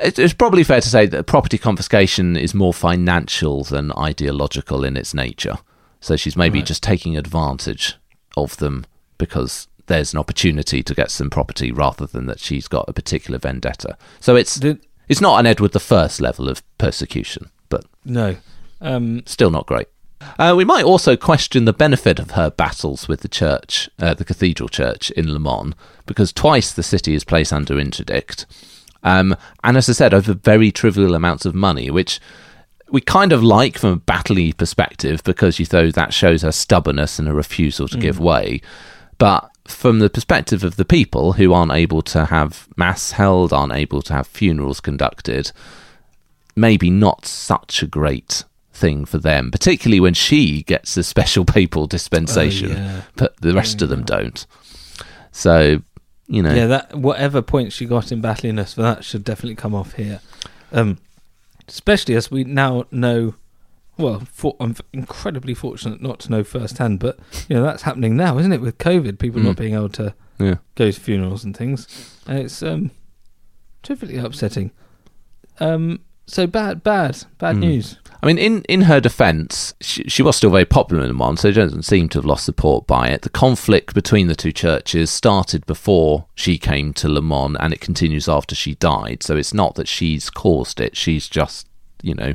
it, 0.00 0.18
it's 0.18 0.34
probably 0.34 0.64
fair 0.64 0.80
to 0.80 0.88
say 0.88 1.06
that 1.06 1.28
property 1.28 1.58
confiscation 1.58 2.36
is 2.36 2.54
more 2.54 2.74
financial 2.74 3.62
than 3.62 3.92
ideological 3.96 4.82
in 4.82 4.96
its 4.96 5.14
nature. 5.14 5.58
So 6.00 6.16
she's 6.16 6.36
maybe 6.36 6.58
Right. 6.58 6.66
just 6.66 6.82
taking 6.82 7.16
advantage 7.16 7.94
of 8.36 8.56
them 8.56 8.84
because 9.16 9.68
there's 9.86 10.12
an 10.12 10.18
opportunity 10.18 10.82
to 10.82 10.94
get 10.94 11.10
some 11.10 11.30
property 11.30 11.72
rather 11.72 12.06
than 12.06 12.26
that 12.26 12.40
she's 12.40 12.68
got 12.68 12.88
a 12.88 12.92
particular 12.92 13.38
vendetta. 13.38 13.96
So 14.20 14.36
it's? 14.36 14.56
Did, 14.56 14.80
it's 15.08 15.20
not 15.20 15.38
an 15.38 15.46
Edward 15.46 15.72
the 15.72 15.80
First 15.80 16.20
level 16.20 16.48
of 16.48 16.62
persecution, 16.78 17.50
but 17.68 17.84
no. 18.04 18.36
Um, 18.80 19.22
still 19.26 19.50
not 19.50 19.66
great. 19.66 19.88
Uh, 20.38 20.54
we 20.56 20.64
might 20.64 20.84
also 20.84 21.16
question 21.16 21.64
the 21.64 21.72
benefit 21.72 22.18
of 22.18 22.32
her 22.32 22.50
battles 22.50 23.06
with 23.06 23.20
the 23.20 23.28
church, 23.28 23.88
uh, 23.98 24.14
the 24.14 24.24
cathedral 24.24 24.68
church 24.68 25.10
in 25.12 25.32
Le 25.32 25.38
Mans, 25.38 25.74
because 26.06 26.32
twice 26.32 26.72
the 26.72 26.82
city 26.82 27.14
is 27.14 27.24
placed 27.24 27.52
under 27.52 27.78
interdict. 27.78 28.46
Um, 29.02 29.36
and 29.62 29.76
as 29.76 29.88
I 29.88 29.92
said, 29.92 30.14
over 30.14 30.34
very 30.34 30.72
trivial 30.72 31.14
amounts 31.14 31.44
of 31.44 31.54
money, 31.54 31.90
which 31.90 32.18
we 32.90 33.00
kind 33.00 33.32
of 33.32 33.42
like 33.42 33.78
from 33.78 33.92
a 33.92 33.96
battley 33.96 34.56
perspective 34.56 35.22
because 35.24 35.58
you 35.58 35.66
know 35.72 35.90
that 35.90 36.14
shows 36.14 36.42
her 36.42 36.52
stubbornness 36.52 37.18
and 37.18 37.28
a 37.28 37.34
refusal 37.34 37.88
to 37.88 37.98
give 37.98 38.18
way. 38.18 38.60
But 39.18 39.50
from 39.68 39.98
the 39.98 40.10
perspective 40.10 40.64
of 40.64 40.76
the 40.76 40.84
people 40.84 41.34
who 41.34 41.52
aren't 41.52 41.72
able 41.72 42.02
to 42.02 42.26
have 42.26 42.68
mass 42.76 43.12
held, 43.12 43.52
aren't 43.52 43.72
able 43.72 44.02
to 44.02 44.12
have 44.12 44.26
funerals 44.26 44.80
conducted, 44.80 45.52
maybe 46.54 46.90
not 46.90 47.26
such 47.26 47.82
a 47.82 47.86
great 47.86 48.44
thing 48.72 49.04
for 49.04 49.18
them, 49.18 49.50
particularly 49.50 50.00
when 50.00 50.14
she 50.14 50.62
gets 50.62 50.96
a 50.96 51.02
special 51.14 51.44
papal 51.44 51.86
dispensation, 51.86 52.72
Oh, 52.72 52.74
yeah. 52.74 53.02
but 53.16 53.36
the 53.40 53.54
rest 53.54 53.82
of 53.82 53.88
them 53.88 54.04
don't. 54.04 54.46
So, 55.32 55.82
you 56.26 56.42
know, 56.42 56.54
yeah, 56.54 56.66
that 56.66 56.94
whatever 56.94 57.42
point 57.42 57.72
she 57.72 57.86
got 57.86 58.10
in 58.12 58.20
battliness 58.20 58.74
for 58.74 58.82
that 58.82 59.04
should 59.04 59.24
definitely 59.24 59.54
come 59.56 59.74
off 59.74 59.94
here. 59.94 60.20
Um, 60.72 60.98
especially 61.68 62.14
as 62.14 62.30
we 62.30 62.44
now 62.44 62.84
know. 62.90 63.34
Well, 63.98 64.20
for, 64.30 64.56
I'm 64.60 64.76
incredibly 64.92 65.54
fortunate 65.54 66.02
not 66.02 66.18
to 66.20 66.30
know 66.30 66.44
firsthand, 66.44 66.98
but 67.00 67.18
you 67.48 67.56
know 67.56 67.62
that's 67.62 67.82
happening 67.82 68.16
now, 68.16 68.38
isn't 68.38 68.52
it? 68.52 68.60
With 68.60 68.78
COVID, 68.78 69.18
people 69.18 69.40
Mm. 69.40 69.44
not 69.44 69.56
being 69.56 69.74
able 69.74 69.88
to 69.90 70.14
yeah. 70.38 70.56
go 70.74 70.90
to 70.90 71.00
funerals 71.00 71.44
and 71.44 71.56
things, 71.56 71.86
and 72.26 72.38
it's 72.38 72.62
um, 72.62 72.90
terrifically 73.82 74.18
upsetting. 74.18 74.70
Um, 75.60 76.00
so 76.26 76.46
bad, 76.46 76.82
bad, 76.82 77.24
bad 77.38 77.56
Mm. 77.56 77.60
news. 77.60 77.96
I 78.22 78.26
mean, 78.26 78.38
in, 78.38 78.62
in 78.62 78.82
her 78.82 78.98
defence, 79.00 79.74
she, 79.80 80.02
she 80.04 80.22
was 80.22 80.36
still 80.36 80.50
very 80.50 80.64
popular 80.64 81.02
in 81.04 81.08
Le 81.08 81.14
Mans, 81.14 81.40
so 81.40 81.50
she 81.50 81.54
doesn't 81.60 81.84
seem 81.84 82.08
to 82.10 82.18
have 82.18 82.24
lost 82.24 82.44
support 82.44 82.86
by 82.86 83.08
it. 83.08 83.22
The 83.22 83.28
conflict 83.30 83.94
between 83.94 84.26
the 84.26 84.34
two 84.34 84.52
churches 84.52 85.10
started 85.10 85.64
before 85.66 86.26
she 86.34 86.58
came 86.58 86.92
to 86.94 87.08
Le 87.08 87.22
Mans, 87.22 87.56
and 87.60 87.72
it 87.72 87.80
continues 87.80 88.28
after 88.28 88.54
she 88.54 88.74
died. 88.74 89.22
So 89.22 89.36
it's 89.36 89.54
not 89.54 89.76
that 89.76 89.86
she's 89.88 90.28
caused 90.28 90.80
it; 90.80 90.96
she's 90.96 91.28
just, 91.28 91.68
you 92.02 92.14
know, 92.14 92.34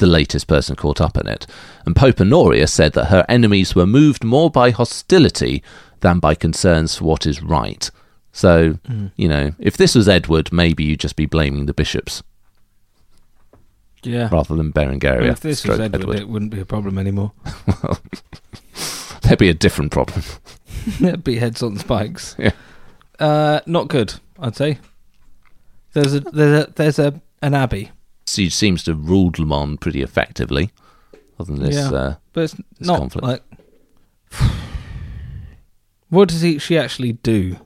the 0.00 0.06
latest 0.06 0.48
person 0.48 0.74
caught 0.76 1.00
up 1.00 1.16
in 1.16 1.28
it. 1.28 1.46
And 1.86 1.94
Pope 1.94 2.20
Honorius 2.20 2.72
said 2.72 2.92
that 2.94 3.06
her 3.06 3.24
enemies 3.28 3.74
were 3.74 3.86
moved 3.86 4.24
more 4.24 4.50
by 4.50 4.70
hostility 4.72 5.62
than 6.00 6.18
by 6.18 6.34
concerns 6.34 6.96
for 6.96 7.04
what 7.04 7.24
is 7.26 7.42
right. 7.42 7.88
So, 8.32 8.78
you 9.16 9.28
know, 9.28 9.52
if 9.58 9.76
this 9.76 9.94
was 9.94 10.08
Edward, 10.08 10.52
maybe 10.52 10.84
you'd 10.84 11.00
just 11.00 11.16
be 11.16 11.26
blaming 11.26 11.66
the 11.66 11.74
bishops 11.74 12.22
Yeah. 14.02 14.28
rather 14.32 14.54
than 14.56 14.72
Berengaria. 14.72 15.30
if 15.32 15.40
this 15.40 15.64
was 15.66 15.74
stroke 15.76 15.94
Edward, 15.94 16.18
it 16.18 16.28
wouldn't 16.28 16.50
be 16.52 16.60
a 16.60 16.64
problem 16.64 16.96
anymore. 16.98 17.32
Well, 17.82 17.98
there'd 19.22 19.38
be 19.38 19.48
a 19.50 19.54
different 19.54 19.92
problem. 19.92 20.22
there'd 21.00 21.24
be 21.24 21.36
heads 21.36 21.62
on 21.62 21.76
spikes. 21.78 22.36
Yeah. 22.38 22.52
Uh, 23.18 23.60
not 23.66 23.88
good, 23.88 24.14
I'd 24.38 24.56
say. 24.56 24.78
There's 25.92 26.14
a 26.14 26.20
there's 26.20 26.64
a 26.66 26.72
there's 26.72 26.98
a 26.98 27.20
an 27.42 27.52
abbey. 27.52 27.90
She 28.34 28.48
seems 28.50 28.82
to 28.84 28.92
have 28.92 29.08
ruled 29.08 29.38
Le 29.38 29.46
Mans 29.46 29.78
pretty 29.80 30.02
effectively, 30.02 30.70
other 31.38 31.52
than 31.54 31.62
this. 31.64 31.74
Yeah. 31.76 31.90
Uh, 31.90 32.14
But 32.32 32.40
it's 32.44 32.56
not 32.80 32.98
conflict. 32.98 33.26
like. 33.26 33.42
What 36.08 36.28
does 36.28 36.40
he, 36.40 36.58
she 36.58 36.76
actually 36.76 37.12
do? 37.12 37.56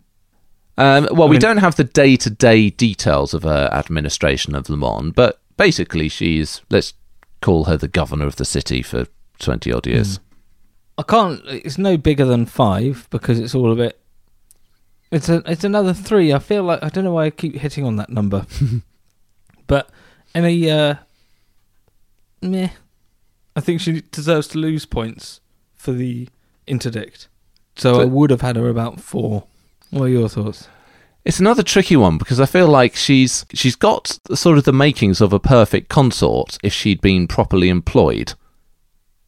Um, 0.77 1.09
well, 1.13 1.23
I 1.23 1.27
we 1.27 1.31
mean- 1.33 1.41
don't 1.41 1.57
have 1.59 1.77
the 1.77 1.85
day 1.85 2.17
to 2.17 2.29
day 2.31 2.69
details 2.71 3.33
of 3.33 3.43
her 3.45 3.69
administration 3.73 4.55
of 4.55 4.69
Le 4.69 4.77
Mans, 4.77 5.13
but 5.15 5.41
basically, 5.57 6.09
she's, 6.09 6.61
let's 6.71 6.93
call 7.41 7.65
her 7.65 7.77
the 7.77 7.89
governor 7.89 8.27
of 8.27 8.37
the 8.37 8.45
city 8.45 8.83
for 8.83 9.07
20 9.39 9.73
odd 9.73 9.87
years. 9.87 10.21
I 10.99 11.03
can't. 11.05 11.41
It's 11.47 11.79
no 11.79 11.97
bigger 11.97 12.25
than 12.25 12.47
five 12.47 13.09
because 13.11 13.39
it's 13.41 13.55
all 13.55 13.73
a 13.73 13.77
bit. 13.77 13.99
It's 15.11 15.29
a. 15.29 15.43
It's 15.47 15.65
another 15.65 15.93
three. 15.93 16.33
I 16.33 16.39
feel 16.39 16.63
like 16.65 16.83
I 16.85 16.89
don't 16.89 17.03
know 17.05 17.13
why 17.15 17.25
I 17.27 17.31
keep 17.31 17.55
hitting 17.57 17.85
on 17.85 17.97
that 17.97 18.11
number, 18.11 18.47
but 19.67 19.91
any 20.35 20.71
uh, 20.71 20.97
meh. 22.43 22.71
I 23.57 23.61
think 23.61 23.81
she 23.81 24.03
deserves 24.11 24.49
to 24.49 24.59
lose 24.59 24.85
points 24.85 25.41
for 25.75 25.93
the 25.93 26.29
interdict. 26.67 27.29
So 27.77 28.01
I 28.01 28.05
would 28.05 28.31
have 28.31 28.41
had 28.41 28.57
her 28.57 28.69
about 28.69 29.01
four. 29.01 29.45
What 29.91 30.05
are 30.05 30.09
your 30.09 30.29
thoughts? 30.29 30.69
It's 31.25 31.41
another 31.41 31.63
tricky 31.63 31.97
one 31.97 32.19
because 32.19 32.39
I 32.41 32.47
feel 32.47 32.69
like 32.69 32.97
she's 32.97 33.47
she's 33.55 33.77
got 33.77 34.19
sort 34.35 34.59
of 34.59 34.65
the 34.65 34.73
makings 34.73 35.21
of 35.21 35.33
a 35.33 35.41
perfect 35.41 35.89
consort 35.89 36.59
if 36.63 36.73
she'd 36.73 37.01
been 37.01 37.27
properly 37.27 37.69
employed. 37.69 38.35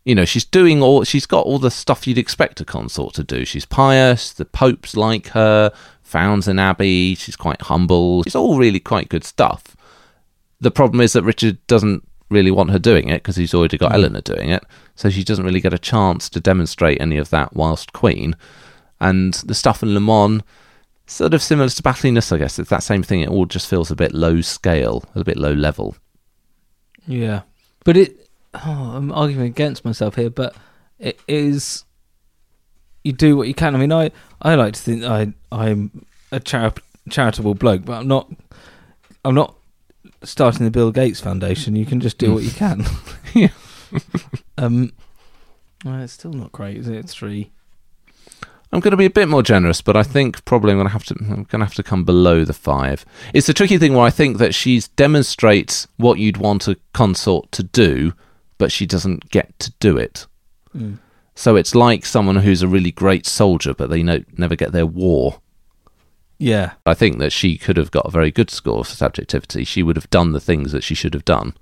You 0.05 0.15
know, 0.15 0.25
she's 0.25 0.45
doing 0.45 0.83
all 0.83 1.05
she's 1.05 1.27
got 1.27 1.47
all 1.47 1.59
the 1.59 1.71
stuff 1.71 2.07
you'd 2.07 2.19
expect 2.19 2.61
a 2.61 2.65
consort 2.65 3.15
to 3.15 3.25
do. 3.25 3.45
She's 3.45 3.65
pious, 3.65 4.33
the 4.33 4.45
popes 4.45 4.97
like 4.97 5.29
her, 5.29 5.73
founds 6.03 6.47
an 6.49 6.59
abbey, 6.59 7.15
she's 7.15 7.37
quite 7.37 7.63
humble. 7.63 8.23
It's 8.23 8.37
all 8.37 8.59
really 8.59 8.81
quite 8.81 9.09
good 9.09 9.25
stuff. 9.25 9.76
The 10.67 10.73
problem 10.73 11.01
is 11.01 11.13
that 11.13 11.23
Richard 11.23 11.65
doesn't 11.69 12.03
really 12.29 12.51
want 12.51 12.73
her 12.73 12.79
doing 12.81 13.09
it 13.09 13.23
because 13.23 13.37
he's 13.37 13.55
already 13.55 13.79
got 13.79 13.93
mm-hmm. 13.93 14.01
Eleanor 14.01 14.21
doing 14.21 14.51
it, 14.51 14.65
so 14.97 15.09
she 15.09 15.23
doesn't 15.23 15.45
really 15.45 15.61
get 15.61 15.73
a 15.73 15.79
chance 15.79 16.29
to 16.31 16.41
demonstrate 16.41 17.01
any 17.01 17.19
of 17.19 17.31
that 17.31 17.55
whilst 17.55 17.93
queen. 17.93 18.35
And 18.99 19.35
the 19.35 19.55
stuff 19.55 19.85
in 19.85 19.95
Le 19.95 20.01
Mans 20.01 20.43
sort 21.07 21.35
of 21.35 21.41
similar 21.41 21.69
to 21.69 21.83
battliness, 21.85 22.33
I 22.33 22.39
guess. 22.39 22.59
It's 22.59 22.69
that 22.71 22.83
same 22.83 23.05
thing. 23.05 23.21
It 23.21 23.29
all 23.29 23.47
just 23.47 23.71
feels 23.71 23.93
a 23.93 23.95
bit 23.95 24.13
low 24.13 24.41
scale, 24.41 25.05
a 25.15 25.23
bit 25.23 25.37
low 25.37 25.53
level. 25.53 25.95
Yeah, 27.07 27.43
but 27.85 27.97
it. 27.97 28.29
Oh, 28.53 28.95
I'm 28.97 29.13
arguing 29.13 29.47
against 29.47 29.85
myself 29.85 30.17
here, 30.17 30.31
but 30.31 30.57
it 30.99 31.21
is. 31.29 31.85
You 33.05 33.13
do 33.13 33.37
what 33.37 33.47
you 33.47 33.55
can. 33.55 33.77
I 33.77 33.79
mean, 33.79 33.93
I 33.93 34.11
I 34.43 34.57
like 34.57 34.75
to 34.75 34.81
think 34.81 35.05
I 35.05 35.33
I'm 35.53 36.05
a 36.33 36.41
chari- 36.41 36.83
charitable 37.09 37.55
bloke, 37.55 37.85
but 37.85 38.01
I'm 38.01 38.09
not. 38.09 38.29
I'm 39.25 39.37
not 39.37 39.55
starting 40.27 40.65
the 40.65 40.71
Bill 40.71 40.93
Gates 40.93 41.21
Foundation. 41.21 41.77
You 41.77 41.87
can 41.87 42.01
just 42.01 42.19
do 42.19 42.35
what 42.35 42.43
you 42.43 42.51
can. 42.51 42.85
Yeah. 43.35 43.49
um. 44.59 44.93
Well, 45.85 46.01
it's 46.01 46.15
still 46.15 46.33
not 46.33 46.53
great, 46.53 46.79
is 46.79 46.89
it? 46.89 46.97
It's 46.97 47.13
three. 47.13 47.51
I'm 48.73 48.81
going 48.81 48.93
to 48.93 48.97
be 48.97 49.05
a 49.05 49.11
bit 49.11 49.29
more 49.29 49.43
generous, 49.43 49.83
but 49.83 49.95
I 49.95 50.03
think 50.03 50.43
probably 50.47 50.73
I'm 50.73 50.79
going 50.79 50.89
to 50.89 50.93
have 50.93 51.05
to. 51.05 51.17
I'm 51.21 51.45
going 51.45 51.61
to 51.61 51.67
have 51.67 51.75
to 51.75 51.83
come 51.83 52.05
below 52.05 52.45
the 52.45 52.55
five. 52.55 53.05
It's 53.35 53.49
a 53.51 53.55
tricky 53.55 53.77
thing 53.77 53.93
where 53.93 54.07
I 54.07 54.11
think 54.11 54.39
that 54.39 54.55
she 54.55 54.81
demonstrates 54.97 55.87
what 55.99 56.19
you'd 56.19 56.39
want 56.39 56.67
a 56.67 56.79
consort 56.95 57.53
to 57.53 57.63
do, 57.63 58.15
but 58.57 58.73
she 58.73 58.87
doesn't 58.87 59.29
get 59.31 59.59
to 59.59 59.73
do 59.81 59.99
it. 59.99 60.27
Mm. 60.75 60.99
So 61.35 61.57
it's 61.57 61.75
like 61.75 62.07
someone 62.07 62.37
who's 62.37 62.63
a 62.63 62.69
really 62.69 62.91
great 62.91 63.27
soldier, 63.27 63.75
but 63.75 63.91
they 63.91 64.03
no, 64.03 64.25
never 64.39 64.57
get 64.57 64.73
their 64.73 64.87
war. 64.87 65.41
Yeah. 66.39 66.73
I 66.85 66.95
think 66.95 67.19
that 67.19 67.33
she 67.33 67.57
could 67.57 67.77
have 67.77 67.91
got 67.91 68.07
a 68.07 68.11
very 68.11 68.31
good 68.31 68.51
score 68.51 68.85
for 68.85 68.95
subjectivity. 68.95 69.65
She 69.65 69.83
would 69.83 69.97
have 69.97 70.11
done 70.11 70.33
the 70.33 70.41
things 70.41 70.73
that 70.73 70.85
she 70.85 70.95
should 70.95 71.15
have 71.15 71.25
done. 71.25 71.55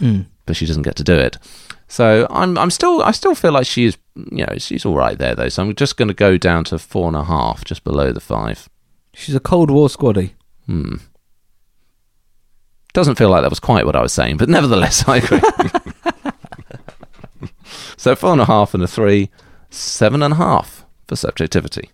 Mm. 0.00 0.26
but 0.46 0.56
she 0.56 0.66
doesn't 0.66 0.82
get 0.82 0.96
to 0.96 1.04
do 1.04 1.14
it. 1.14 1.38
So 1.86 2.26
I'm 2.30 2.58
I'm 2.58 2.70
still 2.70 3.02
I 3.02 3.12
still 3.12 3.34
feel 3.34 3.52
like 3.52 3.66
she 3.66 3.84
is 3.84 3.96
you 4.16 4.44
know 4.44 4.56
she's 4.58 4.84
all 4.84 4.96
right 4.96 5.16
there 5.16 5.34
though. 5.34 5.48
So 5.48 5.62
I'm 5.62 5.74
just 5.76 5.96
going 5.96 6.08
to 6.08 6.14
go 6.14 6.36
down 6.36 6.64
to 6.64 6.78
four 6.78 7.06
and 7.06 7.16
a 7.16 7.24
half, 7.24 7.64
just 7.64 7.84
below 7.84 8.12
the 8.12 8.20
five. 8.20 8.68
She's 9.14 9.34
a 9.34 9.40
Cold 9.40 9.70
War 9.70 9.88
squaddy. 9.88 10.32
Hmm. 10.66 10.96
Doesn't 12.92 13.16
feel 13.16 13.30
like 13.30 13.42
that 13.42 13.50
was 13.50 13.60
quite 13.60 13.86
what 13.86 13.96
I 13.96 14.02
was 14.02 14.12
saying, 14.12 14.38
but 14.38 14.48
nevertheless 14.56 15.06
I 15.06 15.18
agree. 15.18 15.40
so 17.96 18.16
four 18.16 18.32
and 18.32 18.40
a 18.40 18.46
half 18.46 18.74
and 18.74 18.82
a 18.82 18.88
three, 18.88 19.30
seven 19.70 20.22
and 20.22 20.34
a 20.34 20.36
half 20.38 20.84
for 21.06 21.14
subjectivity. 21.14 21.90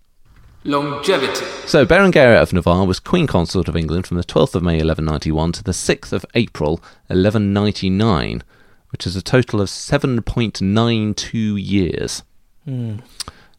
Longevity. 0.65 1.45
So 1.67 1.87
Berengaria 1.87 2.41
of 2.43 2.53
Navarre 2.53 2.85
was 2.87 3.01
Queen 3.01 3.27
Consort 3.27 3.69
of 3.69 3.77
England 3.77 4.07
from 4.07 4.17
the 4.17 4.25
12th 4.25 4.55
of 4.55 4.63
May 4.63 4.75
1191 4.77 5.53
to 5.53 5.63
the 5.65 5.73
6th 5.73 6.13
of 6.13 6.27
April 6.35 6.73
1199, 7.09 8.43
which 8.91 9.07
is 9.07 9.17
a 9.17 9.23
total 9.23 9.61
of 9.61 9.69
7.92 9.69 11.57
years, 11.57 12.23
Mm. 12.67 13.01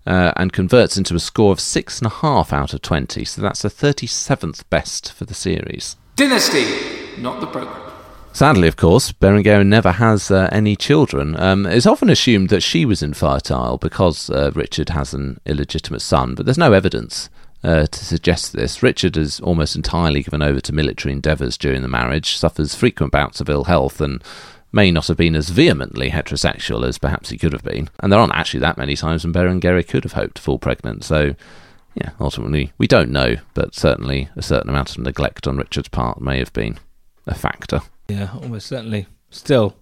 uh, 0.06 0.34
and 0.36 0.54
converts 0.54 0.97
into 0.97 1.16
a 1.16 1.20
score 1.20 1.52
of 1.52 1.60
six 1.60 1.97
and 2.00 2.06
a 2.08 2.16
half 2.16 2.54
out 2.54 2.74
of 2.74 2.82
20. 2.82 3.26
So 3.26 3.41
that's 3.41 3.62
the 3.64 3.70
37th 3.70 4.64
best 4.70 5.12
for 5.14 5.26
the 5.26 5.34
series. 5.34 5.95
Dynasty. 6.16 6.66
Not 7.18 7.39
the 7.41 7.47
program. 7.47 7.89
Sadly, 8.40 8.70
of 8.70 8.78
course, 8.78 9.12
Berengaria 9.12 9.68
never 9.68 9.92
has 9.92 10.32
uh, 10.32 10.48
any 10.54 10.78
children. 10.78 11.38
Um, 11.38 11.66
it's 11.66 11.86
often 11.86 12.10
assumed 12.10 12.48
that 12.48 12.64
she 12.64 12.86
was 12.86 13.04
infertile 13.04 13.78
because 13.78 14.30
uh, 14.30 14.52
Richard 14.56 14.88
has 14.92 15.14
an 15.14 15.42
illegitimate 15.46 16.02
son, 16.02 16.36
but 16.36 16.46
there's 16.46 16.58
no 16.58 16.72
evidence 16.72 17.30
uh, 17.66 17.86
to 17.88 18.06
suggest 18.06 18.54
this. 18.54 18.82
Richard 18.82 19.18
is 19.18 19.42
almost 19.42 19.76
entirely 19.76 20.24
given 20.24 20.42
over 20.42 20.62
to 20.62 20.72
military 20.72 21.12
endeavours 21.12 21.58
during 21.58 21.82
the 21.82 21.90
marriage, 21.90 22.38
suffers 22.38 22.74
frequent 22.74 23.12
bouts 23.12 23.42
of 23.42 23.50
ill 23.50 23.66
health, 23.66 24.00
and 24.00 24.24
may 24.72 24.90
not 24.90 25.08
have 25.08 25.18
been 25.18 25.36
as 25.36 25.50
vehemently 25.50 26.10
heterosexual 26.10 26.88
as 26.88 26.98
perhaps 26.98 27.32
he 27.32 27.38
could 27.38 27.52
have 27.52 27.66
been. 27.66 27.90
And 28.00 28.10
there 28.10 28.22
aren't 28.22 28.36
actually 28.36 28.62
that 28.62 28.78
many 28.78 28.96
times 28.96 29.26
when 29.26 29.34
Berengaria 29.34 29.86
could 29.86 30.06
have 30.06 30.14
hoped 30.14 30.36
to 30.36 30.42
fall 30.42 30.60
pregnant, 30.60 31.04
so. 31.04 31.36
Yeah, 31.94 32.12
ultimately, 32.22 32.72
we 32.78 32.88
don't 32.88 33.12
know, 33.12 33.36
but 33.54 33.76
certainly 33.76 34.30
a 34.38 34.42
certain 34.42 34.70
amount 34.70 34.92
of 34.92 35.00
neglect 35.00 35.46
on 35.46 35.58
Richard's 35.58 35.90
part 35.90 36.22
may 36.22 36.38
have 36.38 36.54
been 36.54 36.80
a 37.28 37.36
factor. 37.36 37.82
Yeah, 38.10 38.32
almost 38.41 38.68
certainly. 38.68 39.07
Still, 39.30 39.76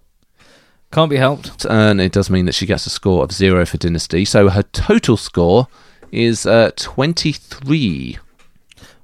can't 0.92 1.10
be 1.10 1.16
helped. 1.16 1.64
and 1.64 2.00
it 2.00 2.12
does 2.12 2.30
mean 2.30 2.46
that 2.46 2.54
she 2.54 2.66
gets 2.66 2.86
a 2.86 2.90
score 2.90 3.24
of 3.24 3.32
zero 3.32 3.64
for 3.66 3.78
Dynasty. 3.78 4.24
So 4.24 4.48
her 4.50 4.62
total 4.62 5.16
score 5.16 5.68
is 6.12 6.46
uh, 6.46 6.70
23. 6.76 8.18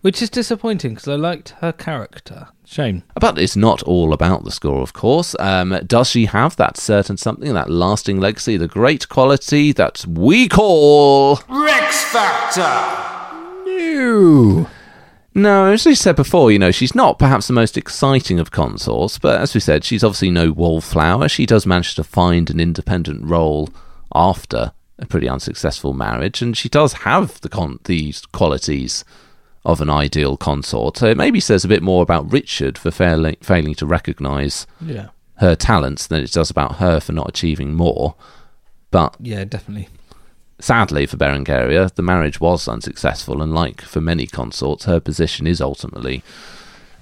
Which 0.03 0.21
is 0.21 0.29
disappointing 0.29 0.93
because 0.95 1.09
I 1.09 1.15
liked 1.15 1.51
her 1.61 1.73
character. 1.73 2.49
Shame. 2.67 3.05
But 3.21 3.39
it's 3.39 3.57
not 3.57 3.83
all 3.85 4.13
about 4.13 4.45
the 4.45 4.51
score, 4.51 4.83
of 4.83 4.93
course. 4.93 5.35
Um, 5.39 5.79
does 5.87 6.09
she 6.11 6.27
have 6.27 6.57
that 6.57 6.77
certain 6.77 7.17
something, 7.17 7.53
that 7.55 7.71
lasting 7.71 8.21
legacy, 8.21 8.57
the 8.57 8.69
great 8.69 9.09
quality 9.09 9.73
that 9.73 10.05
we 10.07 10.49
call. 10.49 11.41
Rex 11.49 12.05
Factor. 12.05 12.61
No. 13.67 14.69
No, 15.37 15.73
as 15.73 15.85
we 15.85 15.97
said 15.97 16.15
before, 16.15 16.53
you 16.53 16.61
know, 16.61 16.71
she's 16.71 16.95
not 16.95 17.19
perhaps 17.19 17.49
the 17.49 17.53
most 17.53 17.77
exciting 17.77 18.39
of 18.39 18.53
consorts, 18.53 19.19
but 19.19 19.41
as 19.41 19.53
we 19.53 19.61
said, 19.61 19.85
she's 19.85 20.05
obviously 20.05 20.31
no 20.31 20.53
wallflower. 20.53 21.29
She 21.29 21.45
does 21.45 21.67
manage 21.67 21.97
to 21.97 22.05
find 22.05 22.49
an 22.51 22.61
independent 22.61 23.25
role 23.25 23.69
after 24.15 24.73
a 25.01 25.07
pretty 25.07 25.29
unsuccessful 25.29 25.93
marriage, 25.93 26.41
and 26.41 26.57
she 26.57 26.69
does 26.69 26.93
have 26.93 27.41
the 27.41 27.49
con- 27.49 27.81
these 27.85 28.25
qualities 28.27 29.05
of 29.65 29.81
an 29.81 29.91
ideal 29.91 30.37
consort. 30.37 30.99
So 30.99 31.07
it 31.09 31.17
maybe 31.17 31.41
says 31.41 31.65
a 31.65 31.69
bit 31.69 31.83
more 31.83 32.03
about 32.05 32.31
Richard 32.33 32.79
for 32.79 32.93
fairly, 32.93 33.37
failing 33.43 33.75
to 33.77 33.87
recognise 33.87 34.69
Yeah. 34.81 35.09
her 35.39 35.57
talents 35.57 36.07
than 36.07 36.23
it 36.23 36.31
does 36.31 36.51
about 36.51 36.77
her 36.77 37.01
for 37.01 37.13
not 37.13 37.29
achieving 37.29 37.75
more. 37.75 38.15
But 38.93 39.17
Yeah, 39.19 39.43
definitely. 39.45 39.89
Sadly 40.61 41.07
for 41.07 41.17
Berengaria, 41.17 41.93
the 41.95 42.03
marriage 42.03 42.41
was 42.41 42.69
unsuccessful, 42.69 43.43
and 43.43 43.55
like 43.55 43.81
for 43.81 44.01
many 44.01 44.27
consorts, 44.27 44.85
her 44.85 45.01
position 45.01 45.47
is 45.47 45.61
ultimately, 45.61 46.23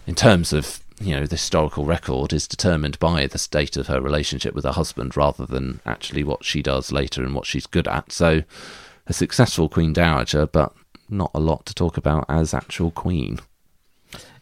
in 0.06 0.14
terms 0.14 0.52
of 0.52 0.80
you 1.00 1.14
know 1.14 1.26
the 1.26 1.36
historical 1.36 1.84
record, 1.84 2.32
is 2.32 2.46
determined 2.46 2.98
by 2.98 3.26
the 3.26 3.38
state 3.38 3.76
of 3.76 3.86
her 3.88 4.00
relationship 4.00 4.54
with 4.54 4.64
her 4.64 4.72
husband 4.72 5.16
rather 5.16 5.46
than 5.46 5.80
actually 5.84 6.24
what 6.24 6.44
she 6.44 6.62
does 6.62 6.92
later 6.92 7.22
and 7.22 7.34
what 7.34 7.46
she's 7.46 7.66
good 7.66 7.88
at. 7.88 8.12
So, 8.12 8.42
a 9.06 9.12
successful 9.12 9.68
queen 9.68 9.92
dowager, 9.92 10.46
but 10.46 10.72
not 11.08 11.30
a 11.34 11.40
lot 11.40 11.66
to 11.66 11.74
talk 11.74 11.96
about 11.96 12.24
as 12.28 12.54
actual 12.54 12.90
queen. 12.90 13.38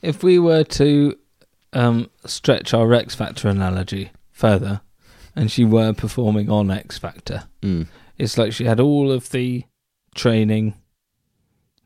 If 0.02 0.22
we 0.22 0.38
were 0.38 0.64
to 0.64 1.16
um, 1.72 2.10
stretch 2.24 2.72
our 2.74 2.92
X 2.94 3.14
Factor 3.14 3.48
analogy 3.48 4.10
further, 4.32 4.80
and 5.36 5.50
she 5.50 5.64
were 5.64 5.92
performing 5.92 6.50
on 6.50 6.70
X 6.70 6.98
Factor, 6.98 7.44
Mm. 7.62 7.86
It's 8.20 8.38
like 8.38 8.52
she 8.52 8.64
had 8.64 8.80
all 8.80 9.10
of 9.10 9.30
the 9.30 9.64
training 10.14 10.74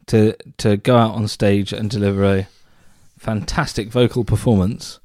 to 0.07 0.35
to 0.59 0.77
go 0.77 0.97
out 0.97 1.15
on 1.15 1.29
stage 1.29 1.73
and 1.73 1.89
deliver 1.91 2.25
a 2.25 2.49
fantastic 3.19 3.89
vocal 3.89 4.25
performance, 4.25 5.01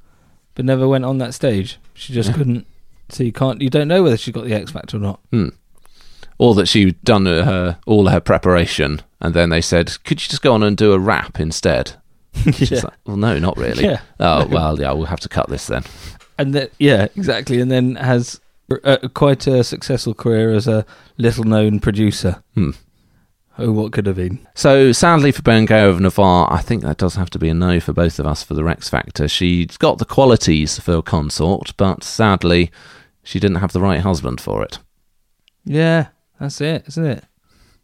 but 0.56 0.66
never 0.66 0.88
went 0.88 1.06
on 1.06 1.18
that 1.20 1.34
stage. 1.34 1.78
She 1.94 2.14
just 2.14 2.30
Yeah. 2.30 2.36
couldn't. 2.36 2.68
So 3.10 3.24
you 3.24 3.32
can't. 3.32 3.62
You 3.62 3.70
don't 3.70 3.88
know 3.88 4.04
whether 4.04 4.18
she 4.18 4.32
got 4.32 4.46
the 4.46 4.54
X 4.54 4.72
Factor 4.72 4.98
or 4.98 5.00
not. 5.00 5.20
Hmm. 5.32 5.50
Or 6.38 6.54
that 6.56 6.68
she'd 6.68 7.02
done 7.04 7.26
her 7.26 7.80
all 7.86 8.08
her 8.08 8.20
preparation, 8.20 9.02
and 9.20 9.34
then 9.34 9.50
they 9.50 9.62
said, 9.62 9.92
"Could 10.04 10.22
you 10.24 10.30
just 10.30 10.42
go 10.42 10.54
on 10.54 10.64
and 10.64 10.78
do 10.78 10.94
a 10.94 11.00
rap 11.00 11.40
instead?" 11.40 11.94
She's 12.54 12.72
yeah. 12.72 12.82
like, 12.84 12.94
well, 13.06 13.18
no, 13.18 13.40
not 13.40 13.58
really. 13.58 13.84
Yeah. 13.84 14.02
Oh 14.20 14.46
well, 14.48 14.80
yeah, 14.80 14.92
we'll 14.94 15.06
have 15.08 15.20
to 15.22 15.30
cut 15.30 15.50
this 15.50 15.68
then. 15.68 15.84
And 16.38 16.54
then 16.54 16.70
yeah, 16.78 17.08
exactly. 17.16 17.60
And 17.60 17.70
then 17.72 17.96
has 17.96 18.40
uh, 18.84 19.08
quite 19.14 19.48
a 19.48 19.64
successful 19.64 20.14
career 20.14 20.54
as 20.54 20.68
a 20.68 20.86
little-known 21.18 21.80
producer. 21.80 22.44
Hmm. 22.56 22.72
Oh, 23.58 23.72
what 23.74 23.92
could 23.92 24.06
have 24.06 24.16
been? 24.16 24.48
So 24.56 24.94
sadly 24.94 25.34
for 25.34 25.42
Berengaria 25.42 25.90
of 25.90 26.00
Navarre, 26.00 26.52
I 26.52 26.62
think 26.62 26.82
that 26.84 26.98
does 26.98 27.16
have 27.16 27.30
to 27.32 27.40
be 27.40 27.50
a 27.50 27.54
no 27.54 27.82
for 27.82 27.92
both 27.92 28.18
of 28.18 28.26
us 28.26 28.42
for 28.42 28.54
the 28.54 28.64
Rex 28.64 28.88
Factor. 28.88 29.28
She's 29.28 29.76
got 29.76 29.98
the 29.98 30.06
qualities 30.06 30.80
for 30.80 30.96
a 30.96 31.02
consort, 31.02 31.74
but 31.76 32.04
sadly, 32.04 32.72
she 33.22 33.38
didn't 33.40 33.58
have 33.58 33.74
the 33.74 33.82
right 33.82 34.00
husband 34.00 34.40
for 34.40 34.64
it. 34.64 34.80
Yeah, 35.66 36.08
that's 36.40 36.62
it, 36.62 36.86
isn't 36.88 37.06
it? 37.06 37.26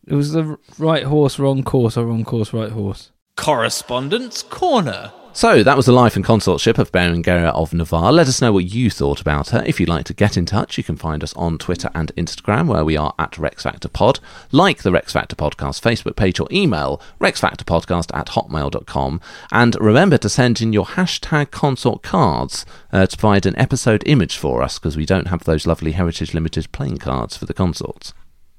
It 0.07 0.15
was 0.15 0.31
the 0.31 0.57
right 0.77 1.03
horse, 1.03 1.39
wrong 1.39 1.63
course, 1.63 1.97
or 1.97 2.05
wrong 2.05 2.23
course, 2.23 2.53
right 2.53 2.71
horse. 2.71 3.11
Correspondence 3.35 4.43
Corner. 4.43 5.11
So 5.35 5.63
that 5.63 5.75
was 5.75 5.85
the 5.85 5.91
life 5.91 6.15
and 6.15 6.23
consortship 6.23 6.77
of 6.77 6.93
Berengaria 6.93 7.53
of 7.53 7.73
Navarre. 7.73 8.13
Let 8.13 8.29
us 8.29 8.41
know 8.41 8.53
what 8.53 8.71
you 8.71 8.89
thought 8.89 9.19
about 9.19 9.49
her. 9.49 9.61
If 9.65 9.81
you'd 9.81 9.89
like 9.89 10.05
to 10.05 10.13
get 10.13 10.37
in 10.37 10.45
touch, 10.45 10.77
you 10.77 10.83
can 10.83 10.95
find 10.95 11.21
us 11.21 11.33
on 11.33 11.57
Twitter 11.57 11.89
and 11.93 12.15
Instagram, 12.15 12.67
where 12.67 12.85
we 12.85 12.95
are 12.95 13.13
at 13.19 13.37
Rex 13.37 13.63
Factor 13.63 13.89
Pod. 13.89 14.21
Like 14.53 14.83
the 14.83 14.93
Rex 14.93 15.11
Factor 15.11 15.35
Podcast 15.35 15.81
Facebook 15.81 16.15
page 16.15 16.39
or 16.39 16.47
email 16.53 17.01
rexfactorpodcast 17.19 18.17
at 18.17 18.27
hotmail.com. 18.27 19.19
And 19.51 19.75
remember 19.81 20.17
to 20.19 20.29
send 20.29 20.61
in 20.61 20.71
your 20.71 20.85
hashtag 20.85 21.51
consort 21.51 22.01
cards 22.01 22.65
uh, 22.93 23.05
to 23.05 23.17
provide 23.17 23.45
an 23.45 23.59
episode 23.59 24.03
image 24.05 24.37
for 24.37 24.63
us, 24.63 24.79
because 24.79 24.95
we 24.95 25.05
don't 25.05 25.27
have 25.27 25.43
those 25.43 25.67
lovely 25.67 25.91
Heritage 25.91 26.33
Limited 26.33 26.71
playing 26.71 26.99
cards 26.99 27.35
for 27.35 27.45
the 27.45 27.53
consorts. 27.53 28.13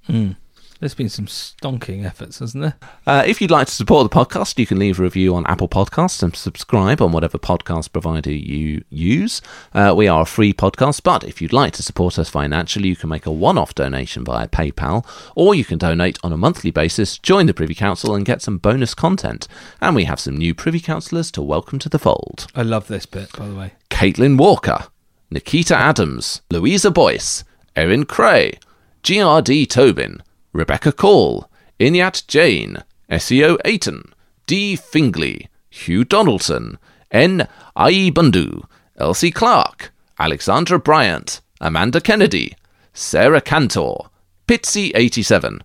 Hmm. 0.05 0.33
There's 0.79 0.95
been 0.95 1.09
some 1.09 1.25
stonking 1.25 2.05
efforts, 2.05 2.41
hasn't 2.41 2.63
there? 2.63 2.75
Uh, 3.07 3.23
if 3.27 3.41
you'd 3.41 3.51
like 3.51 3.67
to 3.67 3.73
support 3.73 4.11
the 4.11 4.15
podcast, 4.15 4.59
you 4.59 4.67
can 4.67 4.79
leave 4.79 5.01
a 5.01 5.03
review 5.03 5.35
on 5.35 5.47
Apple 5.47 5.69
Podcasts 5.69 6.23
and 6.23 6.37
subscribe 6.37 7.01
on 7.01 7.13
whatever 7.13 7.39
podcast 7.39 7.93
provider 7.93 8.31
you 8.31 8.85
use. 8.91 9.41
Uh, 9.73 9.95
we 9.97 10.07
are 10.07 10.21
a 10.21 10.27
free 10.27 10.53
podcast, 10.53 11.03
but 11.03 11.25
if 11.25 11.41
you'd 11.41 11.55
like 11.55 11.73
to 11.75 11.83
support 11.83 12.19
us 12.19 12.29
financially, 12.29 12.91
you 12.91 12.97
can 12.97 13.09
make 13.09 13.25
a 13.25 13.33
one 13.33 13.57
off 13.57 13.75
donation 13.75 14.23
via 14.23 14.49
PayPal, 14.49 15.07
or 15.35 15.55
you 15.55 15.65
can 15.65 15.79
donate 15.79 16.19
on 16.23 16.31
a 16.31 16.37
monthly 16.37 16.71
basis, 16.71 17.17
join 17.17 17.47
the 17.47 17.55
Privy 17.55 17.75
Council, 17.75 18.15
and 18.15 18.27
get 18.27 18.43
some 18.43 18.59
bonus 18.59 18.93
content. 18.93 19.49
And 19.81 19.97
we 19.97 20.05
have 20.05 20.21
some 20.21 20.37
new 20.37 20.55
Privy 20.55 20.81
Councillors 20.81 21.31
to 21.33 21.43
welcome 21.43 21.79
to 21.79 21.89
the 21.89 21.99
fold 21.99 22.49
I 22.55 22.61
love 22.63 22.89
this 22.89 23.07
bit, 23.07 23.33
by 23.33 23.49
the 23.49 23.55
way. 23.55 23.73
Caitlin 23.89 24.37
Walker, 24.37 24.89
Nikita 25.31 25.75
Adams, 25.75 26.43
Louisa 26.51 26.91
Boyce, 26.91 27.45
Erin 27.75 28.05
Cray, 28.05 28.59
GRD 29.03 29.69
Tobin, 29.69 30.23
Rebecca 30.57 30.91
Call, 30.91 31.49
Inyat 31.79 32.27
Jane, 32.27 32.83
SEO 33.11 33.59
Aiton, 33.65 34.13
D. 34.47 34.77
Fingley, 34.77 35.49
Hugh 35.69 36.05
Donaldson, 36.05 36.79
N. 37.11 37.47
Bundu, 37.77 38.65
Elsie 38.97 39.31
Clark, 39.31 39.93
Alexandra 40.19 40.79
Bryant, 40.79 41.41
Amanda 41.61 42.01
Kennedy, 42.01 42.55
Sarah 42.95 43.41
Cantor, 43.41 44.09
Pitsy87, 44.49 45.61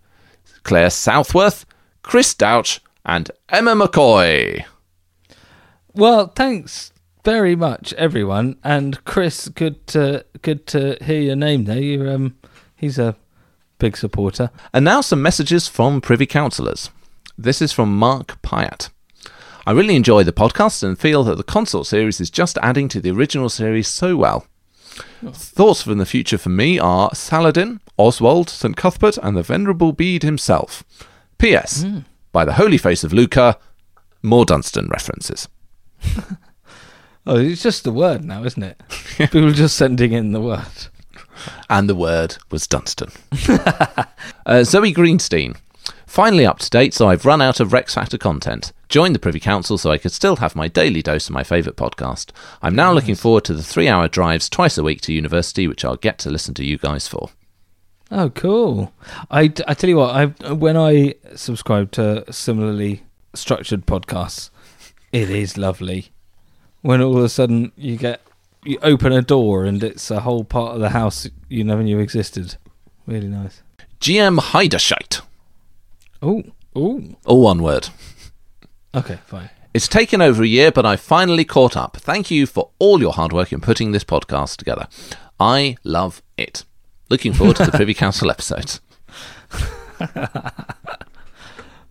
Claire 0.63 0.89
Southworth, 0.89 1.65
Chris 2.03 2.33
Douch, 2.33 2.81
and 3.05 3.31
Emma 3.49 3.73
McCoy. 3.75 4.65
Well, 5.93 6.27
thanks 6.27 6.91
very 7.23 7.55
much, 7.55 7.93
everyone. 7.93 8.57
And 8.63 9.03
Chris, 9.05 9.47
good 9.49 9.85
to 9.87 10.25
good 10.41 10.67
to 10.67 10.97
hear 11.01 11.21
your 11.21 11.35
name 11.35 11.65
there. 11.65 11.81
You 11.81 12.09
um, 12.09 12.37
he's 12.75 12.97
a 12.97 13.15
big 13.81 13.97
supporter. 13.97 14.51
And 14.73 14.85
now 14.85 15.01
some 15.01 15.23
messages 15.23 15.67
from 15.67 16.01
Privy 16.01 16.27
Councillors. 16.27 16.91
This 17.35 17.63
is 17.63 17.71
from 17.71 17.97
Mark 17.97 18.39
Pyatt. 18.43 18.91
I 19.65 19.71
really 19.71 19.95
enjoy 19.95 20.23
the 20.23 20.31
podcast 20.31 20.83
and 20.83 20.99
feel 20.99 21.23
that 21.23 21.37
the 21.37 21.43
consort 21.43 21.87
series 21.87 22.21
is 22.21 22.29
just 22.29 22.59
adding 22.61 22.87
to 22.89 23.01
the 23.01 23.09
original 23.09 23.49
series 23.49 23.87
so 23.87 24.15
well. 24.15 24.45
Thoughts 25.33 25.81
for 25.81 25.95
the 25.95 26.05
future 26.05 26.37
for 26.37 26.49
me 26.49 26.77
are 26.77 27.09
Saladin, 27.15 27.79
Oswald, 27.97 28.51
St. 28.51 28.77
Cuthbert, 28.77 29.17
and 29.17 29.35
the 29.35 29.41
Venerable 29.41 29.93
Bede 29.93 30.21
himself. 30.21 30.83
P.S. 31.39 31.81
Hmm. 31.81 31.99
By 32.31 32.45
the 32.45 32.53
holy 32.53 32.77
face 32.77 33.03
of 33.03 33.13
Lucca, 33.13 33.57
more 34.21 34.45
Dunstan 34.45 34.89
references. 34.89 35.47
Oh, 37.23 37.37
it's 37.37 37.61
just 37.61 37.83
the 37.83 37.91
word 37.91 38.25
now, 38.25 38.43
isn't 38.43 38.63
it? 38.63 38.81
People 39.15 39.45
are 39.45 39.53
just 39.53 39.77
sending 39.77 40.11
in 40.11 40.31
the 40.31 40.41
word. 40.41 40.65
And 41.69 41.89
the 41.89 41.95
word 41.95 42.37
was 42.49 42.67
Dunstan. 42.67 43.11
uh, 44.45 44.63
Zoe 44.63 44.93
Greenstein. 44.93 45.57
Finally 46.05 46.45
up 46.45 46.59
to 46.59 46.69
date, 46.69 46.93
so 46.93 47.07
I've 47.07 47.25
run 47.25 47.41
out 47.41 47.59
of 47.59 47.71
Rex 47.71 47.93
Factor 47.93 48.17
content. 48.17 48.73
Joined 48.89 49.15
the 49.15 49.19
Privy 49.19 49.39
Council 49.39 49.77
so 49.77 49.91
I 49.91 49.97
could 49.97 50.11
still 50.11 50.35
have 50.35 50.57
my 50.57 50.67
daily 50.67 51.01
dose 51.01 51.27
of 51.29 51.33
my 51.33 51.43
favourite 51.43 51.77
podcast. 51.77 52.31
I'm 52.61 52.75
now 52.75 52.91
looking 52.91 53.15
forward 53.15 53.45
to 53.45 53.53
the 53.53 53.63
three 53.63 53.87
hour 53.87 54.09
drives 54.09 54.49
twice 54.49 54.77
a 54.77 54.83
week 54.83 54.99
to 55.01 55.13
university, 55.13 55.67
which 55.67 55.85
I'll 55.85 55.95
get 55.95 56.19
to 56.19 56.29
listen 56.29 56.53
to 56.55 56.65
you 56.65 56.77
guys 56.77 57.07
for. 57.07 57.29
Oh, 58.11 58.29
cool. 58.29 58.91
I, 59.29 59.53
I 59.65 59.73
tell 59.73 59.89
you 59.89 59.95
what, 59.95 60.13
I 60.13 60.25
when 60.51 60.75
I 60.75 61.15
subscribe 61.35 61.91
to 61.93 62.25
similarly 62.31 63.03
structured 63.33 63.85
podcasts, 63.85 64.49
it 65.13 65.29
is 65.29 65.57
lovely. 65.57 66.11
When 66.81 67.01
all 67.01 67.17
of 67.17 67.23
a 67.23 67.29
sudden 67.29 67.71
you 67.77 67.95
get 67.95 68.21
you 68.63 68.77
open 68.81 69.11
a 69.11 69.21
door 69.21 69.65
and 69.65 69.83
it's 69.83 70.11
a 70.11 70.21
whole 70.21 70.43
part 70.43 70.75
of 70.75 70.81
the 70.81 70.89
house 70.89 71.27
you 71.49 71.63
never 71.63 71.83
knew 71.83 71.99
existed. 71.99 72.55
Really 73.07 73.27
nice. 73.27 73.63
GM 73.99 74.39
Heiderscheit. 74.39 75.21
Oh, 76.21 76.43
oh. 76.75 77.03
All 77.25 77.41
one 77.41 77.63
word. 77.63 77.89
Okay, 78.93 79.19
fine. 79.25 79.49
It's 79.73 79.87
taken 79.87 80.21
over 80.21 80.43
a 80.43 80.47
year, 80.47 80.71
but 80.71 80.85
I've 80.85 80.99
finally 80.99 81.45
caught 81.45 81.77
up. 81.77 81.97
Thank 81.97 82.29
you 82.29 82.45
for 82.45 82.69
all 82.77 82.99
your 82.99 83.13
hard 83.13 83.31
work 83.31 83.53
in 83.53 83.61
putting 83.61 83.91
this 83.91 84.03
podcast 84.03 84.57
together. 84.57 84.87
I 85.39 85.77
love 85.83 86.21
it. 86.37 86.65
Looking 87.09 87.33
forward 87.33 87.55
to 87.57 87.65
the 87.65 87.71
Privy 87.71 87.93
Council 87.95 88.29
episodes. 88.29 88.81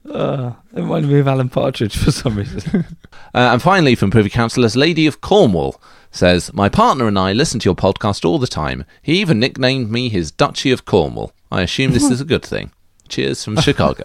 Uh, 0.09 0.53
it 0.75 0.81
reminded 0.81 1.11
me 1.11 1.21
of 1.21 1.29
Alan 1.29 1.49
Partridge 1.49 1.97
for 1.97 2.11
some 2.11 2.37
reason. 2.37 2.85
Uh, 3.33 3.51
and 3.53 3.62
finally, 3.62 3.95
from 3.95 4.11
Privy 4.11 4.31
Councillors, 4.31 4.75
Lady 4.75 5.07
of 5.07 5.21
Cornwall 5.21 5.81
says, 6.11 6.53
My 6.53 6.69
partner 6.69 7.07
and 7.07 7.19
I 7.19 7.33
listen 7.33 7.61
to 7.61 7.69
your 7.69 7.75
podcast 7.77 8.25
all 8.25 8.39
the 8.39 8.47
time. 8.47 8.85
He 9.03 9.21
even 9.21 9.39
nicknamed 9.41 9.91
me 9.91 10.09
his 10.09 10.31
Duchy 10.31 10.71
of 10.71 10.85
Cornwall. 10.85 11.33
I 11.51 11.63
assume 11.63 11.93
this 11.93 12.11
is 12.11 12.21
a 12.21 12.25
good 12.25 12.45
thing. 12.45 12.71
Cheers 13.09 13.45
from 13.45 13.57
Chicago. 13.61 14.05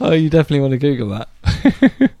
oh, 0.00 0.12
you 0.12 0.30
definitely 0.30 0.60
want 0.60 0.72
to 0.72 0.78
Google 0.78 1.08
that. 1.10 2.10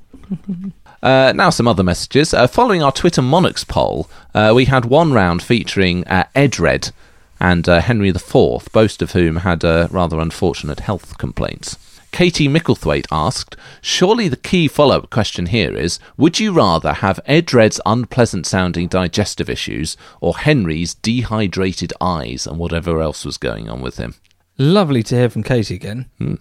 Uh, 1.02 1.32
now, 1.36 1.50
some 1.50 1.68
other 1.68 1.84
messages. 1.84 2.34
Uh, 2.34 2.48
following 2.48 2.82
our 2.82 2.90
Twitter 2.90 3.22
Monarchs 3.22 3.62
poll, 3.62 4.08
uh, 4.34 4.52
we 4.56 4.64
had 4.64 4.84
one 4.86 5.12
round 5.12 5.40
featuring 5.40 6.04
uh, 6.08 6.24
Edred 6.34 6.90
and 7.38 7.68
uh, 7.68 7.80
Henry 7.80 8.08
IV, 8.08 8.68
both 8.72 9.00
of 9.00 9.12
whom 9.12 9.36
had 9.36 9.64
uh, 9.64 9.86
rather 9.92 10.18
unfortunate 10.18 10.80
health 10.80 11.16
complaints. 11.18 11.76
Katie 12.16 12.48
Micklethwaite 12.48 13.06
asked, 13.12 13.56
Surely 13.82 14.26
the 14.26 14.38
key 14.38 14.68
follow 14.68 14.96
up 14.96 15.10
question 15.10 15.44
here 15.44 15.76
is 15.76 15.98
Would 16.16 16.40
you 16.40 16.50
rather 16.50 16.94
have 16.94 17.20
Edred's 17.26 17.78
unpleasant 17.84 18.46
sounding 18.46 18.88
digestive 18.88 19.50
issues 19.50 19.98
or 20.22 20.38
Henry's 20.38 20.94
dehydrated 20.94 21.92
eyes 22.00 22.46
and 22.46 22.58
whatever 22.58 23.02
else 23.02 23.26
was 23.26 23.36
going 23.36 23.68
on 23.68 23.82
with 23.82 23.98
him? 23.98 24.14
Lovely 24.56 25.02
to 25.02 25.14
hear 25.14 25.28
from 25.28 25.42
Katie 25.42 25.74
again. 25.74 26.08
Hmm. 26.16 26.34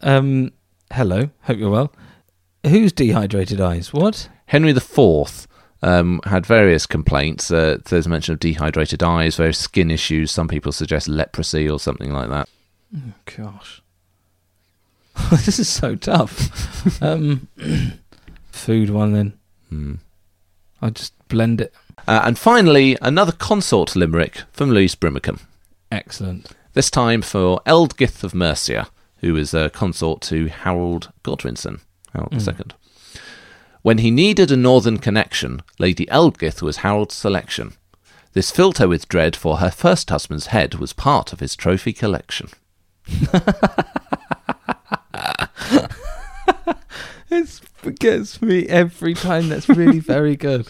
Um, 0.00 0.52
hello, 0.92 1.30
hope 1.42 1.58
you're 1.58 1.70
well. 1.70 1.92
Who's 2.64 2.92
dehydrated 2.92 3.60
eyes? 3.60 3.92
What? 3.92 4.28
Henry 4.46 4.70
IV 4.70 5.48
um, 5.82 6.20
had 6.24 6.46
various 6.46 6.86
complaints. 6.86 7.50
Uh, 7.50 7.78
there's 7.86 8.06
mention 8.06 8.34
of 8.34 8.38
dehydrated 8.38 9.02
eyes, 9.02 9.34
various 9.34 9.58
skin 9.58 9.90
issues. 9.90 10.30
Some 10.30 10.46
people 10.46 10.70
suggest 10.70 11.08
leprosy 11.08 11.68
or 11.68 11.80
something 11.80 12.12
like 12.12 12.30
that. 12.30 12.48
Gosh. 13.36 13.82
this 15.30 15.58
is 15.58 15.68
so 15.68 15.94
tough. 15.94 17.02
um, 17.02 17.48
food 18.50 18.90
one 18.90 19.12
then. 19.12 19.32
Hmm. 19.68 19.94
I 20.82 20.90
just 20.90 21.12
blend 21.28 21.60
it. 21.60 21.72
Uh, 22.06 22.22
and 22.24 22.38
finally, 22.38 22.96
another 23.00 23.32
consort 23.32 23.96
limerick 23.96 24.42
from 24.52 24.70
Louise 24.70 24.94
Brimacombe. 24.94 25.40
Excellent. 25.90 26.50
This 26.74 26.90
time 26.90 27.22
for 27.22 27.60
Ealdgyth 27.66 28.24
of 28.24 28.34
Mercia, 28.34 28.88
who 29.18 29.36
is 29.36 29.54
a 29.54 29.70
consort 29.70 30.20
to 30.22 30.48
Harold 30.48 31.12
Godwinson, 31.22 31.80
Harold 32.12 32.34
II. 32.34 32.74
When 33.82 33.98
he 33.98 34.10
needed 34.10 34.50
a 34.50 34.56
northern 34.56 34.98
connection, 34.98 35.62
Lady 35.78 36.06
Ealdgyth 36.06 36.62
was 36.62 36.78
Harold's 36.78 37.14
selection. 37.14 37.74
This 38.32 38.50
filled 38.50 38.78
her 38.78 38.88
with 38.88 39.08
dread, 39.08 39.36
for 39.36 39.58
her 39.58 39.70
first 39.70 40.10
husband's 40.10 40.46
head 40.46 40.74
was 40.74 40.92
part 40.92 41.32
of 41.32 41.40
his 41.40 41.54
trophy 41.54 41.92
collection. 41.92 42.48
It 47.34 47.98
gets 47.98 48.40
me 48.40 48.66
every 48.68 49.14
time. 49.14 49.48
That's 49.48 49.68
really 49.68 49.98
very 49.98 50.36
good. 50.36 50.68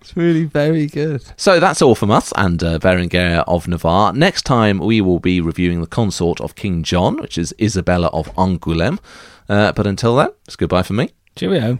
It's 0.00 0.16
really 0.16 0.44
very 0.44 0.86
good. 0.86 1.24
So 1.36 1.60
that's 1.60 1.80
all 1.80 1.94
from 1.94 2.10
us 2.10 2.32
and 2.36 2.62
uh, 2.62 2.78
Berengaria 2.78 3.44
of 3.46 3.68
Navarre. 3.68 4.12
Next 4.12 4.42
time 4.42 4.78
we 4.78 5.00
will 5.00 5.18
be 5.18 5.40
reviewing 5.40 5.80
the 5.80 5.86
consort 5.86 6.40
of 6.40 6.54
King 6.54 6.82
John, 6.82 7.16
which 7.16 7.38
is 7.38 7.54
Isabella 7.60 8.08
of 8.08 8.28
Angoulême. 8.34 8.98
Uh, 9.48 9.72
but 9.72 9.86
until 9.86 10.16
then, 10.16 10.28
it's 10.46 10.56
goodbye 10.56 10.82
for 10.82 10.94
me. 10.94 11.10
Cheerio. 11.36 11.78